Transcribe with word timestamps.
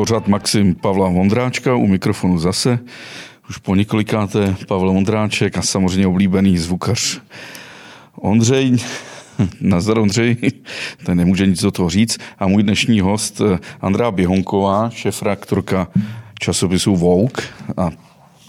pořád 0.00 0.28
Maxim 0.28 0.74
Pavla 0.74 1.08
Vondráčka 1.08 1.74
u 1.74 1.86
mikrofonu 1.86 2.38
zase. 2.38 2.78
Už 3.50 3.58
po 3.58 3.74
několikáté 3.74 4.56
Pavel 4.68 4.92
Vondráček 4.92 5.58
a 5.58 5.62
samozřejmě 5.62 6.06
oblíbený 6.06 6.58
zvukař 6.58 7.20
Ondřej. 8.16 8.76
Nazdar 9.60 9.98
Ondřej, 9.98 10.36
ten 11.06 11.18
nemůže 11.18 11.46
nic 11.46 11.62
do 11.62 11.70
toho 11.70 11.90
říct. 11.90 12.18
A 12.38 12.46
můj 12.46 12.62
dnešní 12.62 13.00
host 13.00 13.40
Andrá 13.80 14.10
Běhonková, 14.10 14.90
šefraktorka 14.90 15.88
časopisu 16.38 16.96
Vogue 16.96 17.44
a 17.76 17.90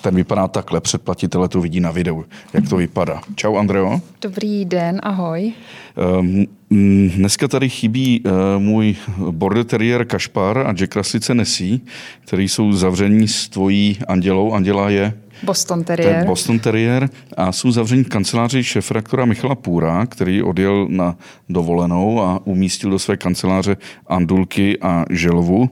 ten 0.01 0.15
vypadá 0.15 0.47
takhle, 0.47 0.81
předplatitele 0.81 1.47
to 1.47 1.61
vidí 1.61 1.79
na 1.79 1.91
videu, 1.91 2.25
jak 2.53 2.69
to 2.69 2.75
vypadá. 2.77 3.21
Čau, 3.35 3.55
Andreo. 3.55 4.01
Dobrý 4.21 4.65
den, 4.65 4.99
ahoj. 5.03 5.53
Um, 6.19 6.45
dneska 7.15 7.47
tady 7.47 7.69
chybí 7.69 8.21
uh, 8.21 8.31
můj 8.57 8.95
border 9.31 9.63
terrier 9.63 10.05
Kašpar 10.05 10.57
a 10.57 10.73
Jack 10.73 10.95
Russell 10.95 11.35
Nessie, 11.35 11.79
který 12.25 12.49
jsou 12.49 12.73
zavření 12.73 13.27
s 13.27 13.49
tvojí 13.49 13.97
Andělou. 14.07 14.53
Anděla 14.53 14.89
je 14.89 15.13
Boston 15.43 15.83
Terrier. 15.83 16.25
Boston 16.25 16.59
Terrier 16.59 17.09
a 17.37 17.51
jsou 17.51 17.71
zavření 17.71 18.03
v 18.03 18.09
kanceláři 18.09 18.63
šefraktora 18.63 19.25
Michala 19.25 19.55
Půra, 19.55 20.05
který 20.05 20.43
odjel 20.43 20.87
na 20.89 21.17
dovolenou 21.49 22.21
a 22.21 22.39
umístil 22.43 22.89
do 22.89 22.99
své 22.99 23.17
kanceláře 23.17 23.77
Andulky 24.07 24.79
a 24.79 25.05
Želvu. 25.09 25.69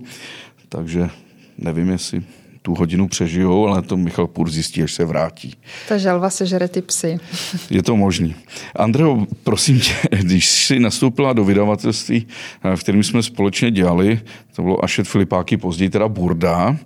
Takže 0.70 1.10
nevím, 1.58 1.90
jestli 1.90 2.24
tu 2.70 2.76
hodinu 2.76 3.08
přežijou, 3.08 3.68
ale 3.68 3.82
to 3.82 3.98
Michal 3.98 4.28
Půr 4.28 4.50
zjistí, 4.50 4.84
až 4.84 4.94
se 4.94 5.06
vrátí. 5.06 5.56
Ta 5.88 5.98
želva 5.98 6.30
sežere 6.30 6.68
ty 6.68 6.82
psy. 6.82 7.20
Je 7.70 7.84
to 7.84 7.98
možný. 7.98 8.36
Andreo, 8.76 9.26
prosím 9.44 9.80
tě, 9.80 9.94
když 10.12 10.50
jsi 10.50 10.80
nastoupila 10.80 11.34
do 11.34 11.44
vydavatelství, 11.44 12.28
eh, 12.64 12.76
v 12.76 12.80
kterém 12.80 13.04
jsme 13.04 13.24
společně 13.24 13.72
dělali, 13.72 14.22
to 14.56 14.62
bylo 14.62 14.84
Ašet 14.86 15.08
Filipáky, 15.08 15.58
později 15.58 15.90
teda 15.90 16.08
Burda, 16.08 16.78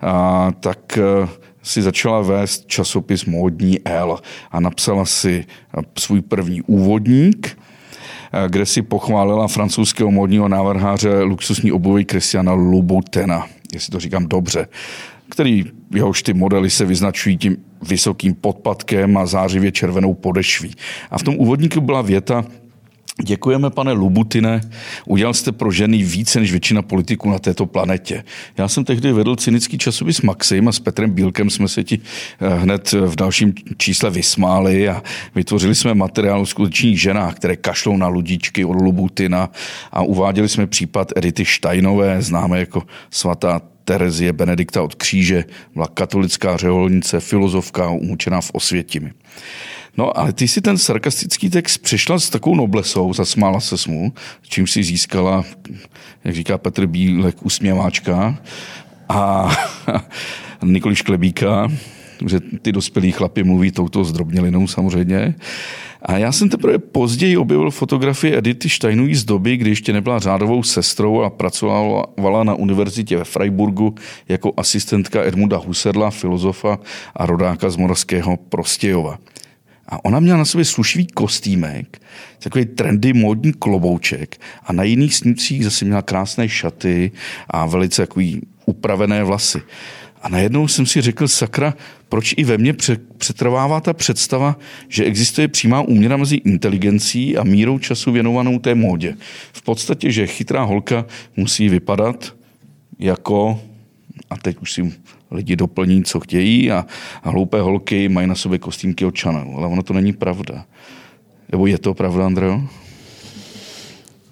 a, 0.00 0.52
tak 0.60 0.98
eh, 0.98 1.28
si 1.62 1.82
začala 1.82 2.20
vést 2.20 2.66
časopis 2.66 3.24
Módní 3.24 3.78
L 3.84 4.18
a 4.50 4.60
napsala 4.60 5.04
si 5.04 5.44
eh, 5.44 5.82
svůj 5.98 6.20
první 6.20 6.62
úvodník, 6.62 7.58
kde 8.48 8.66
si 8.66 8.82
pochválila 8.82 9.48
francouzského 9.48 10.10
módního 10.10 10.48
návrháře 10.48 11.22
luxusní 11.22 11.72
obuvy 11.72 12.06
Christiana 12.10 12.52
Louboutina, 12.52 13.46
jestli 13.74 13.90
to 13.90 14.00
říkám 14.00 14.26
dobře 14.26 14.66
který 15.30 15.64
jehož 15.94 16.22
ty 16.22 16.34
modely 16.34 16.70
se 16.70 16.84
vyznačují 16.84 17.36
tím 17.36 17.56
vysokým 17.82 18.34
podpadkem 18.34 19.16
a 19.16 19.26
zářivě 19.26 19.72
červenou 19.72 20.14
podešví. 20.14 20.74
A 21.10 21.18
v 21.18 21.22
tom 21.22 21.34
úvodníku 21.38 21.80
byla 21.80 22.02
věta, 22.02 22.44
Děkujeme, 23.22 23.70
pane 23.70 23.92
Lubutine, 23.92 24.60
udělal 25.06 25.34
jste 25.34 25.52
pro 25.52 25.70
ženy 25.70 26.02
více 26.02 26.40
než 26.40 26.50
většina 26.50 26.82
politiků 26.82 27.30
na 27.30 27.38
této 27.38 27.66
planetě. 27.66 28.24
Já 28.58 28.68
jsem 28.68 28.84
tehdy 28.84 29.12
vedl 29.12 29.36
cynický 29.36 29.78
časopis 29.78 30.20
Maxim 30.20 30.68
a 30.68 30.72
s 30.72 30.80
Petrem 30.80 31.10
Bílkem 31.10 31.50
jsme 31.50 31.68
se 31.68 31.84
ti 31.84 32.00
eh, 32.40 32.58
hned 32.58 32.92
v 32.92 33.16
dalším 33.16 33.54
čísle 33.76 34.10
vysmáli 34.10 34.88
a 34.88 35.02
vytvořili 35.34 35.74
jsme 35.74 35.94
materiál 35.94 36.40
o 36.40 36.46
skutečných 36.46 37.00
ženách, 37.00 37.34
které 37.34 37.56
kašlou 37.56 37.96
na 37.96 38.08
ludičky 38.08 38.64
od 38.64 38.72
Lubutina 38.72 39.50
a 39.92 40.02
uváděli 40.02 40.48
jsme 40.48 40.66
případ 40.66 41.12
Edity 41.16 41.44
Steinové, 41.44 42.22
známé 42.22 42.58
jako 42.60 42.82
svatá 43.10 43.60
Terezie 43.86 44.32
Benedikta 44.32 44.82
od 44.82 44.94
kříže, 44.94 45.44
byla 45.74 45.86
katolická 45.86 46.56
řeholnice, 46.56 47.20
filozofka 47.20 47.88
umučená 47.88 48.40
v 48.40 48.50
Osvětimi. 48.50 49.12
No 49.96 50.18
ale 50.18 50.32
ty 50.32 50.48
si 50.48 50.60
ten 50.60 50.78
sarkastický 50.78 51.50
text 51.50 51.78
přišla 51.78 52.18
s 52.18 52.30
takovou 52.30 52.56
noblesou, 52.56 53.12
zasmála 53.12 53.60
se 53.60 53.90
mu, 53.90 54.12
čím 54.42 54.66
si 54.66 54.82
získala, 54.82 55.44
jak 56.24 56.34
říká 56.34 56.58
Petr 56.58 56.86
Bílek, 56.86 57.46
usměváčka 57.46 58.38
a 59.08 59.50
Nikoliš 60.64 61.02
Klebíka, 61.02 61.72
že 62.26 62.40
ty 62.40 62.72
dospělí 62.72 63.12
chlapi 63.12 63.44
mluví 63.44 63.70
touto 63.70 64.04
zdrobnělinou 64.04 64.66
samozřejmě. 64.66 65.34
A 66.08 66.18
já 66.18 66.32
jsem 66.32 66.48
teprve 66.48 66.78
později 66.78 67.36
objevil 67.36 67.70
fotografii 67.70 68.36
Edity 68.36 68.68
Steinový 68.68 69.14
z 69.14 69.24
doby, 69.24 69.56
kdy 69.56 69.70
ještě 69.70 69.92
nebyla 69.92 70.18
řádovou 70.18 70.62
sestrou 70.62 71.20
a 71.20 71.30
pracovala 71.30 72.44
na 72.44 72.54
univerzitě 72.54 73.16
ve 73.16 73.24
Freiburgu 73.24 73.94
jako 74.28 74.52
asistentka 74.56 75.24
Edmunda 75.24 75.56
Husedla, 75.56 76.10
filozofa 76.10 76.78
a 77.16 77.26
rodáka 77.26 77.70
z 77.70 77.76
Moravského 77.76 78.36
Prostějova. 78.36 79.18
A 79.88 80.04
ona 80.04 80.20
měla 80.20 80.38
na 80.38 80.44
sobě 80.44 80.64
slušivý 80.64 81.06
kostýmek, 81.06 82.02
takový 82.38 82.64
trendy 82.64 83.12
módní 83.12 83.52
klobouček 83.52 84.40
a 84.64 84.72
na 84.72 84.82
jiných 84.82 85.14
snímcích 85.14 85.64
zase 85.64 85.84
měla 85.84 86.02
krásné 86.02 86.48
šaty 86.48 87.12
a 87.50 87.66
velice 87.66 88.06
upravené 88.66 89.24
vlasy. 89.24 89.62
A 90.26 90.28
najednou 90.28 90.68
jsem 90.68 90.86
si 90.86 91.00
řekl, 91.00 91.28
sakra, 91.28 91.74
proč 92.08 92.34
i 92.36 92.44
ve 92.44 92.58
mně 92.58 92.74
přetrvává 93.18 93.80
ta 93.80 93.92
představa, 93.92 94.58
že 94.88 95.04
existuje 95.04 95.48
přímá 95.48 95.80
úměra 95.80 96.16
mezi 96.16 96.36
inteligencí 96.36 97.36
a 97.36 97.44
mírou 97.44 97.78
času 97.78 98.12
věnovanou 98.12 98.58
té 98.58 98.74
módě. 98.74 99.16
V 99.52 99.62
podstatě, 99.62 100.10
že 100.10 100.26
chytrá 100.26 100.62
holka 100.62 101.06
musí 101.36 101.68
vypadat 101.68 102.34
jako, 102.98 103.60
a 104.30 104.36
teď 104.36 104.56
už 104.62 104.72
si 104.72 104.92
lidi 105.30 105.56
doplní, 105.56 106.04
co 106.04 106.20
chtějí 106.20 106.70
a, 106.70 106.86
a 107.22 107.30
hloupé 107.30 107.60
holky 107.60 108.08
mají 108.08 108.26
na 108.26 108.34
sobě 108.34 108.58
kostýmky 108.58 109.04
od 109.04 109.20
Chanel. 109.20 109.52
Ale 109.56 109.66
ono 109.66 109.82
to 109.82 109.92
není 109.92 110.12
pravda. 110.12 110.64
Nebo 111.52 111.66
je 111.66 111.78
to 111.78 111.94
pravda, 111.94 112.26
Andreo? 112.26 112.68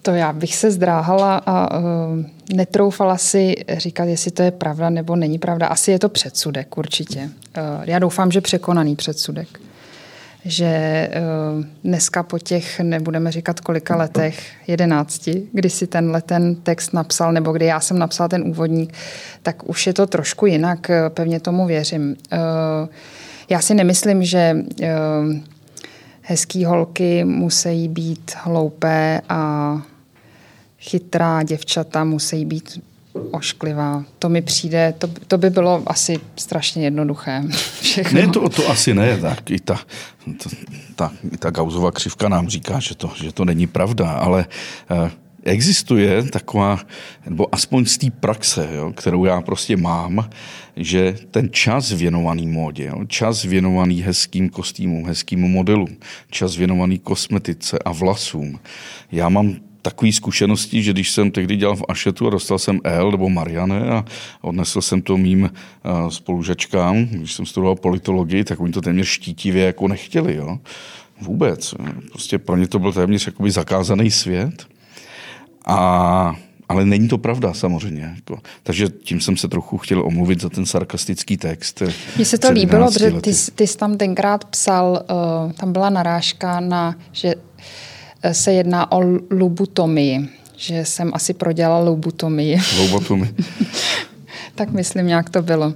To 0.05 0.11
já 0.11 0.33
bych 0.33 0.57
se 0.57 0.71
zdráhala 0.71 1.43
a 1.47 1.79
uh, 1.79 1.85
netroufala 2.55 3.17
si 3.17 3.55
říkat, 3.77 4.05
jestli 4.05 4.31
to 4.31 4.43
je 4.43 4.51
pravda 4.51 4.91
nebo 4.91 5.17
není 5.17 5.39
pravda. 5.39 5.67
Asi 5.67 5.91
je 5.91 5.99
to 5.99 6.09
předsudek 6.09 6.79
určitě. 6.79 7.21
Uh, 7.21 7.29
já 7.85 7.99
doufám, 7.99 8.31
že 8.31 8.41
překonaný 8.41 8.97
předsudek. 8.97 9.49
Že 10.45 11.11
uh, 11.57 11.65
dneska 11.85 12.23
po 12.23 12.39
těch, 12.39 12.81
nebudeme 12.81 13.33
říkat 13.33 13.61
kolika 13.61 13.97
letech, 13.97 14.53
jedenácti, 14.67 15.43
kdy 15.53 15.71
si 15.71 15.87
tenhle 15.87 16.23
ten 16.23 16.55
text 16.55 16.93
napsal, 16.93 17.33
nebo 17.33 17.53
kdy 17.53 17.67
já 17.67 17.81
jsem 17.81 17.99
napsal 17.99 18.29
ten 18.29 18.43
úvodník, 18.43 18.93
tak 19.43 19.69
už 19.69 19.87
je 19.87 19.93
to 19.93 20.07
trošku 20.07 20.47
jinak, 20.47 20.91
pevně 21.09 21.41
tomu 21.41 21.67
věřím. 21.67 22.17
Uh, 22.33 22.39
já 23.49 23.61
si 23.61 23.75
nemyslím, 23.75 24.25
že 24.25 24.57
uh, 24.57 24.87
hezký 26.21 26.65
holky 26.65 27.25
musí 27.25 27.89
být 27.89 28.33
hloupé 28.43 29.21
a 29.29 29.83
chytrá 30.91 31.43
děvčata 31.43 32.05
musí 32.05 32.45
být 32.45 32.81
ošklivá. 33.31 34.05
To 34.19 34.29
mi 34.29 34.43
přijde, 34.43 34.95
to, 34.99 35.09
to 35.29 35.39
by 35.39 35.51
bylo 35.51 35.83
asi 35.87 36.21
strašně 36.37 36.85
jednoduché. 36.85 37.43
Všechno. 37.81 38.21
Ne, 38.21 38.29
to, 38.29 38.49
to 38.49 38.71
asi 38.71 38.95
ne. 38.95 39.19
Tak 39.19 39.51
i 39.51 39.61
ta, 39.61 39.81
ta, 40.43 40.51
ta, 40.97 41.13
i 41.33 41.37
ta 41.37 41.51
gauzová 41.51 41.93
křivka 41.93 42.29
nám 42.29 42.49
říká, 42.49 42.81
že 42.81 42.95
to, 42.95 43.13
že 43.23 43.33
to 43.33 43.45
není 43.45 43.67
pravda, 43.67 44.11
ale 44.11 44.47
eh, 44.91 45.11
existuje 45.45 46.23
taková, 46.23 46.81
nebo 47.27 47.55
aspoň 47.55 47.85
z 47.85 47.99
té 47.99 48.11
praxe, 48.11 48.69
jo, 48.73 48.93
kterou 48.93 49.25
já 49.25 49.41
prostě 49.41 49.77
mám, 49.77 50.31
že 50.77 51.17
ten 51.31 51.49
čas 51.53 51.93
věnovaný 51.93 52.47
módě, 52.47 52.85
jo, 52.85 53.05
čas 53.07 53.43
věnovaný 53.43 54.03
hezkým 54.03 54.49
kostýmům, 54.49 55.07
hezkým 55.07 55.41
modelům, 55.41 55.97
čas 56.31 56.57
věnovaný 56.57 56.99
kosmetice 56.99 57.79
a 57.79 57.93
vlasům. 57.93 58.61
Já 59.13 59.29
mám 59.29 59.57
takové 59.85 60.13
zkušenosti, 60.13 60.83
že 60.83 60.93
když 60.93 61.11
jsem 61.11 61.31
tehdy 61.31 61.57
dělal 61.57 61.77
v 61.77 61.85
Ašetu 61.89 62.27
a 62.27 62.31
dostal 62.31 62.59
jsem 62.59 62.81
L 62.85 63.11
nebo 63.11 63.29
Mariane 63.29 63.81
a 63.81 64.05
odnesl 64.41 64.81
jsem 64.81 65.03
to 65.03 65.17
mým 65.17 65.43
uh, 65.43 66.09
spolužačkám, 66.09 67.05
když 67.05 67.33
jsem 67.33 67.47
studoval 67.47 67.77
politologii, 67.77 68.45
tak 68.45 68.61
oni 68.61 68.73
to 68.73 68.81
téměř 68.81 69.09
štítivě 69.09 69.65
jako 69.65 69.89
nechtěli. 69.89 70.35
Jo? 70.35 70.59
Vůbec. 71.21 71.75
Prostě 72.11 72.39
pro 72.39 72.57
ně 72.57 72.69
to 72.69 72.79
byl 72.79 72.93
téměř 72.93 73.27
jakoby 73.27 73.51
zakázaný 73.51 74.11
svět. 74.11 74.67
A 75.67 76.37
ale 76.69 76.85
není 76.85 77.09
to 77.09 77.19
pravda 77.19 77.55
samozřejmě. 77.55 78.13
Jako. 78.15 78.39
Takže 78.63 78.89
tím 78.89 79.21
jsem 79.21 79.37
se 79.37 79.49
trochu 79.49 79.79
chtěl 79.79 80.07
omluvit 80.07 80.41
za 80.41 80.49
ten 80.49 80.67
sarkastický 80.67 81.37
text. 81.37 81.83
Mně 82.17 82.25
se 82.25 82.39
to 82.39 82.51
líbilo, 82.51 82.87
protože 82.93 83.11
ty, 83.11 83.33
ty 83.55 83.67
jsi 83.67 83.77
tam 83.79 83.97
tenkrát 83.97 84.45
psal, 84.45 85.05
uh, 85.45 85.53
tam 85.53 85.73
byla 85.73 85.91
narážka 85.91 86.61
na, 86.61 86.97
že 87.13 87.35
se 88.33 88.53
jedná 88.53 88.93
o 88.93 89.01
lubutomii, 89.31 90.29
že 90.57 90.85
jsem 90.85 91.11
asi 91.15 91.35
prodělala 91.35 91.85
lubutomii. 91.85 92.61
Lubutomii. 92.79 93.35
tak 94.55 94.71
myslím, 94.71 95.09
jak 95.09 95.31
to 95.31 95.43
bylo. 95.43 95.75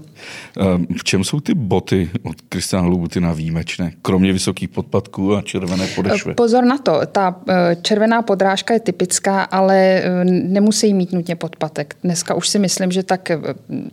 Ehm, 0.59 0.87
v 0.99 1.05
čem 1.05 1.25
jsou 1.25 1.41
ty 1.41 1.55
boty 1.55 2.11
od 2.23 2.41
Kristiana 2.49 2.89
Lubutina 2.89 3.33
výjimečné, 3.33 3.93
kromě 4.03 4.33
vysokých 4.33 4.69
podpadků 4.69 5.37
a 5.37 5.43
červené 5.43 5.87
podešvy? 5.87 6.35
Pozor 6.35 6.65
na 6.65 6.79
to, 6.79 7.01
ta 7.13 7.37
eh, 7.49 7.77
červená 7.83 8.23
podrážka 8.23 8.75
je 8.75 8.81
typická, 8.81 9.43
ale 9.43 9.77
eh, 9.77 10.25
nemusí 10.25 10.95
mít 10.95 11.13
nutně 11.13 11.37
podpatek. 11.37 11.97
Dneska 12.05 12.35
už 12.35 12.49
si 12.49 12.59
myslím, 12.59 12.93
že 12.93 13.03
tak 13.03 13.31
eh, 13.31 13.39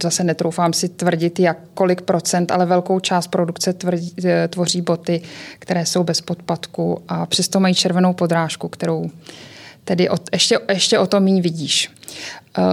zase 0.03 0.23
netroufám 0.23 0.73
si 0.73 0.89
tvrdit, 0.89 1.39
jak 1.39 1.57
kolik 1.73 2.01
procent, 2.01 2.51
ale 2.51 2.65
velkou 2.65 2.99
část 2.99 3.27
produkce 3.27 3.73
tvrdí, 3.73 4.15
tvoří 4.49 4.81
boty, 4.81 5.21
které 5.59 5.85
jsou 5.85 6.03
bez 6.03 6.21
podpatku 6.21 7.01
a 7.07 7.25
přesto 7.25 7.59
mají 7.59 7.75
červenou 7.75 8.13
podrážku, 8.13 8.67
kterou 8.67 9.09
tedy 9.85 10.09
od, 10.09 10.21
ještě, 10.33 10.59
ještě 10.69 10.99
o 10.99 11.07
to 11.07 11.19
méně 11.19 11.41
vidíš. 11.41 11.91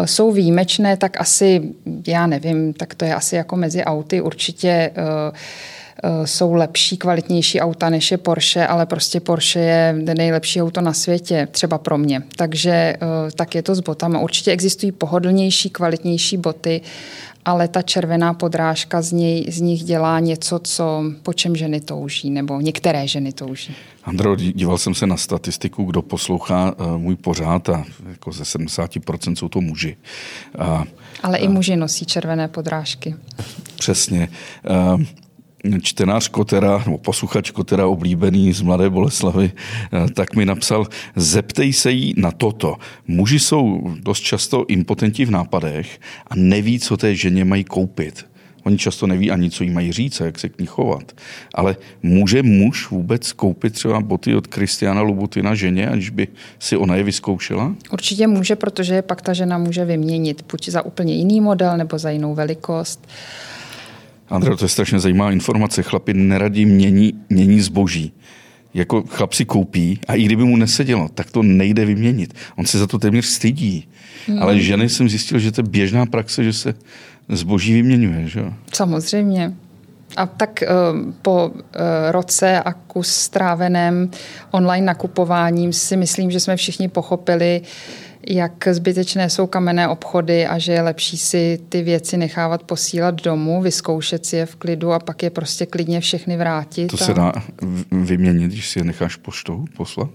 Jsou 0.05 0.33
výjimečné, 0.33 0.97
tak 0.97 1.21
asi, 1.21 1.63
já 2.07 2.27
nevím, 2.27 2.73
tak 2.73 2.95
to 2.95 3.05
je 3.05 3.15
asi 3.15 3.37
jako 3.37 3.57
mezi 3.57 3.85
auty 3.85 4.21
určitě 4.21 4.91
jsou 6.25 6.53
lepší, 6.55 6.97
kvalitnější 6.97 7.61
auta 7.61 7.91
než 7.91 8.11
je 8.11 8.19
Porsche, 8.19 8.67
ale 8.67 8.87
prostě 8.87 9.21
Porsche 9.21 9.61
je 9.61 9.95
nejlepší 10.17 10.63
auto 10.63 10.81
na 10.81 10.93
světě, 10.93 11.49
třeba 11.51 11.79
pro 11.79 11.99
mě. 11.99 12.23
Takže 12.37 12.95
tak 13.37 13.55
je 13.55 13.63
to 13.63 13.75
s 13.75 13.81
botama. 13.81 14.21
Určitě 14.21 14.51
existují 14.51 14.93
pohodlnější, 14.93 15.71
kvalitnější 15.71 16.37
boty, 16.37 16.81
ale 17.45 17.69
ta 17.69 17.83
červená 17.83 18.35
podrážka 18.35 19.03
z, 19.03 19.13
něj, 19.13 19.47
z 19.49 19.61
nich 19.61 19.83
dělá 19.83 20.21
něco, 20.21 20.59
co, 20.59 21.05
po 21.23 21.33
čem 21.33 21.57
ženy 21.57 21.81
touží, 21.81 22.31
nebo 22.31 22.61
některé 22.61 23.09
ženy 23.09 23.33
touží. 23.33 23.75
Andro, 24.05 24.37
díval 24.37 24.79
jsem 24.79 24.95
se 24.95 25.07
na 25.07 25.17
statistiku, 25.17 25.85
kdo 25.85 26.03
poslouchá 26.03 26.73
uh, 26.73 26.99
můj 26.99 27.17
pořád 27.17 27.69
a 27.69 27.85
jako 28.09 28.33
ze 28.33 28.43
70% 28.43 29.35
jsou 29.35 29.49
to 29.49 29.61
muži. 29.61 29.97
Uh, 30.61 30.85
ale 31.23 31.39
i 31.39 31.49
muži 31.49 31.77
nosí 31.77 32.07
červené 32.07 32.49
podrážky. 32.49 33.15
Přesně. 33.77 34.29
Uh, 34.95 35.03
čtenář 35.83 36.29
Kotera, 36.29 36.83
nebo 36.87 36.99
posluchač 36.99 37.51
Kotera 37.51 37.87
oblíbený 37.87 38.53
z 38.53 38.61
Mladé 38.61 38.91
Boleslavy, 38.91 39.53
eh, 39.53 40.11
tak 40.15 40.35
mi 40.35 40.47
napsal, 40.47 40.87
zeptej 41.17 41.73
se 41.73 41.91
jí 41.91 42.15
na 42.17 42.31
toto. 42.31 42.77
Muži 43.07 43.39
jsou 43.39 43.95
dost 44.01 44.21
často 44.21 44.65
impotenti 44.69 45.25
v 45.25 45.31
nápadech 45.31 46.01
a 46.27 46.35
neví, 46.37 46.79
co 46.79 46.97
té 46.97 47.15
ženě 47.15 47.45
mají 47.45 47.65
koupit. 47.65 48.33
Oni 48.65 48.79
často 48.79 49.07
neví 49.07 49.31
ani, 49.31 49.51
co 49.51 49.65
jí 49.65 49.71
mají 49.71 49.93
říct 49.93 50.21
a 50.21 50.25
jak 50.25 50.39
se 50.39 50.49
k 50.49 50.61
ní 50.61 50.67
chovat. 50.67 51.13
Ale 51.55 51.77
může 52.03 52.43
muž 52.43 52.91
vůbec 52.91 53.33
koupit 53.33 53.75
třeba 53.75 54.01
boty 54.01 54.35
od 54.35 54.47
Kristiana 54.47 55.01
Lubuty 55.01 55.43
ženě, 55.53 55.89
aniž 55.89 56.11
by 56.11 56.29
si 56.59 56.77
ona 56.77 56.97
je 56.97 57.03
vyzkoušela? 57.03 57.75
Určitě 57.93 58.27
může, 58.27 58.57
protože 58.57 59.03
pak 59.03 59.23
ta 59.23 59.33
žena 59.33 59.59
může 59.59 59.85
vyměnit 59.85 60.45
buď 60.51 60.69
za 60.69 60.83
úplně 60.83 61.15
jiný 61.15 61.41
model 61.41 61.77
nebo 61.77 61.99
za 61.99 62.11
jinou 62.11 62.35
velikost. 62.35 63.09
Andrej, 64.33 64.57
to 64.57 64.65
je 64.65 64.69
strašně 64.69 65.01
zajímavá 65.01 65.33
informace. 65.33 65.83
Chlapi 65.83 66.15
neradí 66.15 66.67
mění, 66.67 67.13
mění 67.31 67.61
zboží. 67.61 68.13
Jako 68.75 69.03
chlap 69.03 69.33
si 69.33 69.45
koupí 69.45 70.01
a 70.09 70.15
i 70.15 70.23
kdyby 70.23 70.45
mu 70.45 70.57
nesedělo, 70.57 71.09
tak 71.15 71.31
to 71.31 71.43
nejde 71.43 71.85
vyměnit. 71.85 72.35
On 72.57 72.67
se 72.67 72.79
za 72.79 72.87
to 72.87 72.99
téměř 72.99 73.25
stydí. 73.25 73.89
Hmm. 74.27 74.43
Ale 74.43 74.61
ženy 74.61 74.89
jsem 74.89 75.09
zjistil, 75.09 75.39
že 75.39 75.53
to 75.53 75.61
je 75.61 75.69
běžná 75.69 76.07
praxe, 76.07 76.45
že 76.45 76.53
se 76.53 76.75
zboží 77.29 77.73
vyměňuje. 77.73 78.29
Že? 78.29 78.45
Samozřejmě. 78.73 79.53
A 80.17 80.27
tak 80.27 80.63
uh, 80.63 81.13
po 81.23 81.47
uh, 81.49 81.61
roce 82.11 82.61
a 82.61 82.73
kus 82.73 83.09
stráveném 83.09 84.11
online 84.51 84.87
nakupováním 84.87 85.73
si 85.73 85.97
myslím, 85.97 86.31
že 86.31 86.41
jsme 86.41 86.57
všichni 86.57 86.89
pochopili, 86.89 87.61
jak 88.29 88.69
zbytečné 88.71 89.31
jsou 89.31 89.47
kamenné 89.47 89.89
obchody 89.89 90.47
a 90.47 90.59
že 90.59 90.73
je 90.73 90.83
lepší 90.83 91.19
si 91.19 91.61
ty 91.69 91.83
věci 91.83 92.17
nechávat 92.17 92.63
posílat 92.63 93.23
domů, 93.23 93.63
vyzkoušet 93.63 94.27
si 94.27 94.37
je 94.37 94.47
v 94.47 94.57
klidu 94.57 94.93
a 94.93 94.99
pak 94.99 95.23
je 95.23 95.31
prostě 95.31 95.67
klidně 95.67 96.01
všechny 96.01 96.37
vrátit. 96.37 96.87
To 96.87 96.97
se 96.97 97.15
dá 97.15 97.33
vyměnit, 97.91 98.53
když 98.53 98.69
si 98.69 98.79
je 98.79 98.85
necháš 98.85 99.17
poštou 99.17 99.65
poslat? 99.77 100.11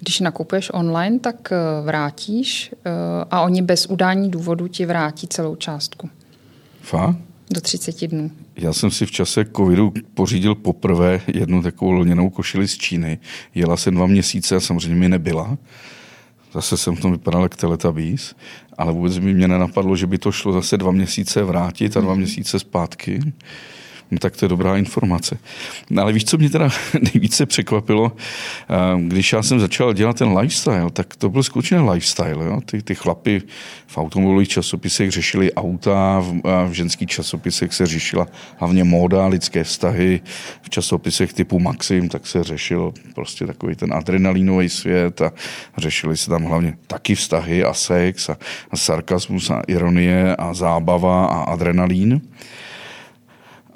Když 0.00 0.20
nakupuješ 0.20 0.70
online, 0.74 1.18
tak 1.18 1.52
eh, 1.52 1.56
vrátíš 1.84 2.72
eh, 2.72 2.90
a 3.30 3.40
oni 3.40 3.62
bez 3.62 3.86
udání 3.86 4.30
důvodu 4.30 4.68
ti 4.68 4.86
vrátí 4.86 5.28
celou 5.28 5.56
částku. 5.56 6.10
Fakt? 6.80 7.16
Do 7.50 7.60
30 7.60 8.06
dnů. 8.06 8.30
Já 8.56 8.72
jsem 8.72 8.90
si 8.90 9.06
v 9.06 9.10
čase 9.10 9.44
covidu 9.56 9.92
pořídil 10.14 10.54
poprvé 10.54 11.20
jednu 11.26 11.62
takovou 11.62 11.92
lněnou 11.92 12.30
košili 12.30 12.68
z 12.68 12.76
Číny. 12.76 13.18
Jela 13.54 13.76
jsem 13.76 13.94
dva 13.94 14.06
měsíce 14.06 14.56
a 14.56 14.60
samozřejmě 14.60 14.96
mi 14.96 15.08
nebyla. 15.08 15.58
Zase 16.56 16.76
jsem 16.76 16.96
v 16.96 17.00
tom 17.00 17.12
vypadal 17.12 17.42
jak 17.42 17.56
teletabís, 17.56 18.34
ale 18.78 18.92
vůbec 18.92 19.18
by 19.18 19.34
mě 19.34 19.48
nenapadlo, 19.48 19.96
že 19.96 20.06
by 20.06 20.18
to 20.18 20.32
šlo 20.32 20.52
zase 20.52 20.76
dva 20.76 20.92
měsíce 20.92 21.42
vrátit 21.44 21.96
a 21.96 22.00
dva 22.00 22.12
mhm. 22.12 22.20
měsíce 22.20 22.58
zpátky. 22.58 23.20
No, 24.10 24.18
tak 24.18 24.36
to 24.36 24.44
je 24.44 24.48
dobrá 24.48 24.76
informace. 24.76 25.38
No, 25.90 26.02
ale 26.02 26.12
víš, 26.12 26.24
co 26.24 26.38
mě 26.38 26.50
teda 26.50 26.68
nejvíce 27.14 27.46
překvapilo? 27.46 28.12
Eh, 28.70 29.00
když 29.00 29.32
já 29.32 29.42
jsem 29.42 29.60
začal 29.60 29.92
dělat 29.92 30.16
ten 30.16 30.38
lifestyle, 30.38 30.90
tak 30.90 31.16
to 31.16 31.28
byl 31.28 31.42
skutečně 31.42 31.80
lifestyle. 31.80 32.44
Jo? 32.44 32.60
Ty, 32.60 32.82
ty 32.82 32.94
chlapy 32.94 33.42
v 33.86 33.98
automobilových 33.98 34.48
časopisech 34.48 35.10
řešili 35.10 35.54
auta, 35.54 36.20
v, 36.20 36.40
v 36.68 36.72
ženských 36.72 37.08
časopisech 37.08 37.74
se 37.74 37.86
řešila 37.86 38.26
hlavně 38.56 38.84
móda, 38.84 39.26
lidské 39.26 39.64
vztahy. 39.64 40.20
V 40.62 40.70
časopisech 40.70 41.32
typu 41.32 41.58
Maxim 41.58 42.08
tak 42.08 42.26
se 42.26 42.44
řešil 42.44 42.92
prostě 43.14 43.46
takový 43.46 43.76
ten 43.76 43.94
adrenalinový 43.94 44.68
svět 44.68 45.22
a 45.22 45.32
řešili 45.78 46.16
se 46.16 46.30
tam 46.30 46.44
hlavně 46.44 46.76
taky 46.86 47.14
vztahy 47.14 47.64
a 47.64 47.74
sex 47.74 48.28
a, 48.28 48.36
a 48.70 48.76
sarkasmus 48.76 49.50
a 49.50 49.62
ironie 49.66 50.36
a 50.36 50.54
zábava 50.54 51.26
a 51.26 51.40
adrenalín. 51.40 52.20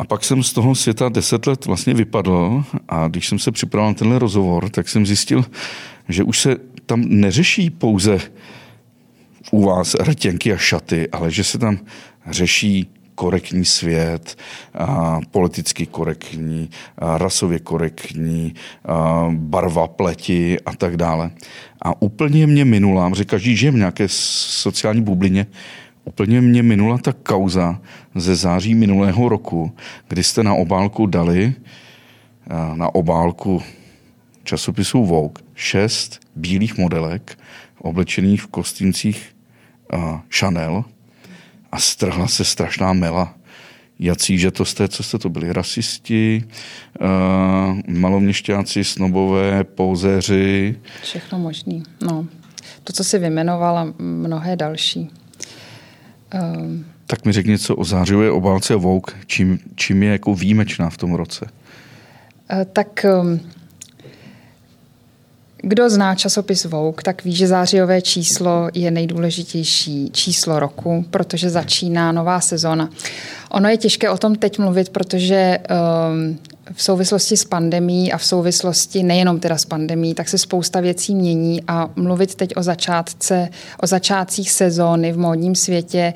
A 0.00 0.04
pak 0.04 0.24
jsem 0.24 0.42
z 0.42 0.52
toho 0.52 0.74
světa 0.74 1.08
deset 1.08 1.46
let 1.46 1.66
vlastně 1.66 1.94
vypadl 1.94 2.64
a 2.88 3.08
když 3.08 3.28
jsem 3.28 3.38
se 3.38 3.52
připravoval 3.52 3.90
na 3.90 3.98
tenhle 3.98 4.18
rozhovor, 4.18 4.68
tak 4.68 4.88
jsem 4.88 5.06
zjistil, 5.06 5.44
že 6.08 6.22
už 6.22 6.40
se 6.40 6.56
tam 6.86 7.04
neřeší 7.08 7.70
pouze 7.70 8.18
u 9.50 9.64
vás 9.64 9.94
rtěnky 9.94 10.52
a 10.52 10.56
šaty, 10.56 11.08
ale 11.12 11.30
že 11.30 11.44
se 11.44 11.58
tam 11.58 11.78
řeší 12.30 12.90
korektní 13.14 13.64
svět, 13.64 14.38
politicky 15.30 15.86
korektní, 15.86 16.70
rasově 16.98 17.58
korektní, 17.58 18.54
barva 19.30 19.86
pleti 19.86 20.60
a 20.60 20.76
tak 20.76 20.96
dále. 20.96 21.30
A 21.82 22.02
úplně 22.02 22.46
mě 22.46 22.64
minula, 22.64 23.10
že 23.16 23.24
každý 23.24 23.56
žije 23.56 23.72
v 23.72 23.74
nějaké 23.74 24.04
sociální 24.08 25.02
bublině, 25.02 25.46
Úplně 26.04 26.40
mě 26.40 26.62
minula 26.62 26.98
ta 26.98 27.12
kauza 27.12 27.80
ze 28.14 28.34
září 28.34 28.74
minulého 28.74 29.28
roku, 29.28 29.72
kdy 30.08 30.24
jste 30.24 30.42
na 30.42 30.54
obálku 30.54 31.06
dali, 31.06 31.54
na 32.74 32.94
obálku 32.94 33.62
časopisu 34.44 35.04
Vogue, 35.04 35.42
šest 35.54 36.20
bílých 36.36 36.78
modelek 36.78 37.38
oblečených 37.78 38.42
v 38.42 38.46
kostýmcích 38.46 39.36
Chanel 40.34 40.84
a 41.72 41.78
strhla 41.78 42.26
se 42.28 42.44
strašná 42.44 42.92
mela. 42.92 43.34
Jací, 43.98 44.38
že 44.38 44.50
to 44.50 44.64
jste, 44.64 44.88
co 44.88 45.02
jste 45.02 45.18
to 45.18 45.28
byli, 45.28 45.52
rasisti, 45.52 46.44
maloměšťáci, 47.88 48.84
snobové, 48.84 49.64
pouzeři. 49.64 50.76
Všechno 51.02 51.38
možný, 51.38 51.82
no. 52.02 52.26
To, 52.84 52.92
co 52.92 53.04
si 53.04 53.18
vymenovala, 53.18 53.94
mnohé 53.98 54.56
další. 54.56 55.10
Um, 56.34 56.84
tak 57.06 57.24
mi 57.24 57.32
řekni 57.32 57.52
něco 57.52 57.76
o 57.76 57.84
zářivé 57.84 58.30
obálce 58.30 58.74
Vogue, 58.74 59.14
čím, 59.26 59.58
čím 59.74 60.02
je 60.02 60.12
jako 60.12 60.34
výjimečná 60.34 60.90
v 60.90 60.96
tom 60.96 61.14
roce? 61.14 61.44
Uh, 62.52 62.64
tak 62.72 63.06
um, 63.20 63.40
kdo 65.62 65.90
zná 65.90 66.14
časopis 66.14 66.64
Vogue, 66.64 67.02
tak 67.02 67.24
ví, 67.24 67.34
že 67.34 67.46
zářijové 67.46 68.02
číslo 68.02 68.68
je 68.74 68.90
nejdůležitější 68.90 70.10
číslo 70.10 70.60
roku, 70.60 71.04
protože 71.10 71.50
začíná 71.50 72.12
nová 72.12 72.40
sezona. 72.40 72.90
Ono 73.50 73.68
je 73.68 73.76
těžké 73.76 74.10
o 74.10 74.18
tom 74.18 74.34
teď 74.34 74.58
mluvit, 74.58 74.88
protože 74.88 75.58
um, 75.58 76.38
v 76.72 76.82
souvislosti 76.82 77.36
s 77.36 77.44
pandemí 77.44 78.12
a 78.12 78.18
v 78.18 78.24
souvislosti 78.24 79.02
nejenom 79.02 79.40
teda 79.40 79.58
s 79.58 79.64
pandemí, 79.64 80.14
tak 80.14 80.28
se 80.28 80.38
spousta 80.38 80.80
věcí 80.80 81.14
mění 81.14 81.62
a 81.68 81.90
mluvit 81.96 82.34
teď 82.34 82.56
o 82.56 82.62
začátce, 82.62 83.48
o 83.82 83.86
začátcích 83.86 84.50
sezóny 84.50 85.12
v 85.12 85.18
módním 85.18 85.54
světě 85.54 86.12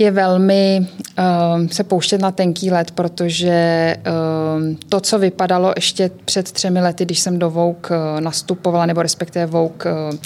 je 0.00 0.10
velmi 0.10 0.86
uh, 1.18 1.66
se 1.66 1.84
pouštět 1.84 2.20
na 2.20 2.30
tenký 2.30 2.70
let, 2.70 2.90
protože 2.90 3.96
uh, 3.96 4.76
to, 4.88 5.00
co 5.00 5.18
vypadalo 5.18 5.72
ještě 5.76 6.10
před 6.24 6.52
třemi 6.52 6.80
lety, 6.80 7.04
když 7.04 7.20
jsem 7.20 7.38
do 7.38 7.50
Vogue 7.50 7.90
uh, 7.90 8.20
nastupovala, 8.20 8.86
nebo 8.86 9.02
respektive 9.02 9.46
Vogue 9.46 9.92
uh, 9.92 10.16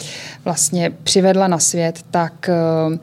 vlastně 0.44 0.92
přivedla 1.02 1.49
na 1.49 1.58
svět, 1.58 2.00
tak 2.11 2.50
uh, 2.88 2.96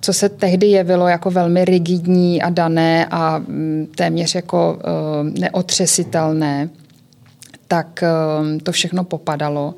co 0.00 0.12
se 0.12 0.28
tehdy 0.28 0.66
jevilo 0.66 1.08
jako 1.08 1.30
velmi 1.30 1.64
rigidní 1.64 2.42
a 2.42 2.50
dané 2.50 3.06
a 3.10 3.38
mm, 3.38 3.86
téměř 3.96 4.34
jako 4.34 4.78
eh, 4.80 5.40
neotřesitelné, 5.40 6.68
tak 7.68 8.02
eh, 8.02 8.08
to 8.62 8.72
všechno 8.72 9.04
popadalo. 9.04 9.74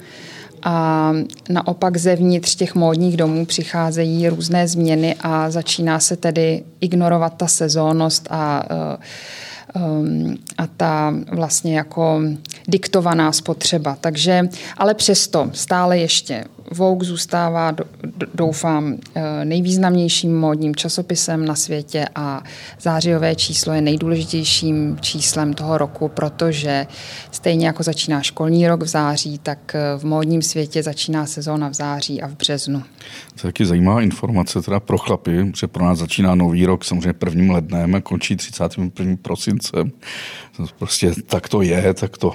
A 0.62 1.12
naopak 1.48 1.96
zevnitř 1.96 2.54
těch 2.54 2.74
módních 2.74 3.16
domů 3.16 3.46
přicházejí 3.46 4.28
různé 4.28 4.68
změny 4.68 5.16
a 5.20 5.50
začíná 5.50 6.00
se 6.00 6.16
tedy 6.16 6.62
ignorovat 6.80 7.36
ta 7.36 7.46
sezónnost 7.46 8.28
a 8.30 8.62
Ehm, 9.74 10.36
a 10.58 10.66
ta 10.66 11.14
vlastně 11.32 11.76
jako 11.76 12.20
diktovaná 12.68 13.32
spotřeba. 13.32 13.96
Takže, 14.00 14.48
ale 14.76 14.94
přesto 14.94 15.50
stále 15.52 15.98
ještě 15.98 16.44
Vogue 16.70 17.08
zůstává, 17.08 17.72
doufám, 18.34 18.96
eh, 19.14 19.44
nejvýznamnějším 19.44 20.40
módním 20.40 20.76
časopisem 20.76 21.44
na 21.44 21.54
světě 21.54 22.06
a 22.14 22.42
zářijové 22.80 23.34
číslo 23.34 23.72
je 23.72 23.80
nejdůležitějším 23.80 24.98
číslem 25.00 25.54
toho 25.54 25.78
roku, 25.78 26.08
protože 26.08 26.86
stejně 27.30 27.66
jako 27.66 27.82
začíná 27.82 28.22
školní 28.22 28.68
rok 28.68 28.82
v 28.82 28.86
září, 28.86 29.38
tak 29.38 29.74
eh, 29.74 29.98
v 29.98 30.04
módním 30.04 30.42
světě 30.42 30.82
začíná 30.82 31.26
sezóna 31.26 31.68
v 31.68 31.74
září 31.74 32.22
a 32.22 32.28
v 32.28 32.36
březnu. 32.36 32.80
To 33.40 33.46
je 33.46 33.52
taky 33.52 33.66
zajímavá 33.66 34.02
informace 34.02 34.62
teda 34.62 34.80
pro 34.80 34.98
chlapy, 34.98 35.52
že 35.60 35.66
pro 35.66 35.84
nás 35.84 35.98
začíná 35.98 36.34
nový 36.34 36.66
rok 36.66 36.84
samozřejmě 36.84 37.12
prvním 37.12 37.50
lednem 37.50 37.94
a 37.94 38.00
končí 38.00 38.36
31. 38.36 39.16
prosincem. 39.22 39.92
Prostě 40.78 41.12
tak 41.26 41.48
to 41.48 41.62
je, 41.62 41.94
tak 41.94 42.18
to 42.18 42.32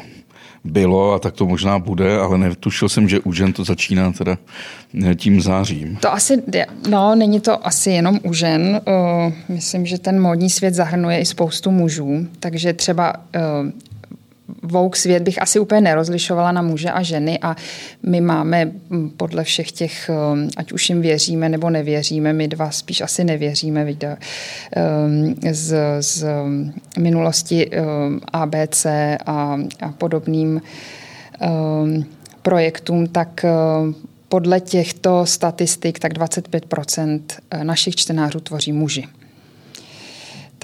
bylo 0.65 1.13
a 1.13 1.19
tak 1.19 1.33
to 1.33 1.45
možná 1.45 1.79
bude, 1.79 2.19
ale 2.19 2.37
netušil 2.37 2.89
jsem, 2.89 3.09
že 3.09 3.19
u 3.19 3.33
žen 3.33 3.53
to 3.53 3.63
začíná 3.63 4.11
teda 4.11 4.37
eh, 5.03 5.15
tím 5.15 5.41
zářím. 5.41 5.95
To 5.95 6.13
asi, 6.13 6.43
no, 6.89 7.15
není 7.15 7.39
to 7.39 7.67
asi 7.67 7.89
jenom 7.89 8.19
u 8.23 8.33
žen. 8.33 8.81
Myslím, 9.49 9.85
že 9.85 9.97
ten 9.97 10.21
módní 10.21 10.49
svět 10.49 10.73
zahrnuje 10.73 11.19
i 11.19 11.25
spoustu 11.25 11.71
mužů, 11.71 12.27
takže 12.39 12.73
třeba 12.73 13.13
Vogue 14.63 14.99
svět 14.99 15.23
bych 15.23 15.41
asi 15.41 15.59
úplně 15.59 15.81
nerozlišovala 15.81 16.51
na 16.51 16.61
muže 16.61 16.91
a 16.91 17.03
ženy 17.03 17.39
a 17.41 17.55
my 18.03 18.21
máme 18.21 18.65
mm, 18.65 19.09
podle 19.09 19.43
všech 19.43 19.71
těch, 19.71 20.09
um, 20.33 20.49
ať 20.57 20.71
už 20.71 20.89
jim 20.89 21.01
věříme 21.01 21.49
nebo 21.49 21.69
nevěříme, 21.69 22.33
my 22.33 22.47
dva 22.47 22.71
spíš 22.71 23.01
asi 23.01 23.23
nevěříme 23.23 23.85
video, 23.85 24.15
um, 24.15 25.35
z, 25.51 25.75
z 25.99 26.25
minulosti 26.97 27.69
um, 27.69 28.21
ABC 28.33 28.85
a, 29.25 29.57
a 29.81 29.89
podobným 29.97 30.61
projektům, 32.41 33.07
tak 33.07 33.45
podle 34.29 34.59
těchto 34.59 35.25
statistik 35.25 35.99
tak 35.99 36.13
25% 36.13 37.21
našich 37.63 37.95
čtenářů 37.95 38.39
tvoří 38.39 38.71
muži. 38.71 39.07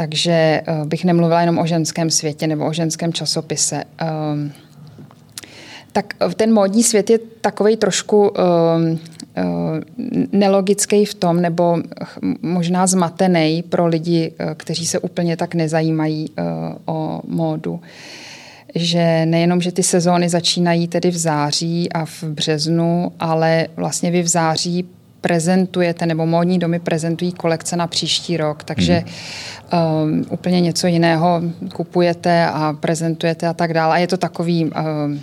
Takže 0.01 0.31
eh, 0.31 0.85
bych 0.85 1.05
nemluvila 1.05 1.41
jenom 1.41 1.57
o 1.57 1.65
ženském 1.65 2.09
světě 2.09 2.47
nebo 2.47 2.65
o 2.65 2.73
ženském 2.73 3.13
časopise. 3.13 3.83
Ehm, 3.97 4.51
tak 5.91 6.13
eh, 6.21 6.33
ten 6.35 6.53
módní 6.53 6.83
svět 6.83 7.09
je 7.09 7.19
takový 7.41 7.77
trošku 7.77 8.31
ehm, 8.37 8.99
eh, 9.37 9.43
nelogický 10.31 11.05
v 11.05 11.13
tom, 11.13 11.41
nebo 11.41 11.77
možná 12.41 12.87
zmatený 12.87 13.63
pro 13.69 13.87
lidi, 13.87 14.33
kteří 14.57 14.85
se 14.85 14.99
úplně 14.99 15.37
tak 15.37 15.55
nezajímají 15.55 16.29
o 16.85 17.21
módu. 17.27 17.81
Že 18.75 19.25
nejenom, 19.25 19.61
že 19.61 19.71
ty 19.71 19.83
sezóny 19.83 20.29
začínají 20.29 20.87
tedy 20.87 21.11
v 21.11 21.17
září 21.17 21.93
a 21.93 22.05
v 22.05 22.23
březnu, 22.23 23.11
ale 23.19 23.67
vlastně 23.75 24.11
vy 24.11 24.21
v 24.21 24.27
září 24.27 24.85
prezentujete, 25.21 26.05
nebo 26.05 26.25
módní 26.25 26.59
domy 26.59 26.79
prezentují 26.79 27.31
kolekce 27.31 27.75
na 27.75 27.87
příští 27.87 28.37
rok, 28.37 28.63
takže 28.63 29.03
hmm. 29.71 29.81
um, 30.03 30.25
úplně 30.29 30.61
něco 30.61 30.87
jiného 30.87 31.41
kupujete 31.73 32.45
a 32.45 32.73
prezentujete 32.79 33.47
a 33.47 33.53
tak 33.53 33.73
dále. 33.73 33.95
A 33.95 33.97
je 33.97 34.07
to 34.07 34.17
takový 34.17 34.65
um, 34.65 35.21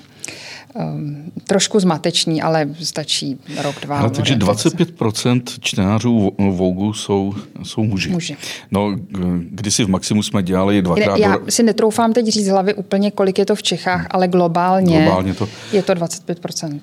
um, 0.74 1.32
trošku 1.44 1.80
zmatečný, 1.80 2.42
ale 2.42 2.68
stačí 2.82 3.38
rok, 3.62 3.74
dva. 3.82 3.98
Ale 3.98 4.10
takže 4.10 4.36
25% 4.36 5.42
čtenářů 5.60 6.32
Vogue 6.50 6.94
jsou, 6.94 7.34
jsou 7.62 7.84
muži. 7.84 8.10
muži. 8.10 8.36
No, 8.70 8.96
kdysi 9.50 9.84
v 9.84 9.88
Maximu 9.88 10.22
jsme 10.22 10.42
dělali 10.42 10.82
dvakrát... 10.82 11.18
Já 11.18 11.36
si 11.48 11.62
netroufám 11.62 12.12
teď 12.12 12.26
říct 12.26 12.44
z 12.44 12.48
hlavy 12.48 12.74
úplně, 12.74 13.10
kolik 13.10 13.38
je 13.38 13.46
to 13.46 13.54
v 13.54 13.62
Čechách, 13.62 14.06
ale 14.10 14.28
globálně, 14.28 15.02
globálně 15.02 15.34
to... 15.34 15.48
je 15.72 15.82
to 15.82 15.92
25%. 15.92 16.80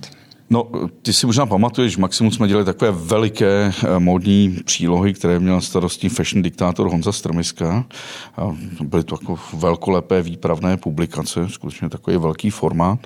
No, 0.49 0.69
ty 1.01 1.13
si 1.13 1.25
možná 1.25 1.45
pamatuješ, 1.45 1.97
maximum 1.97 2.31
jsme 2.31 2.47
dělali 2.47 2.65
takové 2.65 2.91
veliké 2.91 3.73
eh, 3.83 3.99
módní 3.99 4.57
přílohy, 4.65 5.13
které 5.13 5.39
měl 5.39 5.61
starostní 5.61 6.09
fashion 6.09 6.43
diktátor 6.43 6.89
Honza 6.89 7.11
Strmiska. 7.11 7.85
A 8.37 8.55
byly 8.83 9.03
to 9.03 9.17
jako 9.21 9.39
velkolepé 9.53 10.21
výpravné 10.21 10.77
publikace, 10.77 11.49
skutečně 11.49 11.89
takový 11.89 12.17
velký 12.17 12.49
formát. 12.49 12.99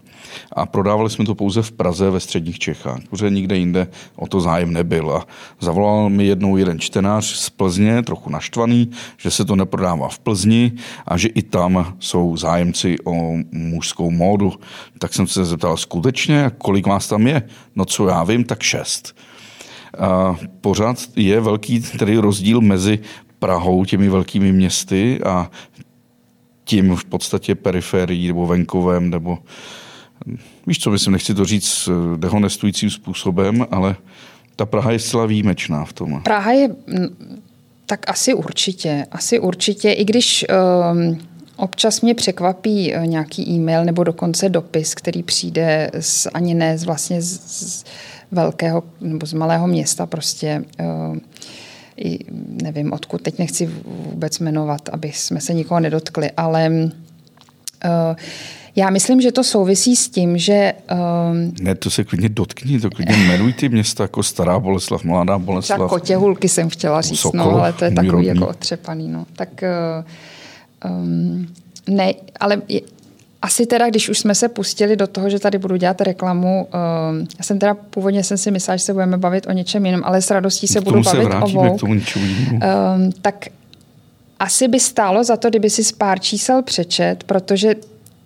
A 0.54 0.66
prodávali 0.66 1.10
jsme 1.10 1.26
to 1.26 1.36
pouze 1.36 1.62
v 1.62 1.72
Praze 1.72 2.10
ve 2.10 2.20
středních 2.20 2.60
Čechách, 2.60 3.00
protože 3.10 3.30
nikde 3.30 3.58
jinde 3.58 3.88
o 4.16 4.28
to 4.28 4.42
zájem 4.42 4.74
nebyl. 4.74 5.12
A 5.12 5.26
zavolal 5.60 6.10
mi 6.10 6.26
jednou 6.26 6.58
jeden 6.58 6.80
čtenář 6.80 7.26
z 7.26 7.50
Plzně, 7.50 8.04
trochu 8.04 8.30
naštvaný, 8.30 8.92
že 9.18 9.32
se 9.32 9.46
to 9.46 9.56
neprodává 9.56 10.10
v 10.10 10.20
Plzni 10.20 10.72
a 11.08 11.18
že 11.18 11.28
i 11.28 11.42
tam 11.42 11.96
jsou 12.00 12.38
zájemci 12.38 12.96
o 13.06 13.34
mužskou 13.52 14.12
módu. 14.12 14.54
Tak 14.98 15.14
jsem 15.14 15.28
se 15.28 15.46
zeptal 15.46 15.78
skutečně, 15.78 16.52
kolik 16.58 16.88
vás 16.88 17.08
tam? 17.08 17.29
No 17.76 17.86
co 17.86 18.08
já 18.08 18.24
vím, 18.24 18.44
tak 18.44 18.64
šest. 18.64 19.16
A 20.00 20.36
pořád 20.62 20.98
je 21.16 21.42
velký 21.42 21.80
tedy 21.80 22.18
rozdíl 22.18 22.62
mezi 22.62 23.00
Prahou, 23.40 23.86
těmi 23.86 24.10
velkými 24.10 24.52
městy 24.52 25.20
a 25.26 25.52
tím 26.64 26.96
v 26.96 27.06
podstatě 27.06 27.56
periferií 27.56 28.28
nebo 28.28 28.48
venkovem, 28.48 29.10
nebo 29.10 29.38
víš 30.68 30.80
co, 30.80 30.92
myslím, 30.92 31.14
nechci 31.14 31.34
to 31.34 31.46
říct 31.46 31.90
dehonestujícím 32.18 32.90
způsobem, 32.90 33.66
ale 33.72 33.96
ta 34.56 34.66
Praha 34.66 34.92
je 34.92 35.00
zcela 35.00 35.26
výjimečná 35.26 35.86
v 35.86 35.94
tom. 35.94 36.22
Praha 36.22 36.52
je, 36.52 36.70
tak 37.86 38.10
asi 38.10 38.34
určitě, 38.34 39.06
asi 39.12 39.40
určitě, 39.40 39.92
i 39.92 40.06
když 40.06 40.46
um, 40.92 41.18
Občas 41.60 42.02
mě 42.02 42.16
překvapí 42.16 42.94
eh, 42.94 43.08
nějaký 43.08 43.50
e-mail 43.50 43.86
nebo 43.86 44.04
dokonce 44.04 44.50
dopis, 44.50 44.96
který 44.96 45.24
přijde 45.24 45.92
z, 46.00 46.28
ani 46.34 46.54
ne 46.54 46.78
z 46.78 46.84
vlastně 46.84 47.22
z, 47.22 47.40
z 47.46 47.86
velkého 48.32 48.84
nebo 49.02 49.26
z 49.26 49.34
malého 49.34 49.68
města 49.68 50.06
prostě. 50.06 50.64
Uh, 50.80 51.18
i, 51.98 52.20
nevím, 52.64 52.94
odkud, 52.94 53.22
teď 53.22 53.40
nechci 53.40 53.70
vůbec 53.86 54.40
jmenovat, 54.40 54.90
aby 54.90 55.12
jsme 55.12 55.42
se 55.42 55.54
nikoho 55.54 55.80
nedotkli, 55.80 56.32
ale 56.38 56.70
uh, 56.70 58.16
já 58.76 58.90
myslím, 58.90 59.22
že 59.22 59.32
to 59.32 59.44
souvisí 59.44 59.96
s 59.96 60.10
tím, 60.10 60.38
že... 60.38 60.74
Um, 61.32 61.54
ne, 61.62 61.76
to 61.76 61.90
se 61.90 62.04
klidně 62.04 62.30
dotkni, 62.30 62.80
to 62.80 62.90
klidně 62.90 63.16
jmenuj 63.16 63.54
ty 63.54 63.70
města 63.70 64.04
jako 64.04 64.24
Stará 64.24 64.60
Boleslav, 64.60 65.04
Mladá 65.04 65.38
Boleslav. 65.38 65.78
Třeba 65.78 65.90
Kotěhulky 65.90 66.50
jsem 66.50 66.70
chtěla 66.70 67.02
říct, 67.02 67.20
Sokol, 67.20 67.40
no, 67.40 67.52
ale 67.52 67.74
to 67.74 67.86
je 67.86 67.92
takový 67.92 68.26
jako 68.26 68.48
otřepaný. 68.48 69.08
No. 69.08 69.26
Tak 69.36 69.64
uh, 70.00 70.06
Um, 70.86 71.48
ne, 71.88 72.14
ale 72.40 72.62
je, 72.68 72.82
asi 73.42 73.66
teda, 73.66 73.90
když 73.90 74.10
už 74.10 74.20
jsme 74.20 74.36
se 74.36 74.50
pustili 74.50 74.96
do 74.96 75.08
toho, 75.08 75.30
že 75.30 75.40
tady 75.40 75.58
budu 75.58 75.76
dělat 75.76 76.02
reklamu, 76.02 76.68
um, 76.68 77.28
já 77.38 77.44
jsem 77.44 77.60
teda 77.60 77.74
původně 77.74 78.24
jsem 78.24 78.38
si 78.38 78.52
myslela, 78.52 78.78
že 78.78 78.84
se 78.84 78.94
budeme 78.94 79.18
bavit 79.18 79.48
o 79.48 79.52
něčem 79.52 79.86
jiném, 79.86 80.02
ale 80.06 80.22
s 80.22 80.32
radostí 80.32 80.68
se 80.68 80.82
budu 80.82 81.04
se 81.04 81.18
bavit 81.18 81.34
o 81.44 81.48
Vogue. 81.48 81.78
K 81.78 81.80
tomu 81.80 81.94
um, 81.96 83.12
tak 83.22 83.46
asi 84.40 84.68
by 84.68 84.80
stálo 84.80 85.24
za 85.24 85.38
to, 85.38 85.50
kdyby 85.50 85.70
si 85.70 85.94
pár 85.98 86.20
čísel 86.20 86.62
přečet, 86.62 87.24
protože 87.24 87.76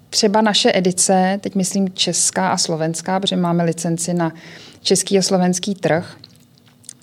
třeba 0.09 0.41
naše 0.41 0.71
edice, 0.73 1.39
teď 1.41 1.55
myslím 1.55 1.89
česká 1.93 2.49
a 2.49 2.57
slovenská, 2.57 3.19
protože 3.19 3.35
máme 3.35 3.63
licenci 3.63 4.13
na 4.13 4.31
český 4.81 5.17
a 5.17 5.21
slovenský 5.21 5.75
trh, 5.75 6.15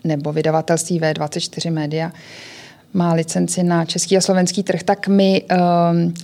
nebo 0.05 0.33
vydavatelství 0.33 1.01
V24 1.01 1.73
Media, 1.73 2.13
má 2.93 3.13
licenci 3.13 3.63
na 3.63 3.85
český 3.85 4.17
a 4.17 4.21
slovenský 4.21 4.63
trh, 4.63 4.83
tak 4.83 5.09
my 5.09 5.43
um, 5.43 6.15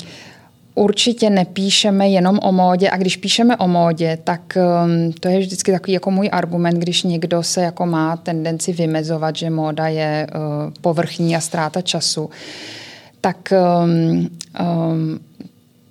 určitě 0.75 1.31
nepíšeme 1.31 2.09
jenom 2.09 2.39
o 2.43 2.53
módě. 2.53 2.91
A 2.91 2.97
když 2.97 3.17
píšeme 3.17 3.57
o 3.57 3.69
módě, 3.69 4.19
tak 4.25 4.59
um, 4.85 5.13
to 5.13 5.29
je 5.29 5.39
vždycky 5.39 5.73
takový 5.73 5.93
jako 5.93 6.11
můj 6.11 6.29
argument, 6.33 6.79
když 6.79 7.03
někdo 7.03 7.43
se 7.43 7.63
jako 7.63 7.87
má 7.87 8.17
tendenci 8.17 8.73
vymezovat, 8.73 9.37
že 9.37 9.51
móda 9.51 9.89
je 9.89 10.27
uh, 10.27 10.73
povrchní 10.81 11.37
a 11.37 11.41
ztráta 11.41 11.81
času, 11.81 12.31
tak 13.21 13.53
um, 13.85 14.31
um, 14.91 15.21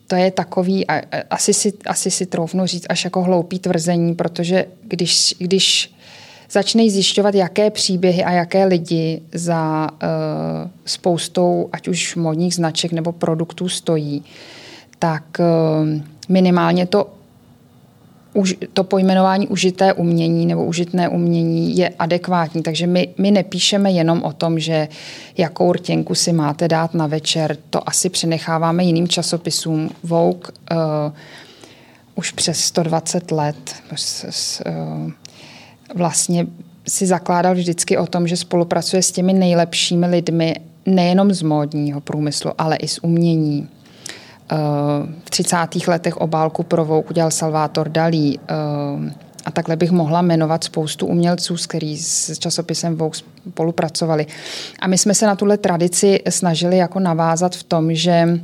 to 0.07 0.15
je 0.15 0.31
takový, 0.31 0.85
asi 1.29 1.53
si, 1.53 1.73
asi 1.85 2.11
si 2.11 2.25
troufnu 2.25 2.65
říct, 2.65 2.85
až 2.89 3.03
jako 3.03 3.21
hloupý 3.23 3.59
tvrzení, 3.59 4.15
protože 4.15 4.65
když, 4.83 5.35
když 5.39 5.94
začneš 6.51 6.91
zjišťovat, 6.91 7.35
jaké 7.35 7.69
příběhy 7.69 8.23
a 8.23 8.31
jaké 8.31 8.65
lidi 8.65 9.21
za 9.33 9.89
uh, 9.91 10.69
spoustou 10.85 11.69
ať 11.71 11.87
už 11.87 12.15
modních 12.15 12.55
značek 12.55 12.91
nebo 12.91 13.11
produktů 13.11 13.69
stojí, 13.69 14.23
tak 14.99 15.23
uh, 15.39 15.87
minimálně 16.29 16.85
to 16.85 17.07
už, 18.35 18.55
to 18.73 18.83
pojmenování 18.83 19.47
užité 19.47 19.93
umění 19.93 20.45
nebo 20.45 20.65
užitné 20.65 21.09
umění 21.09 21.77
je 21.77 21.89
adekvátní. 21.89 22.63
Takže 22.63 22.87
my, 22.87 23.07
my 23.17 23.31
nepíšeme 23.31 23.91
jenom 23.91 24.23
o 24.23 24.33
tom, 24.33 24.59
že 24.59 24.87
jakou 25.37 25.73
rtěnku 25.73 26.15
si 26.15 26.33
máte 26.33 26.67
dát 26.67 26.93
na 26.93 27.07
večer. 27.07 27.57
To 27.69 27.89
asi 27.89 28.09
přenecháváme 28.09 28.83
jiným 28.83 29.07
časopisům. 29.07 29.89
Vogue 30.03 30.51
uh, 30.71 30.77
už 32.15 32.31
přes 32.31 32.59
120 32.59 33.31
let 33.31 33.75
s, 33.95 34.25
s, 34.29 34.63
uh, 34.65 35.11
vlastně 35.95 36.47
si 36.87 37.05
zakládal 37.05 37.53
vždycky 37.53 37.97
o 37.97 38.07
tom, 38.07 38.27
že 38.27 38.37
spolupracuje 38.37 39.01
s 39.01 39.11
těmi 39.11 39.33
nejlepšími 39.33 40.07
lidmi, 40.07 40.55
nejenom 40.85 41.33
z 41.33 41.41
módního 41.41 42.01
průmyslu, 42.01 42.51
ale 42.57 42.75
i 42.75 42.87
z 42.87 42.99
umění. 43.01 43.69
Eh, 44.51 44.55
v 45.25 45.29
30. 45.29 45.87
letech 45.87 46.17
obálku 46.17 46.63
pro 46.63 46.85
Vogue 46.85 47.09
udělal 47.09 47.31
Salvator 47.31 47.89
Dalí. 47.89 48.39
Eh, 48.39 49.25
a 49.45 49.51
takhle 49.51 49.75
bych 49.75 49.91
mohla 49.91 50.21
jmenovat 50.21 50.63
spoustu 50.63 51.05
umělců, 51.05 51.57
s 51.57 51.67
který 51.67 51.97
s 51.97 52.39
časopisem 52.39 52.95
Vogue 52.95 53.19
spolupracovali. 53.49 54.25
A 54.79 54.87
my 54.87 54.97
jsme 54.97 55.13
se 55.13 55.25
na 55.25 55.35
tuhle 55.35 55.57
tradici 55.57 56.19
snažili 56.29 56.77
jako 56.77 56.99
navázat 56.99 57.55
v 57.55 57.63
tom, 57.63 57.93
že 57.93 58.39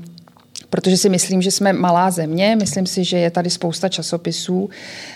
protože 0.70 0.98
si 0.98 1.10
myslím, 1.10 1.42
že 1.42 1.52
jsme 1.52 1.74
malá 1.74 2.12
země, 2.12 2.56
myslím 2.60 2.86
si, 2.86 3.04
že 3.04 3.18
je 3.18 3.32
tady 3.32 3.50
spousta 3.50 3.90
časopisů, 3.90 4.70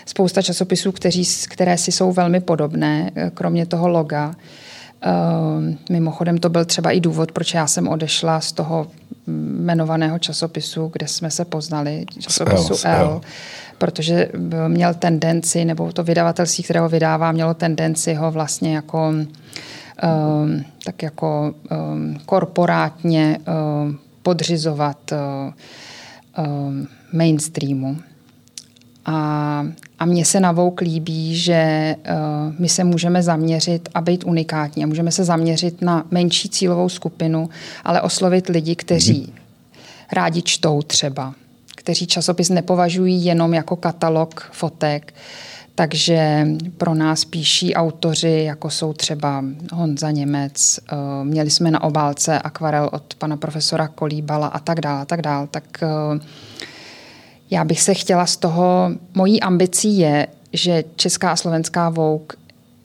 spousta 0.06 0.42
časopisů, 0.42 0.92
kteří, 0.92 1.24
které 1.48 1.78
si 1.78 1.92
jsou 1.92 2.12
velmi 2.12 2.40
podobné, 2.40 3.10
kromě 3.34 3.66
toho 3.66 3.88
loga. 3.88 4.34
Uh, 5.06 5.74
mimochodem 5.90 6.38
to 6.38 6.48
byl 6.48 6.64
třeba 6.64 6.90
i 6.90 7.00
důvod, 7.00 7.32
proč 7.32 7.54
já 7.54 7.66
jsem 7.66 7.88
odešla 7.88 8.40
z 8.40 8.52
toho 8.52 8.86
jmenovaného 9.26 10.18
časopisu, 10.18 10.90
kde 10.92 11.08
jsme 11.08 11.30
se 11.30 11.44
poznali, 11.44 12.04
časopisu 12.20 12.74
L, 12.84 13.00
L 13.00 13.20
protože 13.78 14.28
měl 14.68 14.94
tendenci, 14.94 15.64
nebo 15.64 15.92
to 15.92 16.04
vydavatelství, 16.04 16.64
kterého 16.64 16.88
vydává, 16.88 17.32
mělo 17.32 17.54
tendenci 17.54 18.14
ho 18.14 18.30
vlastně 18.30 18.74
jako 18.74 19.08
um, 19.08 20.64
tak 20.84 21.02
jako 21.02 21.54
um, 21.70 22.18
korporátně 22.26 23.38
um, 23.84 23.98
podřizovat 24.26 25.12
um, 25.12 26.88
mainstreamu. 27.12 27.96
A, 29.04 29.66
a 29.98 30.04
mně 30.04 30.24
se 30.24 30.40
na 30.40 30.52
Vouk 30.52 30.80
líbí, 30.80 31.36
že 31.36 31.94
uh, 31.96 32.54
my 32.58 32.68
se 32.68 32.84
můžeme 32.84 33.22
zaměřit 33.22 33.88
a 33.94 34.00
být 34.00 34.24
unikátní 34.24 34.84
a 34.84 34.86
můžeme 34.86 35.12
se 35.12 35.24
zaměřit 35.24 35.82
na 35.82 36.06
menší 36.10 36.48
cílovou 36.48 36.88
skupinu, 36.88 37.48
ale 37.84 38.02
oslovit 38.02 38.48
lidi, 38.48 38.76
kteří 38.76 39.26
mm. 39.30 39.34
rádi 40.12 40.42
čtou 40.42 40.82
třeba, 40.82 41.34
kteří 41.76 42.06
časopis 42.06 42.48
nepovažují 42.48 43.24
jenom 43.24 43.54
jako 43.54 43.76
katalog 43.76 44.50
fotek, 44.52 45.14
takže 45.76 46.46
pro 46.76 46.94
nás 46.94 47.24
píší 47.24 47.74
autoři, 47.74 48.42
jako 48.46 48.70
jsou 48.70 48.92
třeba 48.92 49.44
Honza 49.72 50.10
Němec, 50.10 50.80
uh, 50.92 50.98
měli 51.24 51.50
jsme 51.50 51.70
na 51.70 51.82
obálce 51.82 52.38
akvarel 52.38 52.90
od 52.92 53.14
pana 53.14 53.36
profesora 53.36 53.88
Kolíbala 53.88 54.46
a 54.46 54.58
tak 54.58 54.80
dále, 54.80 55.02
a 55.02 55.04
tak 55.04 55.22
dále. 55.22 55.46
Tak 55.46 55.64
uh, 55.82 56.20
já 57.50 57.64
bych 57.64 57.80
se 57.80 57.94
chtěla 57.94 58.26
z 58.26 58.36
toho, 58.36 58.90
mojí 59.14 59.40
ambicí 59.40 59.98
je, 59.98 60.26
že 60.52 60.84
Česká 60.96 61.30
a 61.30 61.36
Slovenská 61.36 61.90
Vouk 61.90 62.32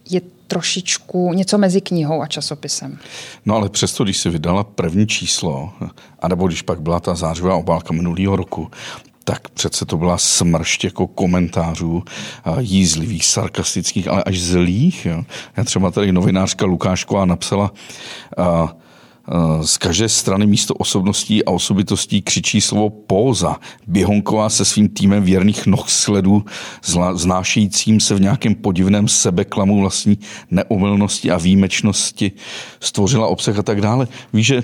je 0.09 0.21
trošičku 0.47 1.33
něco 1.33 1.57
mezi 1.57 1.81
knihou 1.81 2.21
a 2.21 2.27
časopisem. 2.27 2.97
No 3.45 3.55
ale 3.55 3.69
přesto, 3.69 4.03
když 4.03 4.17
si 4.17 4.29
vydala 4.29 4.63
první 4.63 5.07
číslo, 5.07 5.73
anebo 6.19 6.47
když 6.47 6.61
pak 6.61 6.81
byla 6.81 6.99
ta 6.99 7.15
zářivá 7.15 7.55
obálka 7.55 7.93
minulého 7.93 8.35
roku, 8.35 8.71
tak 9.23 9.49
přece 9.49 9.85
to 9.85 9.97
byla 9.97 10.17
smršť 10.17 10.83
jako 10.83 11.07
komentářů 11.07 12.03
jízlivých, 12.59 13.25
sarkastických, 13.25 14.07
ale 14.07 14.23
až 14.23 14.39
zlých. 14.39 15.05
Jo. 15.05 15.23
Já 15.57 15.63
třeba 15.63 15.91
tady 15.91 16.11
novinářka 16.11 16.65
Lukášková 16.65 17.25
napsala, 17.25 17.71
a, 18.37 18.75
z 19.61 19.77
každé 19.77 20.09
strany 20.09 20.47
místo 20.47 20.73
osobností 20.73 21.45
a 21.45 21.51
osobitostí 21.51 22.21
křičí 22.21 22.61
slovo 22.61 22.89
póza. 22.89 23.57
Běhonková 23.87 24.49
se 24.49 24.65
svým 24.65 24.89
týmem 24.89 25.23
věrných 25.23 25.65
noh 25.65 25.89
sledů, 25.89 26.45
znášejícím 27.13 27.99
se 27.99 28.15
v 28.15 28.21
nějakém 28.21 28.55
podivném 28.55 29.07
sebeklamu 29.07 29.79
vlastní 29.79 30.19
neumylnosti 30.51 31.31
a 31.31 31.37
výjimečnosti, 31.37 32.31
stvořila 32.79 33.27
obsah 33.27 33.59
a 33.59 33.63
tak 33.63 33.81
dále. 33.81 34.07
Víš, 34.33 34.47
že 34.47 34.63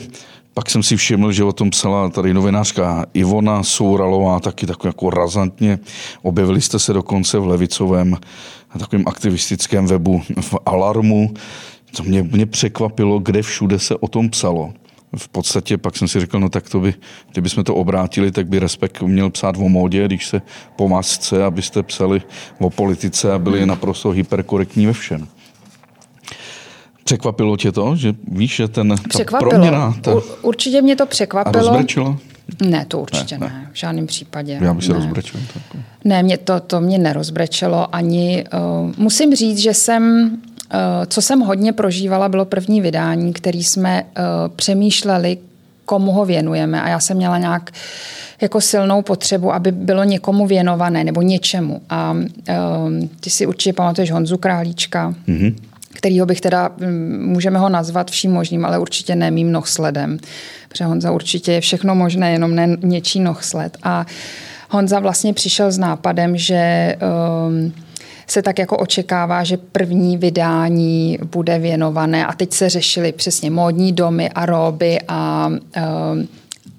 pak 0.58 0.70
jsem 0.70 0.84
si 0.84 0.98
všiml, 0.98 1.32
že 1.32 1.44
o 1.44 1.54
tom 1.54 1.70
psala 1.70 2.10
tady 2.10 2.34
novinářka 2.34 3.06
Ivona 3.14 3.64
Souralová, 3.64 4.40
taky 4.40 4.66
tak 4.66 4.84
jako 4.84 5.10
razantně. 5.10 5.80
Objevili 6.22 6.62
jste 6.62 6.80
se 6.80 6.94
dokonce 6.94 7.40
v 7.40 7.48
levicovém 7.48 8.18
takovém 8.80 9.04
aktivistickém 9.08 9.86
webu 9.86 10.22
v 10.42 10.56
Alarmu. 10.66 11.34
To 11.98 12.04
mě, 12.04 12.24
mě 12.24 12.46
překvapilo, 12.46 13.20
kde 13.20 13.42
všude 13.42 13.80
se 13.80 13.96
o 13.96 14.08
tom 14.08 14.30
psalo. 14.30 14.74
V 15.18 15.28
podstatě 15.28 15.78
pak 15.78 15.98
jsem 15.98 16.08
si 16.08 16.20
řekl, 16.20 16.40
no 16.40 16.50
tak 16.50 16.70
to 16.70 16.80
by, 16.80 16.94
kdybychom 17.32 17.64
to 17.64 17.76
obrátili, 17.76 18.32
tak 18.32 18.48
by 18.48 18.60
Respekt 18.60 19.02
měl 19.02 19.30
psát 19.30 19.56
o 19.58 19.70
módě, 19.70 20.06
když 20.06 20.28
se 20.28 20.42
po 20.76 20.90
masce, 20.90 21.44
abyste 21.44 21.84
psali 21.84 22.22
o 22.60 22.70
politice 22.70 23.34
a 23.34 23.40
byli 23.40 23.66
naprosto 23.66 24.10
hyperkorektní 24.10 24.86
ve 24.86 24.94
všem. 24.94 25.28
Překvapilo 27.08 27.58
tě 27.58 27.72
to, 27.72 27.96
že 27.96 28.14
víš, 28.32 28.56
že 28.56 28.68
ten 28.68 28.96
ta 29.30 29.38
proměna... 29.38 29.96
Ta... 30.02 30.12
určitě 30.42 30.82
mě 30.82 30.96
to 30.96 31.06
překvapilo. 31.06 31.66
A 31.66 31.70
rozbrečilo? 31.70 32.18
Ne, 32.62 32.86
to 32.86 33.00
určitě 33.00 33.38
ne, 33.38 33.48
ne. 33.48 33.54
ne 33.54 33.70
v 33.72 33.78
žádném 33.78 34.08
případě. 34.08 34.60
Já 34.62 34.74
bych 34.74 34.86
se 34.86 34.94
rozbrečil. 34.94 35.40
Tak. 35.54 35.82
Ne, 36.06 36.24
mě 36.24 36.38
to, 36.38 36.60
to 36.60 36.82
mě 36.82 36.98
nerozbrečelo 36.98 37.96
ani. 37.96 38.46
Uh, 38.54 38.92
musím 38.98 39.36
říct, 39.36 39.58
že 39.58 39.74
jsem, 39.74 40.32
uh, 40.74 40.80
co 41.08 41.22
jsem 41.22 41.40
hodně 41.40 41.74
prožívala, 41.74 42.30
bylo 42.30 42.46
první 42.46 42.82
vydání, 42.82 43.34
který 43.34 43.64
jsme 43.64 44.04
uh, 44.04 44.24
přemýšleli, 44.56 45.38
komu 45.86 46.12
ho 46.12 46.26
věnujeme 46.26 46.82
a 46.82 46.90
já 46.90 47.00
jsem 47.00 47.18
měla 47.18 47.38
nějak 47.38 47.72
jako 48.42 48.62
silnou 48.62 49.02
potřebu, 49.02 49.54
aby 49.54 49.72
bylo 49.72 50.04
někomu 50.04 50.48
věnované 50.48 51.04
nebo 51.04 51.22
něčemu. 51.22 51.82
A 51.90 52.12
uh, 52.12 52.26
ty 53.20 53.30
si 53.30 53.46
určitě 53.46 53.74
pamatuješ 53.74 54.12
Honzu 54.12 54.38
Králíčka, 54.38 55.16
mm-hmm 55.28 55.56
kterýho 55.98 56.26
bych 56.26 56.42
teda, 56.42 56.72
mm, 56.78 57.26
můžeme 57.26 57.60
ho 57.60 57.70
nazvat 57.70 58.12
vším 58.12 58.32
možným, 58.32 58.66
ale 58.66 58.80
určitě 58.80 59.16
ne 59.16 59.32
mým 59.32 59.52
nohsledem. 59.52 60.18
Protože 60.70 60.86
Honza 60.86 61.12
určitě 61.12 61.52
je 61.52 61.62
všechno 61.62 61.96
možné, 61.96 62.32
jenom 62.32 62.56
ne 62.56 62.78
něčí 62.82 63.20
nohsled. 63.20 63.78
A 63.84 64.06
Honza 64.70 65.00
vlastně 65.00 65.34
přišel 65.34 65.72
s 65.72 65.78
nápadem, 65.78 66.38
že 66.38 66.96
um, 67.48 67.74
se 68.28 68.42
tak 68.42 68.60
jako 68.60 68.78
očekává, 68.78 69.44
že 69.44 69.58
první 69.58 70.18
vydání 70.18 71.20
bude 71.32 71.60
věnované 71.60 72.26
a 72.26 72.34
teď 72.34 72.54
se 72.54 72.70
řešily 72.70 73.12
přesně 73.12 73.52
módní 73.52 73.94
domy 73.94 74.30
a 74.30 74.46
roby 74.46 75.00
a 75.08 75.48
um, 75.48 76.28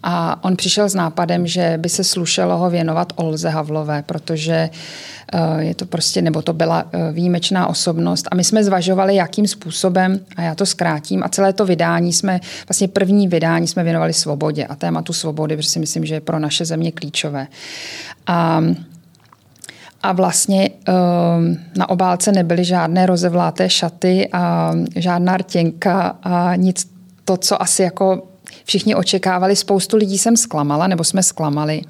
a 0.03 0.45
on 0.45 0.57
přišel 0.57 0.89
s 0.89 0.95
nápadem, 0.95 1.47
že 1.47 1.75
by 1.77 1.89
se 1.89 2.05
slušelo 2.05 2.57
ho 2.57 2.71
věnovat 2.71 3.13
Olze 3.17 3.49
Havlové, 3.49 4.03
protože 4.03 4.71
eh, 5.33 5.65
je 5.65 5.75
to 5.75 5.87
prostě, 5.87 6.23
nebo 6.23 6.43
to 6.43 6.53
byla 6.53 6.85
eh, 6.93 7.13
výjimečná 7.13 7.67
osobnost. 7.67 8.29
A 8.31 8.35
my 8.35 8.45
jsme 8.45 8.65
zvažovali, 8.65 9.15
jakým 9.15 9.47
způsobem, 9.47 10.21
a 10.37 10.43
já 10.43 10.55
to 10.55 10.67
zkrátím, 10.67 11.23
a 11.23 11.29
celé 11.29 11.53
to 11.53 11.67
vydání 11.67 12.13
jsme, 12.13 12.41
vlastně 12.69 12.89
první 12.89 13.29
vydání 13.29 13.67
jsme 13.67 13.85
věnovali 13.85 14.13
svobodě 14.13 14.67
a 14.67 14.75
tématu 14.75 15.13
svobody, 15.13 15.57
protože 15.57 15.69
si 15.69 15.79
myslím, 15.79 16.05
že 16.05 16.15
je 16.15 16.21
pro 16.21 16.39
naše 16.39 16.65
země 16.65 16.93
klíčové. 16.93 17.47
A 18.27 18.63
a 20.03 20.13
vlastně 20.13 20.71
eh, 20.89 20.93
na 21.77 21.89
obálce 21.89 22.33
nebyly 22.33 22.65
žádné 22.65 23.07
rozevláté 23.07 23.71
šaty 23.71 24.29
a 24.33 24.73
žádná 24.97 25.37
rtěnka 25.37 26.17
a 26.23 26.57
nic 26.57 26.91
to, 27.25 27.37
co 27.37 27.63
asi 27.63 27.83
jako 27.83 28.23
všichni 28.69 28.95
očekávali. 28.95 29.57
Spoustu 29.57 29.97
lidí 29.97 30.19
jsem 30.19 30.37
zklamala, 30.37 30.87
nebo 30.87 31.05
jsme 31.05 31.23
zklamali. 31.23 31.83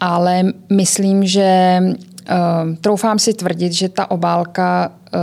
Ale 0.00 0.42
myslím, 0.72 1.26
že 1.26 1.78
uh, 1.82 2.74
troufám 2.80 3.18
si 3.18 3.34
tvrdit, 3.34 3.72
že 3.72 3.88
ta 3.88 4.10
obálka 4.10 4.92
uh, 5.14 5.20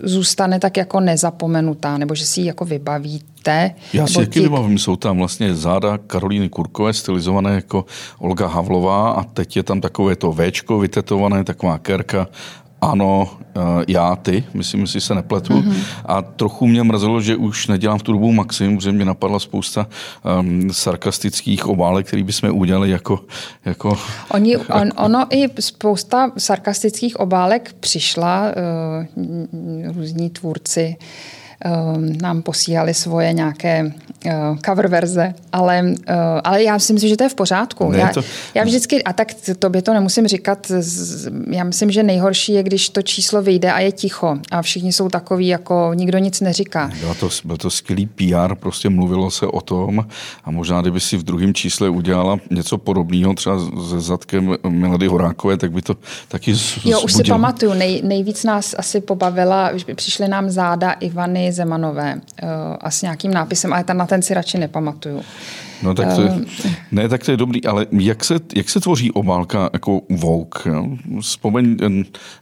zůstane 0.00 0.60
tak 0.60 0.76
jako 0.76 1.00
nezapomenutá, 1.00 1.98
nebo 1.98 2.14
že 2.14 2.26
si 2.26 2.40
ji 2.40 2.46
jako 2.46 2.64
vybavíte. 2.64 3.74
Já 3.92 4.06
si 4.06 4.14
taky 4.14 4.40
vybavím, 4.40 4.78
jsou 4.78 4.96
tam 4.96 5.18
vlastně 5.18 5.54
záda 5.54 5.98
Karolíny 5.98 6.48
Kurkové, 6.48 6.92
stylizované 6.92 7.54
jako 7.54 7.84
Olga 8.18 8.46
Havlová 8.46 9.10
a 9.10 9.24
teď 9.24 9.56
je 9.56 9.62
tam 9.62 9.80
takové 9.80 10.16
to 10.16 10.32
Včko 10.32 10.78
vytetované, 10.78 11.44
taková 11.44 11.78
kerka 11.78 12.28
ano, 12.80 13.30
eh, 13.56 13.60
já, 13.88 14.16
ty, 14.16 14.44
myslím, 14.54 14.86
si 14.86 15.00
se 15.00 15.14
nepletu. 15.14 15.52
Mm-hmm. 15.52 15.84
A 16.04 16.22
trochu 16.22 16.66
mě 16.66 16.82
mrzelo, 16.82 17.20
že 17.20 17.36
už 17.36 17.66
nedělám 17.66 17.98
v 17.98 18.02
tu 18.02 18.12
dobu 18.12 18.32
maximum, 18.32 18.76
protože 18.76 18.92
mě 18.92 19.04
napadla 19.04 19.38
spousta 19.38 19.86
um, 20.40 20.72
sarkastických 20.72 21.66
obálek, 21.66 22.06
který 22.06 22.22
bychom 22.22 22.50
udělali 22.50 22.90
jako... 22.90 23.20
jako 23.64 23.98
Oni, 24.30 24.56
on, 24.56 24.88
ono 24.96 25.26
i 25.30 25.48
spousta 25.60 26.32
sarkastických 26.38 27.20
obálek 27.20 27.74
přišla, 27.80 28.52
uh, 29.16 29.94
různí 29.94 30.30
tvůrci 30.30 30.96
uh, 31.00 31.06
nám 32.22 32.42
posílali 32.42 32.94
svoje 32.94 33.32
nějaké 33.32 33.92
eh, 34.26 34.32
cover 34.66 34.88
verze, 34.88 35.34
ale, 35.52 35.84
eh, 36.06 36.14
ale 36.44 36.62
já 36.62 36.78
si 36.78 36.92
myslím, 36.92 37.08
že 37.10 37.16
to 37.16 37.24
je 37.24 37.28
v 37.28 37.34
pořádku. 37.34 37.90
Ne, 37.90 37.98
já, 37.98 38.08
to... 38.08 38.22
já 38.54 38.64
vždycky, 38.64 39.04
a 39.04 39.12
tak 39.12 39.28
tobě 39.58 39.82
to 39.82 39.92
nemusím 39.94 40.26
říkat, 40.26 40.72
já 41.50 41.64
myslím, 41.64 41.90
že 41.90 42.02
nejhorší 42.02 42.52
je, 42.52 42.62
když 42.62 42.88
to 42.88 43.02
číslo 43.02 43.42
vyjde 43.42 43.72
a 43.72 43.80
je 43.80 43.92
ticho 43.92 44.38
a 44.50 44.62
všichni 44.62 44.92
jsou 44.92 45.08
takový, 45.08 45.46
jako 45.46 45.90
nikdo 45.94 46.18
nic 46.18 46.40
neříká. 46.40 46.90
Bylo 47.00 47.14
to, 47.14 47.28
byl 47.44 47.56
to 47.56 47.70
skvělý 47.70 48.06
PR, 48.06 48.54
prostě 48.54 48.88
mluvilo 48.88 49.30
se 49.30 49.46
o 49.46 49.60
tom 49.60 50.06
a 50.44 50.50
možná, 50.50 50.80
kdyby 50.80 51.00
si 51.00 51.16
v 51.16 51.22
druhém 51.22 51.54
čísle 51.54 51.88
udělala 51.88 52.38
něco 52.50 52.78
podobného, 52.78 53.34
třeba 53.34 53.58
se 53.88 54.00
zadkem 54.00 54.56
Milady 54.68 55.06
Horákové, 55.06 55.56
tak 55.56 55.72
by 55.72 55.82
to 55.82 55.96
taky 56.28 56.54
zbudilo. 56.54 56.92
Jo, 56.92 57.04
už 57.04 57.12
si 57.12 57.24
pamatuju, 57.24 57.74
nej, 57.74 58.02
nejvíc 58.04 58.44
nás 58.44 58.74
asi 58.78 59.00
pobavila, 59.00 59.70
přišly 59.94 60.28
nám 60.28 60.50
záda 60.50 60.92
Ivany 60.92 61.49
Zemanové 61.52 62.14
uh, 62.14 62.48
a 62.80 62.90
s 62.90 63.02
nějakým 63.02 63.34
nápisem, 63.34 63.72
ale 63.72 63.84
ten, 63.84 63.96
na 63.96 64.06
ten 64.06 64.22
si 64.22 64.34
radši 64.34 64.58
nepamatuju. 64.58 65.22
No 65.82 65.94
tak 65.94 66.14
to 66.14 66.22
je, 66.22 66.40
ne, 66.92 67.08
tak 67.08 67.24
to 67.24 67.30
je 67.30 67.36
dobrý, 67.36 67.64
ale 67.64 67.86
jak 67.90 68.24
se, 68.24 68.34
jak 68.56 68.70
se 68.70 68.80
tvoří 68.80 69.12
obálka 69.12 69.70
jako 69.72 70.00
Vogue? 70.10 70.60
Jo? 70.66 70.86
Vzpomeň 71.20 71.76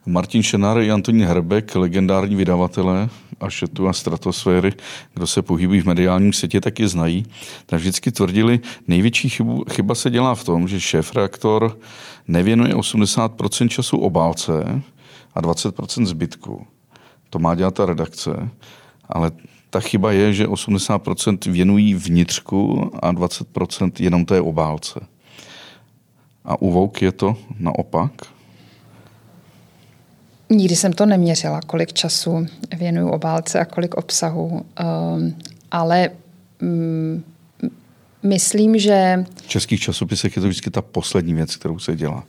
Martin 0.07 0.43
Šenár 0.43 0.79
i 0.79 0.91
Antonín 0.91 1.25
Herbek, 1.25 1.75
legendární 1.75 2.37
vydavatelé 2.37 3.09
Ašetu 3.41 3.89
a 3.89 3.93
Stratosféry, 3.93 4.73
kdo 5.15 5.27
se 5.27 5.43
pohybí 5.43 5.81
v 5.81 5.87
mediálním 5.87 6.33
světě, 6.33 6.61
tak 6.61 6.81
je 6.81 6.89
znají. 6.89 7.27
Tak 7.67 7.81
vždycky 7.81 8.13
tvrdili, 8.13 8.61
největší 8.89 9.29
chybu, 9.29 9.65
chyba 9.71 9.95
se 9.95 10.11
dělá 10.11 10.35
v 10.35 10.45
tom, 10.45 10.69
že 10.69 10.81
šéf-reaktor 10.81 11.77
nevěnuje 12.29 12.75
80% 12.75 13.69
času 13.69 13.99
obálce 13.99 14.83
a 15.35 15.43
20% 15.43 16.07
zbytku. 16.07 16.67
To 17.31 17.39
má 17.39 17.55
dělat 17.55 17.75
ta 17.75 17.87
redakce, 17.87 18.49
ale 19.09 19.31
ta 19.71 19.81
chyba 19.81 20.13
je, 20.13 20.33
že 20.33 20.47
80% 20.47 21.53
věnují 21.53 21.95
vnitřku 21.95 22.91
a 23.03 23.13
20% 23.13 23.93
jenom 23.99 24.25
té 24.25 24.41
obálce. 24.41 25.01
A 26.45 26.63
u 26.63 26.71
Vouk 26.71 27.03
je 27.03 27.13
to 27.13 27.37
naopak? 27.59 28.13
Nikdy 30.51 30.77
jsem 30.77 30.93
to 30.93 31.07
neměřila, 31.07 31.61
kolik 31.61 31.93
času 31.93 32.47
věnuju 32.77 33.09
obálce 33.09 33.61
a 33.61 33.65
kolik 33.65 33.95
obsahu, 33.95 34.47
um, 34.47 35.35
ale 35.71 36.11
um, 36.63 37.25
myslím, 38.23 38.79
že... 38.79 39.25
V 39.45 39.49
českých 39.49 39.81
časopisech 39.81 40.37
je 40.37 40.43
to 40.43 40.49
vždycky 40.49 40.71
ta 40.71 40.83
poslední 40.83 41.35
věc, 41.35 41.57
kterou 41.57 41.79
se 41.79 41.97
dělá. 41.97 42.25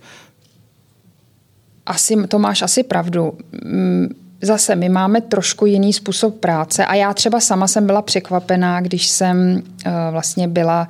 Asi, 1.85 2.27
to 2.27 2.39
máš 2.39 2.61
asi 2.61 2.83
pravdu. 2.83 3.37
Um, 3.65 4.09
zase 4.41 4.75
my 4.75 4.89
máme 4.89 5.21
trošku 5.21 5.65
jiný 5.65 5.93
způsob 5.93 6.39
práce 6.39 6.85
a 6.85 6.95
já 6.95 7.13
třeba 7.13 7.39
sama 7.39 7.67
jsem 7.67 7.85
byla 7.85 8.01
překvapená, 8.01 8.81
když 8.81 9.07
jsem 9.07 9.61
uh, 9.85 9.91
vlastně 10.11 10.47
byla 10.47 10.87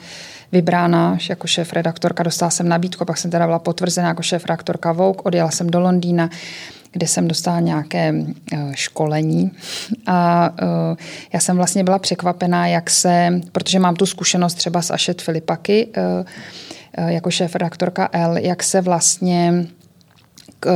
vybrána 0.51 1.17
jako 1.29 1.47
šéf 1.47 1.73
redaktorka, 1.73 2.23
dostala 2.23 2.51
jsem 2.51 2.69
nabídku, 2.69 3.05
pak 3.05 3.17
jsem 3.17 3.31
teda 3.31 3.45
byla 3.45 3.59
potvrzená 3.59 4.07
jako 4.07 4.21
šéf 4.21 4.45
redaktorka 4.45 4.91
Vogue, 4.91 5.21
odjela 5.23 5.51
jsem 5.51 5.69
do 5.69 5.79
Londýna, 5.79 6.29
kde 6.91 7.07
jsem 7.07 7.27
dostala 7.27 7.59
nějaké 7.59 8.13
uh, 8.13 8.73
školení. 8.73 9.51
A 10.07 10.49
uh, 10.61 10.97
já 11.33 11.39
jsem 11.39 11.55
vlastně 11.55 11.83
byla 11.83 11.99
překvapená, 11.99 12.67
jak 12.67 12.89
se, 12.89 13.41
protože 13.51 13.79
mám 13.79 13.95
tu 13.95 14.05
zkušenost 14.05 14.53
třeba 14.53 14.81
s 14.81 14.91
Ašet 14.91 15.21
Filipaky, 15.21 15.87
jako 17.07 17.31
šéf 17.31 17.55
redaktorka 17.55 18.09
L, 18.11 18.37
jak 18.37 18.63
se 18.63 18.81
vlastně 18.81 19.67
k, 20.59 20.69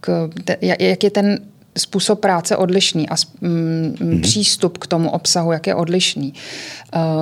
k, 0.00 0.30
jak 0.60 1.04
je 1.04 1.10
ten 1.10 1.38
způsob 1.78 2.20
práce 2.20 2.56
odlišný 2.56 3.08
a 3.08 3.14
mm, 3.40 4.20
přístup 4.22 4.78
k 4.78 4.86
tomu 4.86 5.10
obsahu, 5.10 5.52
jak 5.52 5.66
je 5.66 5.74
odlišný. 5.74 6.34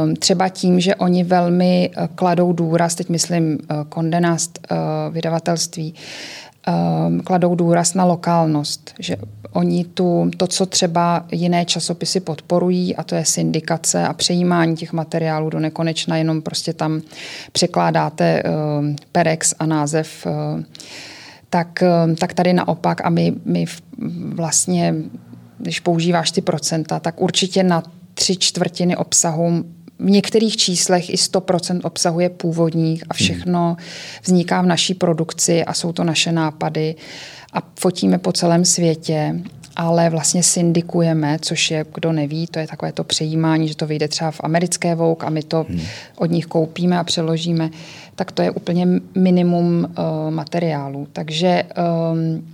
Um, 0.02 0.16
třeba 0.16 0.48
tím, 0.48 0.80
že 0.80 0.94
oni 0.94 1.24
velmi 1.24 1.90
uh, 1.96 2.06
kladou 2.14 2.52
důraz, 2.52 2.94
teď 2.94 3.08
myslím 3.08 3.44
uh, 3.52 3.84
kondenást 3.88 4.58
uh, 4.70 5.14
vydavatelství, 5.14 5.94
um, 7.06 7.20
kladou 7.20 7.54
důraz 7.54 7.94
na 7.94 8.04
lokálnost, 8.04 8.94
že 8.98 9.16
oni 9.52 9.84
tu, 9.84 10.30
to, 10.36 10.46
co 10.46 10.66
třeba 10.66 11.24
jiné 11.32 11.64
časopisy 11.64 12.20
podporují, 12.20 12.96
a 12.96 13.02
to 13.02 13.14
je 13.14 13.24
syndikace 13.24 14.06
a 14.06 14.12
přejímání 14.12 14.76
těch 14.76 14.92
materiálů 14.92 15.50
do 15.50 15.58
nekonečna, 15.58 16.16
jenom 16.16 16.42
prostě 16.42 16.72
tam 16.72 17.00
překládáte 17.52 18.42
uh, 18.42 18.86
perex 19.12 19.54
a 19.58 19.66
název 19.66 20.26
uh, 20.26 20.62
tak, 21.56 21.82
eh, 21.82 22.14
tak 22.14 22.34
tady 22.34 22.52
naopak 22.52 23.00
a 23.04 23.10
my, 23.10 23.32
my 23.44 23.64
vlastně, 24.34 24.94
když 25.58 25.80
používáš 25.80 26.30
ty 26.30 26.40
procenta, 26.40 27.00
tak 27.00 27.20
určitě 27.20 27.62
na 27.62 27.82
tři 28.14 28.36
čtvrtiny 28.36 28.96
obsahu 28.96 29.64
v 29.98 30.10
některých 30.10 30.56
číslech 30.56 31.10
i 31.10 31.16
100% 31.16 31.80
obsahu 31.84 32.20
je 32.20 32.28
původních 32.28 33.04
a 33.08 33.14
všechno 33.14 33.76
vzniká 34.22 34.62
v 34.62 34.66
naší 34.66 34.94
produkci 34.94 35.64
a 35.64 35.72
jsou 35.72 35.92
to 35.92 36.04
naše 36.04 36.32
nápady 36.32 36.94
a 37.52 37.62
fotíme 37.80 38.18
po 38.18 38.32
celém 38.32 38.64
světě 38.64 39.40
ale 39.76 40.10
vlastně 40.10 40.42
syndikujeme, 40.42 41.38
což 41.40 41.70
je, 41.70 41.86
kdo 41.94 42.12
neví, 42.12 42.46
to 42.46 42.58
je 42.58 42.66
takové 42.66 42.92
to 42.92 43.04
přejímání, 43.04 43.68
že 43.68 43.76
to 43.76 43.86
vyjde 43.86 44.08
třeba 44.08 44.30
v 44.30 44.40
americké 44.44 44.94
Vogue 44.94 45.26
a 45.26 45.30
my 45.30 45.42
to 45.42 45.66
hmm. 45.68 45.80
od 46.18 46.30
nich 46.30 46.46
koupíme 46.46 46.98
a 46.98 47.04
přeložíme, 47.04 47.70
tak 48.14 48.32
to 48.32 48.42
je 48.42 48.50
úplně 48.50 48.86
minimum 49.14 49.78
uh, 49.98 50.30
materiálu. 50.30 51.06
Takže 51.12 51.64
um, 52.12 52.46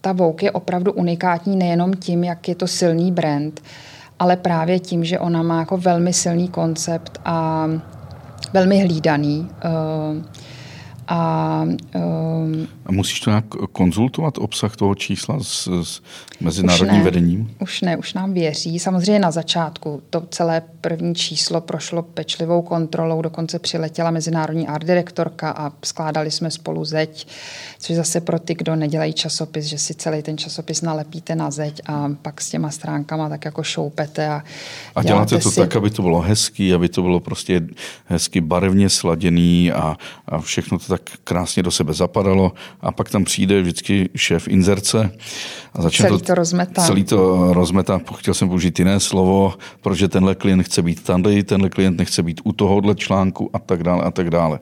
ta 0.00 0.12
Vogue 0.12 0.46
je 0.46 0.50
opravdu 0.50 0.92
unikátní 0.92 1.56
nejenom 1.56 1.94
tím, 1.94 2.24
jak 2.24 2.48
je 2.48 2.54
to 2.54 2.66
silný 2.66 3.12
brand, 3.12 3.60
ale 4.18 4.36
právě 4.36 4.78
tím, 4.78 5.04
že 5.04 5.18
ona 5.18 5.42
má 5.42 5.58
jako 5.58 5.76
velmi 5.76 6.12
silný 6.12 6.48
koncept 6.48 7.20
a 7.24 7.68
velmi 8.52 8.80
hlídaný. 8.80 9.48
Uh, 9.64 10.22
a, 11.08 11.62
um, 11.94 12.68
a 12.90 12.92
musíš 12.92 13.20
to 13.20 13.30
nějak 13.30 13.44
konzultovat, 13.72 14.38
obsah 14.38 14.76
toho 14.76 14.94
čísla 14.94 15.38
s, 15.42 15.82
s 15.82 16.02
mezinárodním 16.40 16.94
už 16.94 16.98
ne, 16.98 17.04
vedením? 17.04 17.54
Už 17.60 17.80
ne, 17.80 17.96
už 17.96 18.14
nám 18.14 18.32
věří. 18.32 18.78
Samozřejmě 18.78 19.18
na 19.18 19.30
začátku 19.30 20.02
to 20.10 20.20
celé 20.30 20.62
první 20.80 21.14
číslo 21.14 21.60
prošlo 21.60 22.02
pečlivou 22.02 22.62
kontrolou, 22.62 23.22
dokonce 23.22 23.58
přiletěla 23.58 24.10
mezinárodní 24.10 24.68
art 24.68 24.86
direktorka 24.86 25.50
a 25.50 25.72
skládali 25.84 26.30
jsme 26.30 26.50
spolu 26.50 26.84
zeď, 26.84 27.28
což 27.78 27.96
zase 27.96 28.20
pro 28.20 28.38
ty, 28.38 28.54
kdo 28.54 28.76
nedělají 28.76 29.12
časopis, 29.12 29.64
že 29.64 29.78
si 29.78 29.94
celý 29.94 30.22
ten 30.22 30.38
časopis 30.38 30.82
nalepíte 30.82 31.36
na 31.36 31.50
zeď 31.50 31.80
a 31.86 32.10
pak 32.22 32.40
s 32.40 32.50
těma 32.50 32.70
stránkama 32.70 33.28
tak 33.28 33.44
jako 33.44 33.62
šoupete. 33.62 34.28
A, 34.28 34.42
a 34.94 35.02
děláte 35.02 35.38
to 35.38 35.50
si... 35.50 35.60
tak, 35.60 35.76
aby 35.76 35.90
to 35.90 36.02
bylo 36.02 36.20
hezký, 36.20 36.74
aby 36.74 36.88
to 36.88 37.02
bylo 37.02 37.20
prostě 37.20 37.62
hezky 38.06 38.40
barevně 38.40 38.88
sladěný 38.88 39.72
a, 39.72 39.96
a 40.26 40.40
všechno 40.40 40.78
to 40.78 40.84
tak 40.86 41.02
krásně 41.24 41.62
do 41.62 41.70
sebe 41.70 41.92
zapadalo 41.92 42.52
a 42.82 42.92
pak 42.92 43.10
tam 43.10 43.24
přijde 43.24 43.62
vždycky 43.62 44.08
šéf 44.16 44.48
inzerce 44.48 45.12
a 45.74 45.82
začne 45.82 46.08
celý 46.08 46.18
to, 46.18 46.24
to 46.24 46.34
rozmetá. 46.34 46.82
Celý 46.82 47.04
to 47.04 47.52
rozmetá, 47.52 48.00
chtěl 48.16 48.34
jsem 48.34 48.48
použít 48.48 48.78
jiné 48.78 49.00
slovo, 49.00 49.54
protože 49.80 50.08
tenhle 50.08 50.34
klient 50.34 50.62
chce 50.62 50.82
být 50.82 51.02
tady, 51.02 51.42
tenhle 51.42 51.68
klient 51.68 51.98
nechce 51.98 52.22
být 52.22 52.40
u 52.44 52.52
tohohle 52.52 52.94
článku 52.94 53.50
a 53.52 53.58
tak 53.58 53.82
dále 53.82 54.02
a 54.02 54.10
tak 54.10 54.30
dále. 54.30 54.58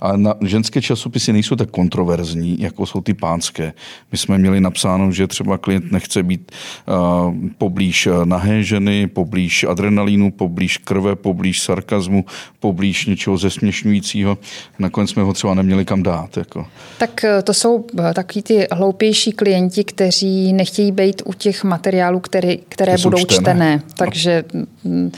Ale 0.00 0.18
na 0.18 0.34
ženské 0.40 0.82
časopisy 0.82 1.32
nejsou 1.32 1.56
tak 1.56 1.70
kontroverzní, 1.70 2.60
jako 2.60 2.86
jsou 2.86 3.00
ty 3.00 3.14
pánské. 3.14 3.72
My 4.12 4.18
jsme 4.18 4.38
měli 4.38 4.60
napsáno, 4.60 5.12
že 5.12 5.26
třeba 5.26 5.58
klient 5.58 5.92
nechce 5.92 6.22
být 6.22 6.52
uh, 6.86 7.34
poblíž 7.58 8.08
nahé 8.24 8.62
ženy, 8.62 9.06
poblíž 9.06 9.64
adrenalínu, 9.64 10.30
poblíž 10.30 10.78
krve, 10.78 11.16
poblíž 11.16 11.62
sarkazmu, 11.62 12.24
poblíž 12.60 13.06
něčeho 13.06 13.36
zesměšňujícího. 13.36 14.38
Nakonec 14.78 15.10
jsme 15.10 15.22
ho 15.22 15.32
třeba 15.32 15.54
neměli 15.54 15.84
kam 15.84 16.02
dát. 16.02 16.36
Jako. 16.36 16.66
Tak 16.98 17.24
eh, 17.24 17.42
to 17.42 17.54
jsou 17.60 17.84
eh, 17.98 18.14
takový 18.14 18.42
ty 18.42 18.66
hloupější 18.72 19.32
klienti, 19.32 19.84
kteří 19.84 20.52
nechtějí 20.52 20.92
být 20.92 21.22
u 21.24 21.32
těch 21.32 21.64
materiálů, 21.64 22.20
které, 22.20 22.56
které 22.56 22.94
budou 23.02 23.18
čtené. 23.18 23.40
čtené. 23.40 23.76
No. 23.76 23.94
Takže 23.96 24.44
no. 24.84 25.10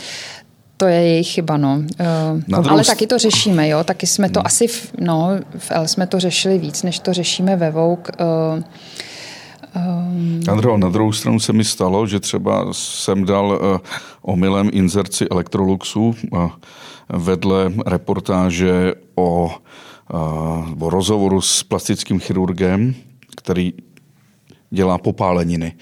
to 0.77 0.87
je 0.87 1.01
jejich 1.01 1.29
chyba, 1.29 1.57
no. 1.57 1.83
Uh, 2.51 2.69
ale 2.69 2.85
taky 2.85 3.07
to 3.07 3.19
řešíme, 3.19 3.69
jo. 3.69 3.85
Taky 3.85 4.07
jsme 4.07 4.31
to 4.31 4.41
hmm. 4.41 4.47
asi, 4.47 4.67
v, 4.67 4.93
no, 5.01 5.31
v 5.59 5.71
L 5.71 5.89
jsme 5.89 6.07
to 6.07 6.21
řešili 6.21 6.59
víc, 6.59 6.83
než 6.83 6.99
to 6.99 7.13
řešíme 7.13 7.57
ve 7.57 7.71
Vogue. 7.71 8.13
Uh, 8.21 8.63
Um... 9.77 10.41
Andro, 10.49 10.79
na 10.79 10.89
druhou 10.89 11.13
stranu 11.13 11.41
se 11.41 11.53
mi 11.53 11.65
stalo, 11.65 12.07
že 12.07 12.21
třeba 12.21 12.67
jsem 12.73 13.25
dal 13.25 13.47
uh, 13.47 13.79
omylem 14.23 14.71
inzerci 14.73 15.29
Electroluxu 15.31 16.15
uh, 16.33 16.51
vedle 17.09 17.73
reportáže 17.87 18.95
o 19.15 19.51
o 20.81 20.91
rozhovoru 20.91 21.41
s 21.41 21.63
plastickým 21.63 22.21
chirurgem, 22.21 22.95
který 23.37 23.73
dělá 24.71 24.99
popáleniny. 24.99 25.73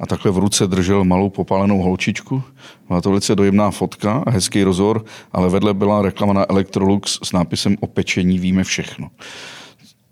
A 0.00 0.06
takhle 0.06 0.30
v 0.30 0.38
ruce 0.38 0.66
držel 0.66 1.04
malou 1.04 1.30
popálenou 1.30 1.82
holčičku. 1.82 2.42
Byla 2.88 3.00
to 3.00 3.08
velice 3.08 3.34
dojemná 3.34 3.70
fotka 3.70 4.22
a 4.26 4.30
hezký 4.30 4.62
rozhovor, 4.62 5.04
ale 5.32 5.48
vedle 5.48 5.74
byla 5.74 6.02
reklama 6.02 6.32
na 6.32 6.50
Electrolux 6.50 7.18
s 7.22 7.32
nápisem 7.32 7.76
o 7.80 7.86
pečení 7.86 8.38
víme 8.38 8.64
všechno. 8.64 9.10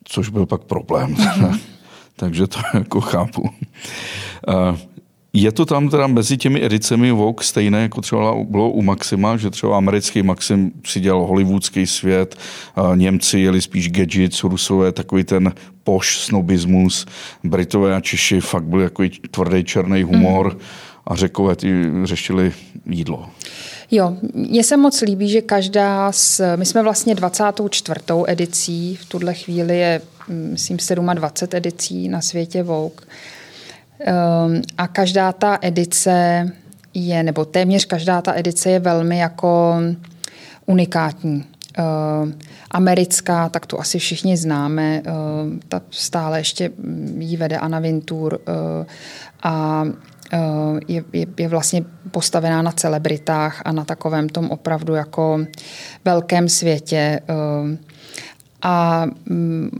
Což 0.04 0.28
byl 0.28 0.46
pak 0.46 0.64
problém. 0.64 1.16
Takže 2.16 2.46
to 2.46 2.58
jako 2.74 3.00
chápu. 3.00 3.50
Je 5.40 5.53
to 5.53 5.64
tam 5.64 5.88
teda 5.88 6.07
mezi 6.07 6.37
těmi 6.37 6.64
edicemi 6.64 7.11
Vogue 7.11 7.44
stejné, 7.44 7.83
jako 7.83 8.01
třeba 8.01 8.35
bylo 8.48 8.70
u 8.70 8.83
Maxima, 8.83 9.37
že 9.37 9.51
třeba 9.51 9.77
americký 9.77 10.22
Maxim 10.22 10.72
si 10.87 11.01
dělal 11.01 11.27
hollywoodský 11.27 11.87
svět, 11.87 12.37
Němci 12.94 13.38
jeli 13.38 13.61
spíš 13.61 13.90
gadgets, 13.90 14.44
Rusové 14.44 14.92
takový 14.92 15.24
ten 15.24 15.53
poš 15.85 16.18
snobismus, 16.18 17.07
Britové 17.44 17.96
a 17.96 18.01
Češi 18.01 18.40
fakt 18.40 18.64
byl 18.64 18.81
takový 18.81 19.11
tvrdý 19.31 19.64
černý 19.64 20.03
humor 20.03 20.53
mm. 20.55 20.61
a 21.07 21.16
řekové 21.16 21.57
ty 21.57 21.85
řešili 22.05 22.53
jídlo. 22.87 23.27
Jo, 23.90 24.16
mně 24.35 24.64
se 24.64 24.77
moc 24.77 25.01
líbí, 25.01 25.29
že 25.29 25.42
každá 25.42 26.12
z, 26.12 26.40
my 26.57 26.66
jsme 26.66 26.83
vlastně 26.83 27.14
24. 27.14 28.01
edicí, 28.27 28.96
v 28.96 29.05
tuhle 29.05 29.35
chvíli 29.35 29.79
je, 29.79 30.01
myslím, 30.29 30.79
27 31.14 31.57
edicí 31.57 32.09
na 32.09 32.20
světě 32.20 32.62
Vogue. 32.62 33.07
Ehm, 34.00 34.62
a 34.78 34.88
každá 34.88 35.32
ta 35.32 35.58
edice 35.62 36.48
je, 36.94 37.22
nebo 37.22 37.44
téměř 37.44 37.84
každá 37.84 38.22
ta 38.22 38.34
edice 38.34 38.70
je 38.70 38.78
velmi 38.78 39.18
jako 39.18 39.76
unikátní. 40.66 41.44
Americká, 42.70 43.48
tak 43.48 43.66
tu 43.66 43.80
asi 43.80 43.98
všichni 43.98 44.37
známe, 44.37 45.02
ta 45.68 45.82
stále 45.90 46.40
ještě 46.40 46.70
jí 47.18 47.37
vede 47.37 47.58
Anna 47.58 47.78
Vintur 47.78 48.40
a 49.42 49.84
je, 50.88 51.04
je, 51.12 51.26
je 51.38 51.48
vlastně 51.48 51.84
postavená 52.11 52.62
na 52.62 52.72
celebritách 52.72 53.62
a 53.64 53.72
na 53.72 53.84
takovém 53.84 54.28
tom 54.28 54.50
opravdu 54.50 54.94
jako 54.94 55.40
velkém 56.04 56.48
světě. 56.48 57.20
A 58.62 59.06
mm, 59.26 59.70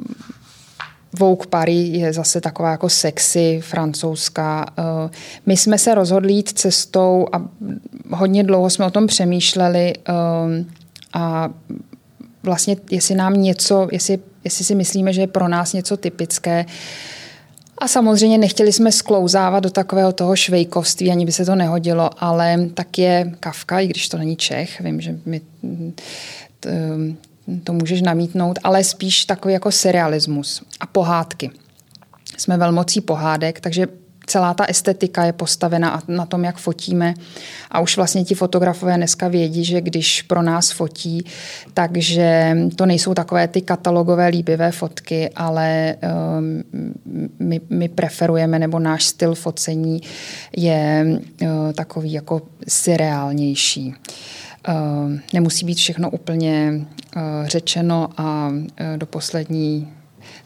Vogue 1.13 1.47
Paris 1.51 1.95
je 1.95 2.13
zase 2.13 2.41
taková 2.41 2.71
jako 2.71 2.89
sexy, 2.89 3.61
francouzská. 3.63 4.67
Eh, 4.79 5.11
my 5.47 5.57
jsme 5.57 5.79
se 5.79 5.95
rozhodli 5.95 6.33
jít 6.33 6.49
cestou 6.49 7.27
a 7.33 7.43
hodně 8.11 8.45
dlouho 8.45 8.71
jsme 8.71 8.87
o 8.87 8.91
tom 8.91 9.07
přemýšleli 9.07 9.93
eh, 10.09 10.13
a 11.13 11.51
vlastně 12.43 12.77
jestli 12.91 13.15
nám 13.15 13.35
něco, 13.35 13.89
jestli, 13.93 14.19
jestli 14.45 14.65
si 14.65 14.75
myslíme, 14.75 15.13
že 15.13 15.21
je 15.21 15.27
pro 15.27 15.49
nás 15.49 15.73
něco 15.73 15.97
typické, 15.97 16.67
a 17.81 17.89
samozřejmě 17.89 18.39
nechtěli 18.39 18.73
jsme 18.73 18.93
sklouzávat 18.93 19.63
do 19.63 19.71
takového 19.71 20.13
toho 20.13 20.37
švejkovství, 20.37 21.11
ani 21.11 21.27
by 21.27 21.33
se 21.33 21.45
to 21.45 21.55
nehodilo, 21.55 22.11
ale 22.19 22.69
tak 22.75 22.99
je 22.99 23.33
Kafka, 23.41 23.81
i 23.81 23.87
když 23.87 24.09
to 24.09 24.19
není 24.19 24.37
Čech, 24.37 24.81
vím, 24.81 25.01
že 25.01 25.19
my 25.27 25.41
to 27.65 27.73
můžeš 27.73 28.03
namítnout, 28.03 28.59
ale 28.65 28.85
spíš 28.85 29.25
takový 29.25 29.55
jako 29.55 29.73
serialismus 29.73 30.63
a 30.81 30.87
pohádky. 30.87 31.51
Jsme 32.37 32.57
velmocí 32.57 33.01
pohádek, 33.01 33.61
takže 33.61 33.87
celá 34.29 34.55
ta 34.55 34.65
estetika 34.65 35.25
je 35.25 35.33
postavena 35.33 36.03
na 36.09 36.27
tom, 36.27 36.45
jak 36.45 36.59
fotíme. 36.59 37.15
A 37.71 37.81
už 37.81 37.97
vlastně 37.97 38.25
ti 38.25 38.35
fotografové 38.35 38.97
dneska 38.97 39.29
vědí, 39.29 39.65
že 39.65 39.81
když 39.81 40.23
pro 40.23 40.43
nás 40.43 40.71
fotí, 40.71 41.25
takže 41.75 42.57
to 42.77 42.87
nejsou 42.87 43.15
takové 43.15 43.49
ty 43.49 43.61
katalogové 43.61 44.29
líbivé 44.29 44.73
fotky, 44.73 45.31
ale 45.37 45.97
um, 46.39 46.63
my, 47.39 47.61
my 47.71 47.89
preferujeme, 47.89 48.59
nebo 48.59 48.79
náš 48.79 49.05
styl 49.05 49.35
focení 49.35 50.01
je 50.57 51.07
uh, 51.43 51.49
takový 51.73 52.13
jako 52.13 52.43
surreálnější. 52.69 53.89
Uh, 53.89 53.95
nemusí 55.33 55.67
být 55.67 55.79
všechno 55.79 56.11
úplně 56.11 56.73
uh, 57.17 57.23
řečeno 57.47 58.09
a 58.17 58.49
uh, 58.49 58.65
do 58.97 59.07
poslední 59.07 59.89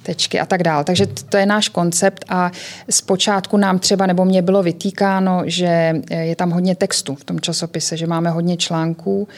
tečky 0.02 0.40
a 0.40 0.46
tak 0.46 0.62
dále. 0.62 0.84
Takže 0.84 1.06
to 1.06 1.36
je 1.36 1.46
náš 1.46 1.68
koncept 1.68 2.24
a 2.28 2.50
zpočátku 2.90 3.56
nám 3.56 3.78
třeba, 3.78 4.06
nebo 4.06 4.24
mě 4.24 4.42
bylo 4.42 4.62
vytýkáno, 4.62 5.42
že 5.46 6.02
je 6.10 6.36
tam 6.36 6.50
hodně 6.50 6.74
textu 6.74 7.14
v 7.14 7.24
tom 7.24 7.40
časopise, 7.40 7.96
že 7.96 8.06
máme 8.06 8.30
hodně 8.30 8.56
článků, 8.56 9.28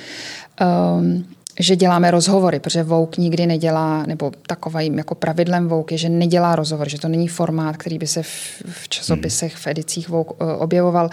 um, 1.01 1.25
že 1.61 1.77
děláme 1.77 2.11
rozhovory, 2.11 2.61
protože 2.61 2.83
Vouk 2.83 3.17
nikdy 3.17 3.47
nedělá, 3.47 4.07
nebo 4.07 4.33
takovým 4.47 4.99
jako 4.99 5.15
pravidlem 5.15 5.69
Vouk 5.69 5.93
je, 5.93 5.99
že 5.99 6.09
nedělá 6.09 6.57
rozhovor, 6.57 6.89
že 6.89 7.01
to 7.01 7.09
není 7.09 7.29
formát, 7.29 7.77
který 7.77 7.99
by 7.99 8.07
se 8.07 8.23
v, 8.23 8.63
v 8.69 8.89
časopisech, 8.89 9.57
v 9.57 9.67
edicích 9.67 10.09
Vouk 10.09 10.43
objevoval. 10.59 11.11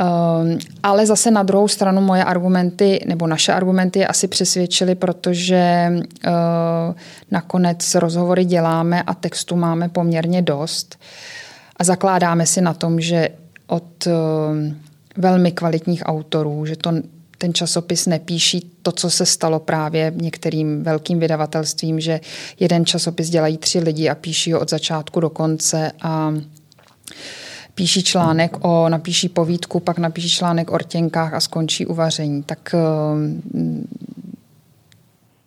Um, 0.00 0.58
ale 0.82 1.06
zase 1.06 1.30
na 1.30 1.42
druhou 1.42 1.68
stranu 1.68 2.00
moje 2.00 2.24
argumenty, 2.24 3.04
nebo 3.06 3.26
naše 3.26 3.52
argumenty 3.52 4.06
asi 4.06 4.28
přesvědčily, 4.28 4.94
protože 4.94 5.92
uh, 5.92 6.32
nakonec 7.30 7.94
rozhovory 7.94 8.44
děláme 8.44 9.02
a 9.02 9.14
textu 9.14 9.56
máme 9.56 9.88
poměrně 9.88 10.42
dost. 10.42 10.98
A 11.76 11.84
zakládáme 11.84 12.46
si 12.46 12.60
na 12.60 12.74
tom, 12.74 13.00
že 13.00 13.28
od 13.66 14.06
uh, 14.06 14.12
velmi 15.16 15.52
kvalitních 15.52 16.02
autorů, 16.06 16.66
že 16.66 16.76
to 16.76 16.92
ten 17.38 17.54
časopis 17.54 18.06
nepíší 18.06 18.70
to, 18.82 18.92
co 18.92 19.10
se 19.10 19.26
stalo 19.26 19.60
právě 19.60 20.12
některým 20.16 20.82
velkým 20.82 21.20
vydavatelstvím, 21.20 22.00
že 22.00 22.20
jeden 22.60 22.86
časopis 22.86 23.30
dělají 23.30 23.58
tři 23.58 23.78
lidi 23.78 24.08
a 24.08 24.14
píší 24.14 24.52
ho 24.52 24.60
od 24.60 24.70
začátku 24.70 25.20
do 25.20 25.30
konce 25.30 25.92
a 26.02 26.34
píší 27.80 28.02
článek 28.02 28.56
o, 28.60 28.88
napíší 28.88 29.28
povídku, 29.28 29.80
pak 29.80 29.98
napíší 29.98 30.30
článek 30.30 30.70
o 30.70 30.78
rtěnkách 30.78 31.34
a 31.34 31.40
skončí 31.40 31.86
uvaření. 31.86 32.42
Tak 32.42 32.74
eh, 32.74 32.80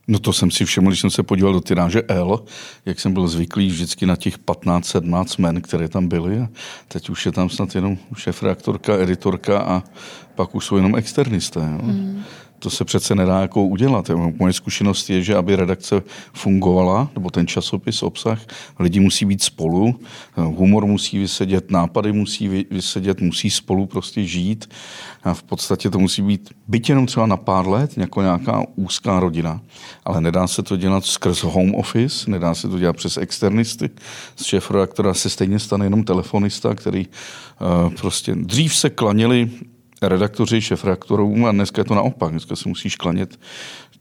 No 0.07 0.19
to 0.19 0.33
jsem 0.33 0.51
si 0.51 0.65
všiml, 0.65 0.89
když 0.89 0.99
jsem 0.99 1.09
se 1.09 1.23
podíval 1.23 1.53
do 1.53 1.61
tyráže 1.61 2.01
L, 2.07 2.43
jak 2.85 2.99
jsem 2.99 3.13
byl 3.13 3.27
zvyklý 3.27 3.67
vždycky 3.67 4.05
na 4.05 4.15
těch 4.15 4.39
15-17 4.39 5.41
men, 5.41 5.61
které 5.61 5.87
tam 5.87 6.07
byly. 6.07 6.39
A 6.39 6.47
teď 6.87 7.09
už 7.09 7.25
je 7.25 7.31
tam 7.31 7.49
snad 7.49 7.75
jenom 7.75 7.97
šéf-reaktorka, 8.15 9.01
editorka 9.01 9.59
a 9.59 9.83
pak 10.35 10.55
už 10.55 10.65
jsou 10.65 10.75
jenom 10.75 10.95
externisté. 10.95 11.59
Jo. 11.59 11.79
Mm 11.81 12.23
to 12.63 12.69
se 12.69 12.85
přece 12.85 13.15
nedá 13.15 13.41
jako 13.41 13.63
udělat. 13.63 14.11
Moje 14.39 14.53
zkušenost 14.53 15.09
je, 15.09 15.21
že 15.21 15.35
aby 15.35 15.55
redakce 15.55 16.03
fungovala, 16.33 17.09
nebo 17.15 17.29
ten 17.29 17.47
časopis, 17.47 18.03
obsah, 18.03 18.39
lidi 18.79 18.99
musí 18.99 19.25
být 19.25 19.43
spolu, 19.43 19.99
humor 20.35 20.85
musí 20.85 21.17
vysedět, 21.17 21.71
nápady 21.71 22.11
musí 22.11 22.47
vysedět, 22.71 23.21
musí 23.21 23.49
spolu 23.49 23.85
prostě 23.85 24.23
žít. 24.23 24.69
A 25.23 25.33
v 25.33 25.43
podstatě 25.43 25.89
to 25.89 25.99
musí 25.99 26.21
být 26.21 26.49
byť 26.67 26.89
jenom 26.89 27.05
třeba 27.05 27.25
na 27.25 27.37
pár 27.37 27.67
let, 27.67 27.97
jako 27.97 28.21
nějaká 28.21 28.63
úzká 28.75 29.19
rodina. 29.19 29.61
Ale 30.05 30.21
nedá 30.21 30.47
se 30.47 30.63
to 30.63 30.77
dělat 30.77 31.05
skrz 31.05 31.43
home 31.43 31.75
office, 31.75 32.31
nedá 32.31 32.55
se 32.55 32.69
to 32.69 32.79
dělat 32.79 32.95
přes 32.95 33.17
externisty. 33.17 33.89
Z 34.35 34.43
šéf 34.43 34.71
redaktora 34.71 35.13
se 35.13 35.29
stejně 35.29 35.59
stane 35.59 35.85
jenom 35.85 36.03
telefonista, 36.03 36.75
který 36.75 37.07
uh, 37.07 37.93
prostě 37.93 38.35
dřív 38.35 38.75
se 38.75 38.89
klanili 38.89 39.49
redaktoři, 40.09 40.61
šefredaktorům 40.61 41.45
a 41.45 41.51
dneska 41.51 41.81
je 41.81 41.85
to 41.85 41.95
naopak. 41.95 42.31
Dneska 42.31 42.55
se 42.55 42.69
musíš 42.69 42.95
klanět 42.95 43.39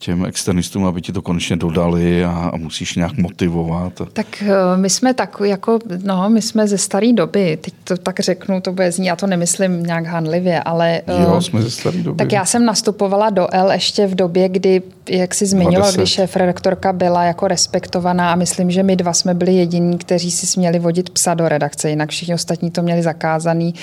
těm 0.03 0.25
externistům, 0.25 0.85
aby 0.87 1.03
ti 1.03 1.13
to 1.13 1.23
konečně 1.23 1.57
dodali 1.57 2.25
a, 2.25 2.31
a 2.31 2.57
musíš 2.57 2.95
nějak 2.97 3.17
motivovat. 3.17 3.93
Tak 4.13 4.43
eh, 4.43 4.77
my 4.77 4.91
jsme 4.91 5.15
tak 5.15 5.37
jako, 5.45 5.79
no, 6.05 6.31
my 6.31 6.43
jsme 6.43 6.69
ze 6.69 6.79
staré 6.79 7.13
doby, 7.13 7.59
teď 7.61 7.75
to 7.85 7.97
tak 7.97 8.21
řeknu, 8.21 8.61
to 8.61 8.73
bude 8.73 8.93
zní, 8.93 9.07
já 9.07 9.17
to 9.17 9.27
nemyslím 9.27 9.83
nějak 9.83 10.07
hanlivě, 10.07 10.63
ale... 10.63 11.03
Jo, 11.07 11.35
eh, 11.39 11.43
jsme 11.43 11.63
ze 11.63 11.71
staré 11.71 11.99
doby. 11.99 12.19
Tak 12.19 12.33
já 12.33 12.45
jsem 12.45 12.65
nastupovala 12.65 13.31
do 13.31 13.55
L 13.55 13.73
ještě 13.73 14.07
v 14.07 14.15
době, 14.15 14.49
kdy, 14.49 14.83
jak 15.09 15.35
si 15.35 15.47
zmiňoval, 15.47 15.93
když 15.93 16.11
šéf 16.11 16.37
redaktorka 16.37 16.93
byla 16.93 17.25
jako 17.25 17.49
respektovaná 17.49 18.33
a 18.33 18.35
myslím, 18.35 18.71
že 18.71 18.83
my 18.83 18.97
dva 18.97 19.13
jsme 19.13 19.35
byli 19.35 19.55
jediní, 19.55 19.99
kteří 19.99 20.31
si 20.31 20.47
směli 20.47 20.79
vodit 20.79 21.11
psa 21.11 21.35
do 21.35 21.49
redakce, 21.49 21.91
jinak 21.91 22.11
všichni 22.11 22.35
ostatní 22.35 22.71
to 22.71 22.83
měli 22.83 23.03
zakázaný 23.03 23.75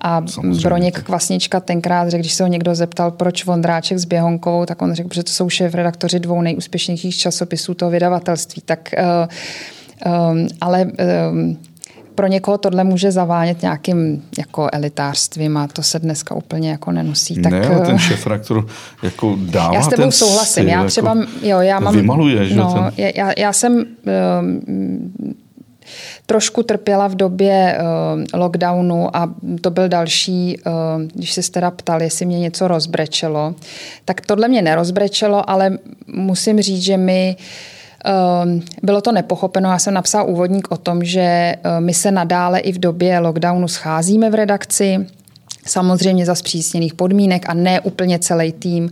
a 0.00 0.22
Samozřejmě. 0.26 0.60
Broněk 0.60 1.02
Kvasnička 1.02 1.60
tenkrát 1.60 2.08
řekl, 2.08 2.20
když 2.20 2.32
se 2.32 2.42
ho 2.42 2.48
někdo 2.48 2.74
zeptal, 2.74 3.10
proč 3.10 3.44
Vondráček 3.44 3.98
s 3.98 4.04
Běhonkovou, 4.04 4.66
tak 4.66 4.82
on 4.82 4.94
řekl, 4.94 5.08
že 5.12 5.22
to 5.22 5.32
jsou 5.32 5.48
šéf-redaktoři 5.62 6.20
dvou 6.20 6.42
nejúspěšnějších 6.42 7.16
časopisů 7.16 7.74
toho 7.74 7.90
vydavatelství. 7.90 8.62
Tak, 8.64 8.90
um, 10.06 10.48
ale 10.60 10.84
um, 11.30 11.58
pro 12.14 12.26
někoho 12.26 12.58
tohle 12.58 12.84
může 12.84 13.12
zavánět 13.12 13.62
nějakým 13.62 14.22
jako 14.38 14.68
elitářstvím 14.72 15.56
a 15.56 15.68
to 15.68 15.82
se 15.82 15.98
dneska 15.98 16.34
úplně 16.34 16.70
jako 16.70 16.92
nenosí. 16.92 17.42
Tak, 17.42 17.52
ne, 17.52 17.66
ale 17.66 17.86
ten 17.86 17.98
šéf 17.98 18.26
redaktor 18.26 18.66
jako 19.02 19.38
dává 19.40 19.74
Já 19.74 19.82
s 19.82 19.88
tebou 19.88 20.02
ten 20.02 20.12
souhlasím. 20.12 20.62
Styl, 20.62 20.68
já 20.68 20.84
třeba, 20.84 21.14
jako 21.14 21.30
jo, 21.42 21.60
já 21.60 21.80
mám... 21.80 21.94
Vymaluje, 21.94 22.46
že 22.46 22.54
no, 22.54 22.90
ten... 22.96 23.08
já, 23.16 23.32
já 23.38 23.52
jsem 23.52 23.74
um, 23.74 23.84
trošku 26.26 26.62
trpěla 26.62 27.08
v 27.08 27.14
době 27.14 27.78
uh, 27.78 28.40
lockdownu 28.40 29.16
a 29.16 29.34
to 29.60 29.70
byl 29.70 29.88
další, 29.88 30.58
uh, 30.66 30.72
když 31.14 31.32
se 31.32 31.50
teda 31.50 31.70
ptal, 31.70 32.02
jestli 32.02 32.26
mě 32.26 32.40
něco 32.40 32.68
rozbrečelo, 32.68 33.54
tak 34.04 34.20
tohle 34.20 34.48
mě 34.48 34.62
nerozbrečelo, 34.62 35.50
ale 35.50 35.78
musím 36.06 36.60
říct, 36.60 36.82
že 36.82 36.96
mi 36.96 37.36
uh, 38.06 38.60
bylo 38.82 39.00
to 39.00 39.12
nepochopeno. 39.12 39.70
Já 39.70 39.78
jsem 39.78 39.94
napsala 39.94 40.24
úvodník 40.24 40.70
o 40.70 40.76
tom, 40.76 41.04
že 41.04 41.54
my 41.78 41.94
se 41.94 42.10
nadále 42.10 42.60
i 42.60 42.72
v 42.72 42.78
době 42.78 43.18
lockdownu 43.18 43.68
scházíme 43.68 44.30
v 44.30 44.34
redakci, 44.34 45.06
Samozřejmě 45.66 46.26
za 46.26 46.34
zpřísněných 46.34 46.94
podmínek 46.94 47.48
a 47.48 47.54
ne 47.54 47.80
úplně 47.80 48.18
celý 48.18 48.52
tým, 48.52 48.90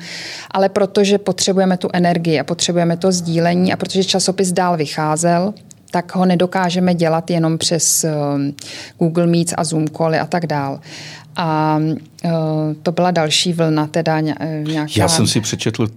ale 0.50 0.68
protože 0.68 1.18
potřebujeme 1.18 1.76
tu 1.76 1.88
energii 1.92 2.40
a 2.40 2.44
potřebujeme 2.44 2.96
to 2.96 3.12
sdílení 3.12 3.72
a 3.72 3.76
protože 3.76 4.04
časopis 4.04 4.52
dál 4.52 4.76
vycházel, 4.76 5.54
tak 5.90 6.14
ho 6.14 6.26
nedokážeme 6.26 6.94
dělat 6.94 7.30
jenom 7.30 7.58
přes 7.58 8.04
um, 8.04 8.54
Google 8.98 9.26
Meets 9.26 9.54
a 9.56 9.64
Zoom 9.64 9.88
cally 9.88 10.18
a 10.18 10.26
tak 10.26 10.46
dál. 10.46 10.80
A 11.36 11.78
uh, 12.24 12.30
to 12.82 12.92
byla 12.92 13.10
další 13.10 13.52
vlna, 13.52 13.86
teda 13.86 14.20
nějaká... 14.20 14.92
Já 14.96 15.08
jsem 15.08 15.26
si 15.26 15.40
přečetl 15.40 15.88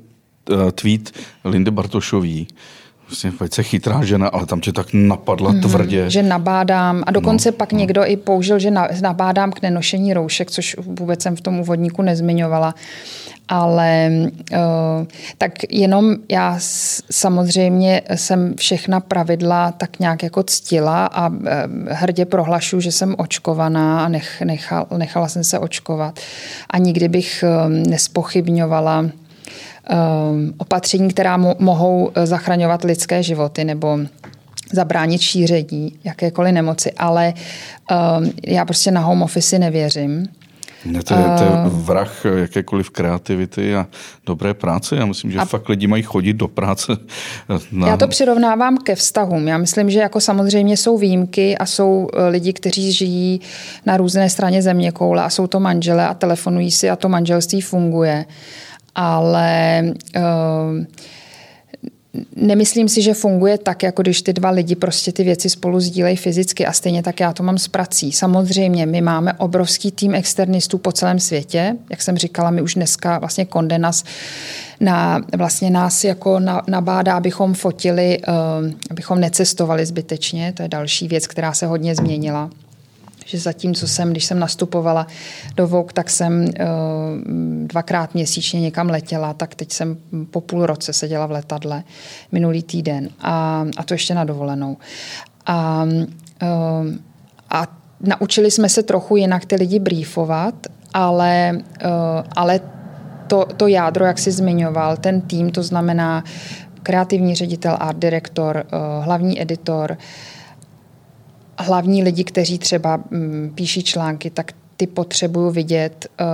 tweet 0.75 1.11
Lindy 1.45 1.71
Bartošový, 1.71 2.47
Vlastně 3.13 3.31
velice 3.39 3.63
chytrá 3.63 4.03
žena, 4.03 4.27
ale 4.27 4.45
tam 4.45 4.61
tě 4.61 4.71
tak 4.71 4.87
napadla 4.93 5.51
mm-hmm, 5.51 5.61
tvrdě. 5.61 6.09
Že 6.09 6.23
nabádám. 6.23 7.03
A 7.07 7.11
dokonce 7.11 7.51
no, 7.51 7.57
pak 7.57 7.71
no. 7.71 7.79
někdo 7.79 8.05
i 8.05 8.17
použil, 8.17 8.59
že 8.59 8.71
nabádám 9.01 9.51
k 9.51 9.61
nenošení 9.61 10.13
roušek, 10.13 10.51
což 10.51 10.75
vůbec 10.79 11.21
jsem 11.21 11.35
v 11.35 11.41
tom 11.41 11.59
úvodníku 11.59 12.01
nezmiňovala. 12.01 12.75
Ale 13.47 14.11
uh, 14.11 14.57
tak 15.37 15.51
jenom 15.69 16.15
já 16.29 16.57
samozřejmě 17.11 18.01
jsem 18.15 18.53
všechna 18.57 18.99
pravidla 18.99 19.71
tak 19.71 19.99
nějak 19.99 20.23
jako 20.23 20.43
ctila 20.43 21.05
a 21.05 21.27
uh, 21.27 21.37
hrdě 21.89 22.25
prohlašu, 22.25 22.79
že 22.79 22.91
jsem 22.91 23.15
očkovaná 23.17 24.05
a 24.05 24.07
nech, 24.07 24.41
nechal, 24.41 24.87
nechala 24.97 25.27
jsem 25.27 25.43
se 25.43 25.59
očkovat. 25.59 26.19
A 26.69 26.77
nikdy 26.77 27.07
bych 27.07 27.43
uh, 27.47 27.69
nespochybňovala 27.69 29.05
opatření, 30.57 31.09
která 31.09 31.37
mo- 31.37 31.55
mohou 31.59 32.11
zachraňovat 32.23 32.83
lidské 32.83 33.23
životy 33.23 33.63
nebo 33.63 33.99
zabránit 34.73 35.21
šíření 35.21 35.93
jakékoliv 36.03 36.53
nemoci, 36.53 36.91
ale 36.91 37.33
um, 37.91 38.31
já 38.47 38.65
prostě 38.65 38.91
na 38.91 39.01
home 39.01 39.21
office 39.21 39.59
nevěřím. 39.59 40.27
Ne, 40.85 41.03
to, 41.03 41.13
je, 41.13 41.23
to 41.37 41.43
je 41.43 41.49
vrah 41.65 42.25
jakékoliv 42.35 42.89
kreativity 42.89 43.75
a 43.75 43.87
dobré 44.25 44.53
práce. 44.53 44.95
Já 44.95 45.05
myslím, 45.05 45.31
že 45.31 45.39
a 45.39 45.45
fakt 45.45 45.69
lidi 45.69 45.87
mají 45.87 46.03
chodit 46.03 46.33
do 46.33 46.47
práce. 46.47 46.97
Na... 47.71 47.87
Já 47.87 47.97
to 47.97 48.07
přirovnávám 48.07 48.77
ke 48.77 48.95
vztahům. 48.95 49.47
Já 49.47 49.57
myslím, 49.57 49.89
že 49.89 49.99
jako 49.99 50.19
samozřejmě 50.19 50.77
jsou 50.77 50.97
výjimky 50.97 51.57
a 51.57 51.65
jsou 51.65 52.07
eh, 52.13 52.27
lidi, 52.27 52.53
kteří 52.53 52.91
žijí 52.91 53.41
na 53.85 53.97
různé 53.97 54.29
straně 54.29 54.61
země 54.61 54.91
koule 54.91 55.23
a 55.23 55.29
jsou 55.29 55.47
to 55.47 55.59
manžele 55.59 56.07
a 56.07 56.13
telefonují 56.13 56.71
si 56.71 56.89
a 56.89 56.95
to 56.95 57.09
manželství 57.09 57.61
funguje. 57.61 58.25
Ale 58.95 59.83
uh, 60.15 60.85
nemyslím 62.35 62.89
si, 62.89 63.01
že 63.01 63.13
funguje 63.13 63.57
tak, 63.57 63.83
jako 63.83 64.01
když 64.01 64.21
ty 64.21 64.33
dva 64.33 64.49
lidi 64.49 64.75
prostě 64.75 65.11
ty 65.11 65.23
věci 65.23 65.49
spolu 65.49 65.79
sdílejí 65.79 66.17
fyzicky 66.17 66.65
a 66.65 66.73
stejně 66.73 67.03
tak 67.03 67.19
já 67.19 67.33
to 67.33 67.43
mám 67.43 67.57
s 67.57 67.67
prací. 67.67 68.11
Samozřejmě, 68.11 68.85
my 68.85 69.01
máme 69.01 69.33
obrovský 69.33 69.91
tým 69.91 70.15
externistů 70.15 70.77
po 70.77 70.91
celém 70.91 71.19
světě. 71.19 71.75
Jak 71.89 72.01
jsem 72.01 72.17
říkala, 72.17 72.51
my 72.51 72.61
už 72.61 72.73
dneska 72.73 73.19
vlastně 73.19 73.45
Kondenas 73.45 74.03
na, 74.79 75.21
vlastně 75.37 75.69
nás 75.69 76.03
jako 76.03 76.39
na, 76.39 76.61
nabádá, 76.67 77.17
abychom 77.17 77.53
fotili, 77.53 78.19
uh, 78.27 78.71
abychom 78.89 79.19
necestovali 79.19 79.85
zbytečně. 79.85 80.53
To 80.53 80.61
je 80.61 80.67
další 80.67 81.07
věc, 81.07 81.27
která 81.27 81.53
se 81.53 81.65
hodně 81.65 81.95
změnila 81.95 82.49
že 83.25 83.39
zatímco 83.39 83.87
jsem, 83.87 84.11
když 84.11 84.25
jsem 84.25 84.39
nastupovala 84.39 85.07
do 85.55 85.67
Vogue, 85.67 85.93
tak 85.93 86.09
jsem 86.09 86.45
uh, 86.45 86.47
dvakrát 87.67 88.13
měsíčně 88.13 88.61
někam 88.61 88.89
letěla, 88.89 89.33
tak 89.33 89.55
teď 89.55 89.71
jsem 89.71 89.97
po 90.31 90.41
půl 90.41 90.65
roce 90.65 90.93
seděla 90.93 91.25
v 91.25 91.31
letadle 91.31 91.83
minulý 92.31 92.63
týden 92.63 93.09
a, 93.19 93.65
a 93.77 93.83
to 93.83 93.93
ještě 93.93 94.13
na 94.13 94.23
dovolenou. 94.23 94.77
A, 95.45 95.83
uh, 95.83 96.49
a 97.49 97.67
naučili 97.99 98.51
jsme 98.51 98.69
se 98.69 98.83
trochu 98.83 99.15
jinak 99.15 99.45
ty 99.45 99.55
lidi 99.55 99.79
briefovat, 99.79 100.55
ale, 100.93 101.57
uh, 101.85 101.89
ale 102.35 102.59
to, 103.27 103.45
to 103.57 103.67
jádro, 103.67 104.05
jak 104.05 104.19
jsi 104.19 104.31
zmiňoval, 104.31 104.97
ten 104.97 105.21
tým, 105.21 105.51
to 105.51 105.63
znamená 105.63 106.23
kreativní 106.83 107.35
ředitel, 107.35 107.77
art 107.79 107.97
direktor, 107.97 108.65
hlavní 109.01 109.41
editor, 109.41 109.91
uh, 109.91 109.97
hlavní 111.57 112.03
lidi, 112.03 112.23
kteří 112.23 112.57
třeba 112.57 112.97
mm, 113.09 113.51
píší 113.55 113.83
články, 113.83 114.29
tak 114.29 114.51
ty 114.77 114.87
potřebuju 114.87 115.51
vidět. 115.51 116.07
Eh, 116.19 116.25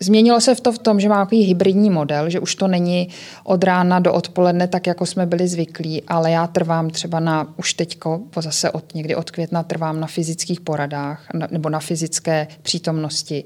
změnilo 0.00 0.40
se 0.40 0.54
v 0.54 0.60
to 0.60 0.72
v 0.72 0.78
tom, 0.78 1.00
že 1.00 1.08
má 1.08 1.24
takový 1.24 1.42
hybridní 1.42 1.90
model, 1.90 2.30
že 2.30 2.40
už 2.40 2.54
to 2.54 2.68
není 2.68 3.08
od 3.44 3.64
rána 3.64 3.98
do 3.98 4.12
odpoledne 4.12 4.68
tak, 4.68 4.86
jako 4.86 5.06
jsme 5.06 5.26
byli 5.26 5.48
zvyklí, 5.48 6.02
ale 6.02 6.30
já 6.30 6.46
trvám 6.46 6.90
třeba 6.90 7.20
na, 7.20 7.54
už 7.56 7.74
teďko, 7.74 8.20
zase 8.36 8.70
od 8.70 8.94
někdy 8.94 9.16
od 9.16 9.30
května 9.30 9.62
trvám 9.62 10.00
na 10.00 10.06
fyzických 10.06 10.60
poradách 10.60 11.28
nebo 11.50 11.68
na 11.68 11.80
fyzické 11.80 12.46
přítomnosti 12.62 13.44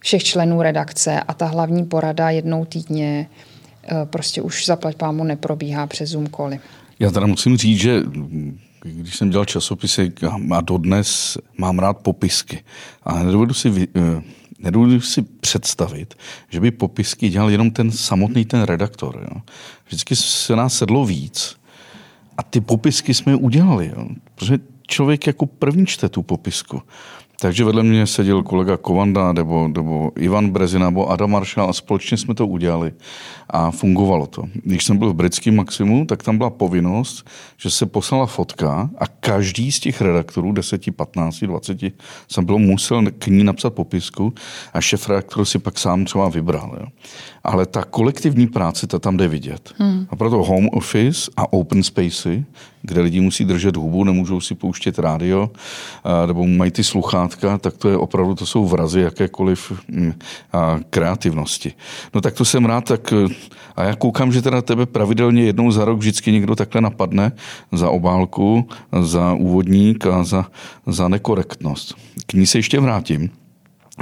všech 0.00 0.24
členů 0.24 0.62
redakce 0.62 1.20
a 1.20 1.34
ta 1.34 1.46
hlavní 1.46 1.84
porada 1.84 2.30
jednou 2.30 2.64
týdně 2.64 3.26
eh, 3.84 3.94
prostě 4.04 4.42
už 4.42 4.66
zaplať 4.66 4.96
pámu 4.96 5.24
neprobíhá 5.24 5.86
přes 5.86 6.10
Zoom 6.10 6.26
koly. 6.26 6.60
Já 6.98 7.10
teda 7.10 7.26
musím 7.26 7.56
říct, 7.56 7.78
že 7.78 8.02
když 8.84 9.16
jsem 9.16 9.30
dělal 9.30 9.44
časopisy 9.44 10.12
a 10.54 10.60
dodnes 10.60 11.38
mám 11.58 11.78
rád 11.78 11.98
popisky. 11.98 12.64
A 13.02 13.22
nedovedu 13.22 13.54
si, 13.54 13.88
eh, 13.96 14.22
nedovedu 14.58 15.00
si 15.00 15.22
představit, 15.22 16.14
že 16.48 16.60
by 16.60 16.70
popisky 16.70 17.28
dělal 17.28 17.50
jenom 17.50 17.70
ten 17.70 17.90
samotný 17.90 18.44
ten 18.44 18.62
redaktor. 18.62 19.28
Jo. 19.30 19.40
Vždycky 19.86 20.16
se 20.16 20.56
nás 20.56 20.78
sedlo 20.78 21.04
víc 21.04 21.56
a 22.38 22.42
ty 22.42 22.60
popisky 22.60 23.14
jsme 23.14 23.36
udělali. 23.36 23.92
Jo. 23.96 24.08
Protože 24.34 24.58
člověk 24.86 25.26
jako 25.26 25.46
první 25.46 25.86
čte 25.86 26.08
tu 26.08 26.22
popisku. 26.22 26.82
Takže 27.42 27.64
vedle 27.64 27.82
mě 27.82 28.06
seděl 28.06 28.42
kolega 28.42 28.76
Kovanda 28.76 29.32
nebo, 29.32 29.68
nebo 29.68 30.12
Ivan 30.16 30.50
Brezina 30.50 30.86
nebo 30.86 31.10
Adam 31.10 31.30
Marshall 31.30 31.70
a 31.70 31.72
společně 31.72 32.16
jsme 32.16 32.34
to 32.34 32.46
udělali 32.46 32.92
a 33.50 33.70
fungovalo 33.70 34.26
to. 34.26 34.44
Když 34.54 34.84
jsem 34.84 34.98
byl 34.98 35.10
v 35.10 35.14
britském 35.14 35.56
Maximu, 35.56 36.06
tak 36.06 36.22
tam 36.22 36.38
byla 36.38 36.50
povinnost, 36.50 37.30
že 37.56 37.70
se 37.70 37.86
poslala 37.86 38.26
fotka 38.26 38.90
a 38.98 39.06
každý 39.06 39.72
z 39.72 39.80
těch 39.80 40.00
redaktorů, 40.00 40.52
10, 40.52 40.96
15, 40.96 41.40
20, 41.40 41.78
jsem 42.28 42.44
byl 42.44 42.58
musel 42.58 43.02
k 43.18 43.26
ní 43.26 43.44
napsat 43.44 43.74
popisku 43.74 44.34
a 44.72 44.80
šef 44.80 45.08
redaktor 45.08 45.44
si 45.44 45.58
pak 45.58 45.78
sám 45.78 46.04
třeba 46.04 46.28
vybral. 46.28 46.76
Jo. 46.80 46.86
Ale 47.44 47.66
ta 47.66 47.84
kolektivní 47.84 48.46
práce, 48.46 48.86
ta 48.86 48.98
tam 48.98 49.16
jde 49.16 49.28
vidět. 49.28 49.74
Hmm. 49.78 50.06
A 50.10 50.16
proto 50.16 50.36
home 50.36 50.68
office 50.72 51.30
a 51.36 51.52
open 51.52 51.82
spacey, 51.82 52.44
kde 52.82 53.00
lidi 53.00 53.20
musí 53.20 53.44
držet 53.44 53.76
hubu, 53.76 54.04
nemůžou 54.04 54.40
si 54.40 54.54
pouštět 54.54 54.98
rádio, 54.98 55.50
nebo 56.26 56.46
mají 56.46 56.70
ty 56.70 56.84
sluchátka, 56.84 57.58
tak 57.58 57.76
to 57.76 57.88
je 57.88 57.96
opravdu, 57.96 58.34
to 58.34 58.46
jsou 58.46 58.64
vrazy 58.64 59.00
jakékoliv 59.00 59.72
mm, 59.88 60.12
kreativnosti. 60.90 61.72
No 62.14 62.20
tak 62.20 62.34
to 62.34 62.44
jsem 62.44 62.64
rád, 62.64 62.84
tak 62.84 63.14
a 63.76 63.84
já 63.84 63.94
koukám, 63.94 64.32
že 64.32 64.42
teda 64.42 64.62
tebe 64.62 64.86
pravidelně 64.86 65.42
jednou 65.42 65.70
za 65.70 65.84
rok 65.84 65.98
vždycky 65.98 66.32
někdo 66.32 66.54
takhle 66.54 66.80
napadne 66.80 67.32
za 67.72 67.90
obálku, 67.90 68.68
za 69.00 69.32
úvodník 69.32 70.06
a 70.06 70.24
za, 70.24 70.46
za 70.86 71.08
nekorektnost. 71.08 71.94
K 72.26 72.32
ní 72.32 72.46
se 72.46 72.58
ještě 72.58 72.80
vrátím. 72.80 73.30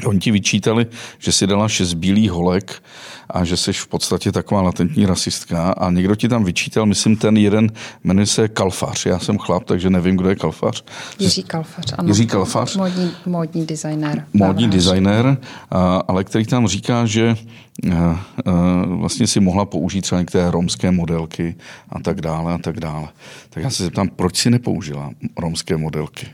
Oni 0.06 0.18
ti 0.18 0.30
vyčítali, 0.30 0.86
že 1.18 1.32
si 1.32 1.46
dala 1.46 1.68
šest 1.68 1.94
bílých 1.94 2.30
holek 2.30 2.82
a 3.30 3.44
že 3.44 3.56
jsi 3.56 3.72
v 3.72 3.86
podstatě 3.86 4.32
taková 4.32 4.62
latentní 4.62 5.06
rasistka 5.06 5.70
a 5.70 5.90
někdo 5.90 6.14
ti 6.14 6.28
tam 6.28 6.44
vyčítal, 6.44 6.86
myslím 6.86 7.16
ten 7.16 7.36
jeden 7.36 7.72
jmenuje 8.04 8.26
se 8.26 8.48
Kalfař. 8.48 9.06
Já 9.06 9.18
jsem 9.18 9.38
chlap, 9.38 9.64
takže 9.64 9.90
nevím, 9.90 10.16
kdo 10.16 10.28
je 10.28 10.36
Kalfař. 10.36 10.84
Jiří 11.18 11.42
Kalfař, 11.42 11.94
ano. 11.98 12.08
Jiří 12.08 12.26
Kalfař. 12.26 12.76
Módní, 12.76 13.10
módní 13.26 13.66
designer. 13.66 14.26
Módní 14.32 14.70
designer, 14.70 15.38
ale 16.08 16.24
který 16.24 16.46
tam 16.46 16.68
říká, 16.68 17.06
že 17.06 17.36
vlastně 18.84 19.26
si 19.26 19.40
mohla 19.40 19.64
použít 19.64 20.02
třeba 20.02 20.20
některé 20.20 20.50
romské 20.50 20.90
modelky 20.90 21.54
a 21.88 22.00
tak 22.00 22.20
dále 22.20 22.54
a 22.54 22.58
tak 22.58 22.80
dále. 22.80 23.08
Tak 23.50 23.62
já 23.62 23.70
se 23.70 23.84
zeptám, 23.84 24.08
proč 24.08 24.36
si 24.36 24.50
nepoužila 24.50 25.10
romské 25.38 25.76
modelky? 25.76 26.26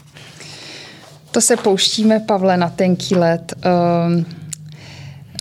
To 1.37 1.41
se 1.41 1.57
pouštíme, 1.57 2.21
Pavle, 2.21 2.57
na 2.57 2.71
tenký 2.71 3.15
let. 3.15 3.55
Um, 4.07 4.25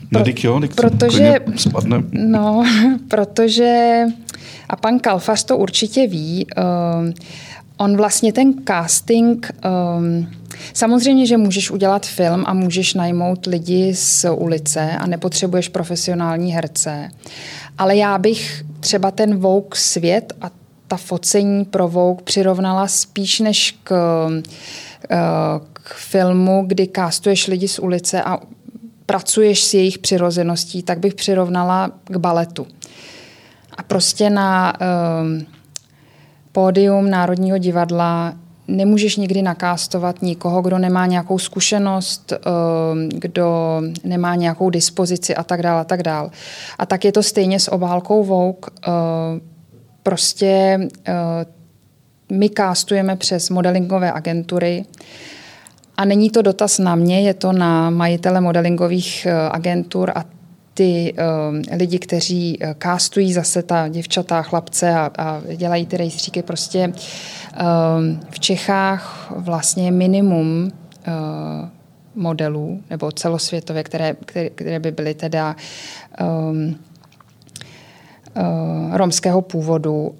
pro, 0.09 0.19
no, 0.19 0.25
jo, 0.43 0.61
protože, 0.75 1.39
spadne. 1.55 2.03
No, 2.11 2.63
protože, 3.07 4.01
a 4.69 4.75
pan 4.75 4.99
Kalfař 4.99 5.43
to 5.43 5.57
určitě 5.57 6.07
ví, 6.07 6.47
um, 6.57 7.13
on 7.77 7.97
vlastně 7.97 8.33
ten 8.33 8.53
casting, 8.67 9.51
um, 9.97 10.27
samozřejmě, 10.73 11.25
že 11.25 11.37
můžeš 11.37 11.71
udělat 11.71 12.05
film 12.05 12.43
a 12.47 12.53
můžeš 12.53 12.93
najmout 12.93 13.45
lidi 13.45 13.95
z 13.95 14.25
ulice 14.31 14.91
a 14.99 15.07
nepotřebuješ 15.07 15.69
profesionální 15.69 16.51
herce, 16.51 17.09
ale 17.77 17.95
já 17.95 18.17
bych 18.17 18.63
třeba 18.79 19.11
ten 19.11 19.37
Vogue 19.37 19.75
svět 19.79 20.33
a 20.41 20.51
ta 20.87 20.97
focení 20.97 21.65
pro 21.65 21.87
Vogue 21.87 22.23
přirovnala 22.23 22.87
spíš 22.87 23.39
než 23.39 23.77
k, 23.83 23.93
k 25.73 25.74
filmu, 25.93 26.63
kdy 26.67 26.87
kástuješ 26.87 27.47
lidi 27.47 27.67
z 27.67 27.79
ulice 27.79 28.23
a 28.23 28.39
pracuješ 29.05 29.63
s 29.63 29.73
jejich 29.73 29.97
přirozeností, 29.97 30.83
tak 30.83 30.99
bych 30.99 31.13
přirovnala 31.13 31.91
k 32.03 32.17
baletu. 32.17 32.67
A 33.77 33.83
prostě 33.83 34.29
na 34.29 34.73
um, 35.21 35.45
pódium 36.51 37.09
Národního 37.09 37.57
divadla 37.57 38.33
nemůžeš 38.67 39.15
nikdy 39.15 39.41
nakástovat 39.41 40.21
nikoho, 40.21 40.61
kdo 40.61 40.77
nemá 40.77 41.05
nějakou 41.05 41.39
zkušenost, 41.39 42.33
um, 42.33 43.09
kdo 43.09 43.81
nemá 44.03 44.35
nějakou 44.35 44.69
dispozici 44.69 45.35
a 45.35 45.43
tak 45.43 45.61
dále 45.61 45.81
a 45.81 45.83
tak 45.83 46.03
dále. 46.03 46.29
A 46.77 46.85
tak 46.85 47.05
je 47.05 47.11
to 47.11 47.23
stejně 47.23 47.59
s 47.59 47.71
obálkou 47.71 48.23
Vogue. 48.23 48.59
Uh, 48.87 48.93
prostě 50.03 50.79
uh, 50.79 52.35
my 52.37 52.49
kástujeme 52.49 53.15
přes 53.15 53.49
modelingové 53.49 54.11
agentury, 54.11 54.85
a 55.97 56.05
není 56.05 56.29
to 56.29 56.41
dotaz 56.41 56.79
na 56.79 56.95
mě, 56.95 57.21
je 57.21 57.33
to 57.33 57.51
na 57.51 57.89
majitele 57.89 58.41
modelingových 58.41 59.25
eh, 59.25 59.49
agentur 59.51 60.11
a 60.15 60.23
ty 60.75 61.13
uh, 61.13 61.77
lidi, 61.77 61.99
kteří 61.99 62.59
kástují 62.77 63.33
zase 63.33 63.63
ta 63.63 63.87
děvčata, 63.87 64.41
chlapce 64.41 64.93
a, 64.93 65.11
a 65.17 65.41
dělají 65.55 65.85
ty 65.85 65.97
rejstříky, 65.97 66.41
prostě 66.41 66.87
uh, 66.87 66.93
v 68.29 68.39
Čechách 68.39 69.33
vlastně 69.35 69.91
minimum 69.91 70.71
uh, 71.07 71.13
modelů, 72.15 72.81
nebo 72.89 73.11
celosvětově, 73.11 73.83
které, 73.83 74.15
které, 74.25 74.49
které 74.49 74.79
by 74.79 74.91
byly 74.91 75.13
teda 75.13 75.55
um, 76.21 76.75
uh, 78.35 78.97
romského 78.97 79.41
původu 79.41 80.15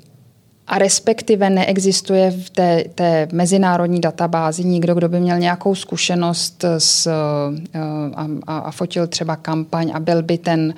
a 0.68 0.78
respektive 0.78 1.50
neexistuje 1.50 2.32
v 2.32 2.50
té, 2.50 2.84
té 2.96 3.28
mezinárodní 3.32 4.02
databázi 4.02 4.64
nikdo, 4.64 4.96
kdo 4.96 5.10
by 5.10 5.20
měl 5.20 5.40
nějakou 5.40 5.76
zkušenost 5.76 6.66
s, 6.78 7.08
eh, 7.08 7.80
a, 8.16 8.28
a, 8.48 8.58
a 8.58 8.72
fotil 8.72 9.08
třeba 9.08 9.36
kampaň 9.36 9.92
a 9.94 10.00
byl 10.00 10.24
by 10.24 10.38
ten 10.38 10.74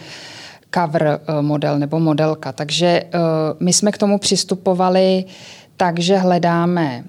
cover 0.75 1.19
model 1.41 1.79
nebo 1.79 1.99
modelka. 1.99 2.51
Takže 2.51 3.03
my 3.59 3.73
jsme 3.73 3.91
k 3.91 3.97
tomu 3.97 4.17
přistupovali 4.17 5.25
tak, 5.77 5.99
že 5.99 6.17
hledáme 6.17 7.03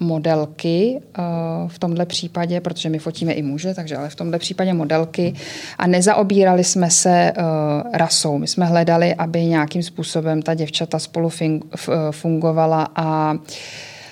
modelky 0.00 1.00
eh, 1.00 1.22
v 1.68 1.78
tomhle 1.78 2.06
případě, 2.06 2.60
protože 2.60 2.88
my 2.88 2.98
fotíme 2.98 3.32
i 3.32 3.42
muže, 3.42 3.74
takže 3.74 3.96
ale 3.96 4.08
v 4.08 4.14
tomhle 4.14 4.38
případě 4.38 4.74
modelky 4.74 5.34
a 5.78 5.86
nezaobírali 5.86 6.64
jsme 6.64 6.90
se 6.90 7.10
eh, 7.10 7.34
rasou. 7.92 8.38
My 8.38 8.48
jsme 8.48 8.66
hledali, 8.66 9.14
aby 9.14 9.44
nějakým 9.44 9.82
způsobem 9.82 10.42
ta 10.42 10.54
děvčata 10.54 10.98
spolu 10.98 11.30
eh, 11.40 11.58
fungovala 12.10 12.88
a 12.96 13.36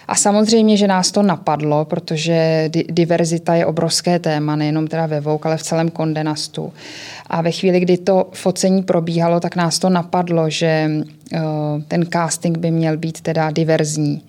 a 0.09 0.15
samozřejmě, 0.15 0.77
že 0.77 0.87
nás 0.87 1.11
to 1.11 1.23
napadlo, 1.23 1.85
protože 1.85 2.71
diverzita 2.91 3.55
je 3.55 3.67
obrovské 3.67 4.19
téma, 4.19 4.57
nejenom 4.57 4.87
teda 4.87 5.07
ve 5.07 5.21
Vogue, 5.21 5.41
ale 5.45 5.57
v 5.57 5.63
celém 5.63 5.91
kondenastu. 5.91 6.73
A 7.27 7.43
ve 7.43 7.51
chvíli, 7.51 7.81
kdy 7.81 7.99
to 7.99 8.29
focení 8.33 8.83
probíhalo, 8.83 9.41
tak 9.41 9.57
nás 9.57 9.79
to 9.79 9.91
napadlo, 9.91 10.51
že 10.51 10.91
ten 11.89 12.07
casting 12.13 12.59
by 12.59 12.71
měl 12.71 12.97
být 12.97 13.21
teda 13.21 13.51
diverzní. 13.51 14.23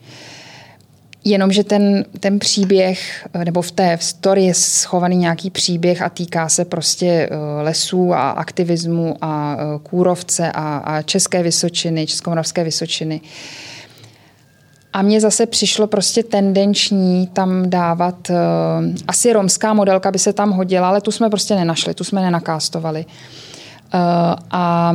Jenomže 1.28 1.63
ten, 1.63 2.05
ten 2.19 2.39
příběh, 2.39 3.28
nebo 3.45 3.61
v 3.61 3.71
té 3.71 3.97
story 4.01 4.43
je 4.43 4.53
schovaný 4.53 5.15
nějaký 5.17 5.49
příběh 5.49 6.01
a 6.01 6.09
týká 6.09 6.49
se 6.49 6.65
prostě 6.65 7.07
eh, 7.07 7.61
lesů 7.61 8.13
a 8.13 8.30
aktivismu 8.30 9.17
a 9.21 9.57
eh, 9.59 9.80
kůrovce 9.84 10.51
a, 10.51 10.78
a 10.78 11.01
České 11.01 11.43
Vysočiny, 11.43 12.07
Českomoravské 12.07 12.63
Vysočiny. 12.63 13.21
A 14.93 15.01
mně 15.01 15.21
zase 15.21 15.45
přišlo 15.45 15.88
prostě 15.88 16.23
tendenční 16.23 17.28
tam 17.28 17.69
dávat, 17.69 18.32
asi 19.07 19.34
romská 19.34 19.73
modelka 19.73 20.11
by 20.11 20.19
se 20.19 20.34
tam 20.34 20.51
hodila, 20.51 20.89
ale 20.89 21.01
tu 21.01 21.11
jsme 21.11 21.30
prostě 21.30 21.55
nenašli, 21.55 21.93
tu 21.93 22.03
jsme 22.03 22.21
nenakástovali. 22.21 23.05
A 24.51 24.93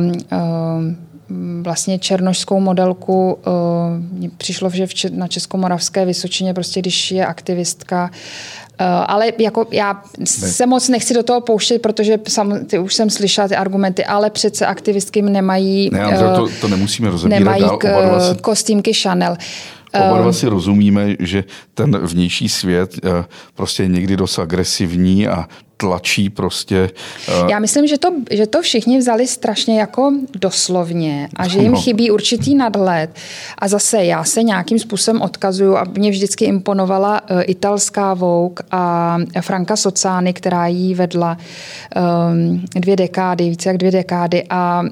vlastně 1.61 1.99
černošskou 1.99 2.59
modelku 2.59 3.33
uh, 3.33 4.29
přišlo, 4.37 4.69
že 4.69 4.87
na 5.11 5.27
Českomoravské 5.27 6.05
Vysočině 6.05 6.53
prostě, 6.53 6.79
když 6.79 7.11
je 7.11 7.25
aktivistka, 7.25 8.03
uh, 8.03 8.87
ale 8.87 9.31
jako 9.37 9.67
já 9.71 10.03
se 10.25 10.65
moc 10.65 10.89
nechci 10.89 11.13
do 11.13 11.23
toho 11.23 11.41
pouštět, 11.41 11.81
protože 11.81 12.19
sam, 12.27 12.65
ty 12.65 12.79
už 12.79 12.93
jsem 12.93 13.09
slyšela 13.09 13.47
ty 13.47 13.55
argumenty, 13.55 14.05
ale 14.05 14.29
přece 14.29 14.65
aktivistky 14.65 15.21
nemají... 15.21 15.89
Ne, 15.93 16.07
uh, 16.07 16.35
to, 16.35 16.47
to 16.61 16.67
nemusíme 16.67 17.09
rozebírat 17.09 17.39
nemají 17.39 17.63
dál. 17.63 17.77
K, 17.77 17.87
kostýmky 18.41 18.93
Chanel. 18.93 19.37
Oba 19.93 20.21
dva 20.21 20.33
si 20.33 20.47
rozumíme, 20.47 21.15
že 21.19 21.43
ten 21.73 21.97
vnější 21.97 22.49
svět 22.49 22.99
prostě 23.55 23.83
je 23.83 23.87
někdy 23.87 24.17
dost 24.17 24.39
agresivní 24.39 25.27
a 25.27 25.47
tlačí 25.81 26.29
prostě. 26.29 26.89
Já 27.49 27.59
myslím, 27.59 27.87
že 27.87 27.97
to, 27.97 28.13
že 28.31 28.47
to 28.47 28.61
všichni 28.61 28.97
vzali 28.97 29.27
strašně 29.27 29.79
jako 29.79 30.13
doslovně 30.39 31.29
a 31.35 31.47
že 31.47 31.59
jim 31.59 31.71
no. 31.71 31.81
chybí 31.81 32.11
určitý 32.11 32.55
nadhled. 32.55 33.09
A 33.57 33.67
zase 33.67 34.05
já 34.05 34.23
se 34.23 34.43
nějakým 34.43 34.79
způsobem 34.79 35.21
odkazuju 35.21 35.77
a 35.77 35.83
mě 35.97 36.11
vždycky 36.11 36.45
imponovala 36.45 37.21
uh, 37.21 37.41
italská 37.45 38.13
Vogue 38.13 38.63
a 38.71 39.17
Franka 39.41 39.75
Socány, 39.75 40.33
která 40.33 40.67
jí 40.67 40.95
vedla 40.95 41.37
um, 42.31 42.65
dvě 42.75 42.95
dekády, 42.95 43.49
více 43.49 43.69
jak 43.69 43.77
dvě 43.77 43.91
dekády 43.91 44.43
a 44.49 44.83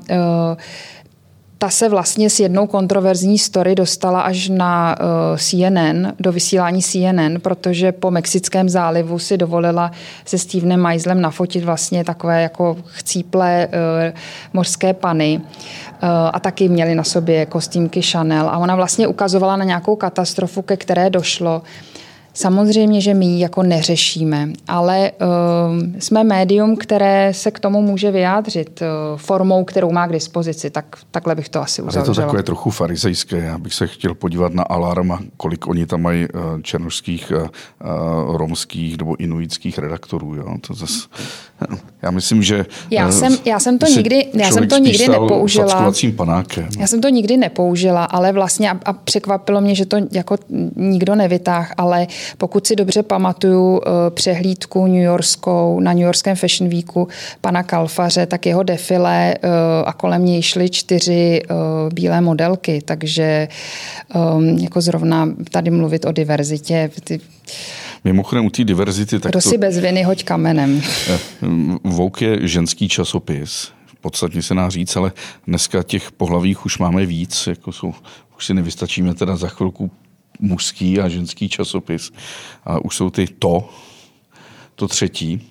ta 1.62 1.70
se 1.70 1.90
vlastně 1.90 2.30
s 2.30 2.40
jednou 2.40 2.68
kontroverzní 2.68 3.38
story 3.38 3.76
dostala 3.76 4.22
až 4.22 4.50
na 4.50 4.96
uh, 5.00 5.06
eh, 5.36 5.38
CNN, 5.38 6.14
do 6.20 6.32
vysílání 6.32 6.82
CNN, 6.82 7.40
protože 7.42 7.92
po 7.92 8.12
Mexickém 8.12 8.70
zálivu 8.70 9.20
si 9.20 9.38
dovolila 9.38 9.92
se 10.26 10.38
Stevenem 10.38 10.82
Meislem 10.82 11.22
nafotit 11.22 11.64
vlastně 11.64 12.04
takové 12.04 12.42
jako 12.42 12.78
chcíplé 12.86 13.68
uh, 13.68 14.18
mořské 14.54 14.94
pany 14.94 15.42
uh, 15.42 16.10
a 16.34 16.40
taky 16.40 16.70
měli 16.70 16.96
na 16.96 17.04
sobě 17.04 17.46
kostýmky 17.46 18.02
Chanel 18.02 18.50
a 18.50 18.58
ona 18.58 18.76
vlastně 18.76 19.08
ukazovala 19.08 19.58
na 19.58 19.66
nějakou 19.66 19.96
katastrofu, 19.96 20.62
ke 20.62 20.78
které 20.78 21.10
došlo. 21.10 21.62
Samozřejmě, 22.40 23.02
že 23.02 23.14
my 23.14 23.26
ji 23.26 23.40
jako 23.40 23.64
neřešíme, 23.64 24.50
ale 24.68 25.12
uh, 25.12 26.00
jsme 26.00 26.24
médium, 26.24 26.76
které 26.76 27.34
se 27.34 27.52
k 27.52 27.60
tomu 27.60 27.82
může 27.82 28.12
vyjádřit 28.12 28.82
uh, 28.82 29.18
formou, 29.18 29.64
kterou 29.64 29.92
má 29.92 30.08
k 30.08 30.12
dispozici. 30.12 30.70
Tak, 30.70 30.86
takhle 31.12 31.36
bych 31.36 31.50
to 31.50 31.62
asi 31.62 31.82
uzavřela. 31.82 32.04
Ale 32.04 32.12
je 32.12 32.16
to 32.16 32.22
takové 32.22 32.44
trochu 32.44 32.70
farizejské. 32.70 33.38
Já 33.38 33.58
bych 33.58 33.74
se 33.74 33.88
chtěl 33.88 34.14
podívat 34.14 34.54
na 34.54 34.64
Alarm, 34.64 35.12
kolik 35.38 35.68
oni 35.68 35.86
tam 35.86 36.02
mají 36.02 36.28
uh, 36.34 36.62
černožských, 36.62 37.32
uh, 37.36 38.38
romských 38.38 38.98
nebo 38.98 39.16
inuitských 39.16 39.78
redaktorů. 39.78 40.36
Jo? 40.36 40.56
To 40.68 40.74
zase, 40.74 41.08
já 42.02 42.12
myslím, 42.12 42.44
že... 42.44 42.66
Já 42.92 43.12
jsem, 43.12 43.38
já 43.46 43.60
jsem 43.60 43.78
to 43.78 43.86
nikdy, 43.86 44.28
já 44.34 44.52
jsem 44.52 44.68
to 44.68 44.78
nikdy 44.78 45.08
nepoužila. 45.08 45.92
panákem. 46.16 46.70
Já 46.80 46.88
jsem 46.88 47.02
to 47.02 47.10
nikdy 47.10 47.38
nepoužila, 47.38 48.04
ale 48.04 48.32
vlastně 48.32 48.72
a, 48.72 48.80
a 48.86 48.94
překvapilo 48.94 49.62
mě, 49.62 49.76
že 49.76 49.86
to 49.86 49.98
jako 50.12 50.38
nikdo 50.76 51.16
nevytáh, 51.16 51.74
ale 51.78 52.08
pokud 52.38 52.68
si 52.68 52.76
dobře 52.76 53.04
pamatuju 53.04 53.82
eh, 53.82 53.90
přehlídku 54.10 54.88
New 54.88 55.02
Yorkskou 55.02 55.80
na 55.80 55.94
New 55.94 56.04
Yorkském 56.04 56.36
Fashion 56.36 56.70
Weeku 56.70 57.08
pana 57.42 57.64
Kalfaře, 57.64 58.26
tak 58.26 58.46
jeho 58.46 58.64
defile 58.64 59.34
eh, 59.34 59.50
a 59.86 59.94
kolem 59.94 60.26
něj 60.26 60.42
šly 60.42 60.70
čtyři 60.70 61.42
eh, 61.44 61.56
bílé 61.94 62.22
modelky, 62.22 62.82
takže 62.86 63.48
ehm, 64.16 64.58
jako 64.58 64.82
zrovna 64.82 65.30
tady 65.52 65.72
mluvit 65.72 66.06
o 66.06 66.12
diverzitě, 66.12 66.90
ty, 67.04 67.20
Mimochodem 68.04 68.46
u 68.46 68.50
té 68.50 68.64
diverzity... 68.64 69.20
Tak 69.20 69.32
Kdo 69.32 69.42
to, 69.42 69.50
si 69.50 69.58
bez 69.58 69.78
viny 69.78 70.04
hoď 70.04 70.24
kamenem. 70.24 70.82
Vouk 71.84 72.22
je 72.22 72.48
ženský 72.48 72.90
časopis, 72.90 73.72
podstatně 74.02 74.42
se 74.42 74.54
dá 74.54 74.70
říct, 74.70 74.96
ale 74.96 75.12
dneska 75.48 75.84
těch 75.84 76.12
pohlavích 76.12 76.66
už 76.66 76.78
máme 76.78 77.06
víc, 77.06 77.48
jako 77.48 77.72
jsou, 77.72 77.94
už 78.38 78.46
si 78.46 78.54
nevystačíme 78.54 79.14
teda 79.14 79.36
za 79.36 79.48
chvilku 79.48 79.92
mužský 80.40 81.00
a 81.00 81.10
ženský 81.10 81.50
časopis. 81.50 82.12
A 82.64 82.86
už 82.86 82.96
jsou 82.96 83.10
ty 83.10 83.28
to, 83.40 83.70
to 84.76 84.88
třetí. 84.88 85.42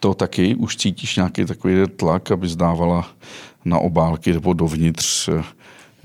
To 0.00 0.14
taky 0.14 0.54
už 0.54 0.76
cítíš 0.76 1.16
nějaký 1.16 1.44
takový 1.44 1.74
tlak, 1.96 2.30
aby 2.30 2.48
zdávala 2.48 3.08
na 3.64 3.78
obálky 3.78 4.32
nebo 4.32 4.52
dovnitř 4.52 5.28
eh, 5.28 5.42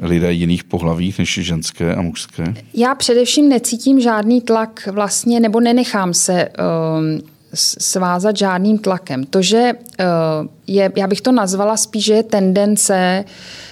lidé 0.02 0.34
jiných 0.34 0.64
pohlaví 0.64 1.16
než 1.20 1.40
ženské 1.42 1.96
a 1.96 2.02
mužské? 2.02 2.54
Já 2.74 2.96
především 2.96 3.50
necítím 3.50 4.00
žádný 4.00 4.42
tlak 4.42 4.88
vlastně, 4.92 5.40
nebo 5.40 5.60
nenechám 5.60 6.14
se 6.14 6.50
um, 6.50 7.22
svázat 7.54 8.38
žádným 8.38 8.78
tlakem. 8.78 9.24
To, 9.24 9.42
že 9.42 9.72
uh, 9.74 10.06
je, 10.68 10.92
já 10.96 11.08
bych 11.08 11.22
to 11.22 11.32
nazvala 11.32 11.78
spíš, 11.78 12.06
že 12.06 12.14
je 12.14 12.24
tendence 12.24 13.26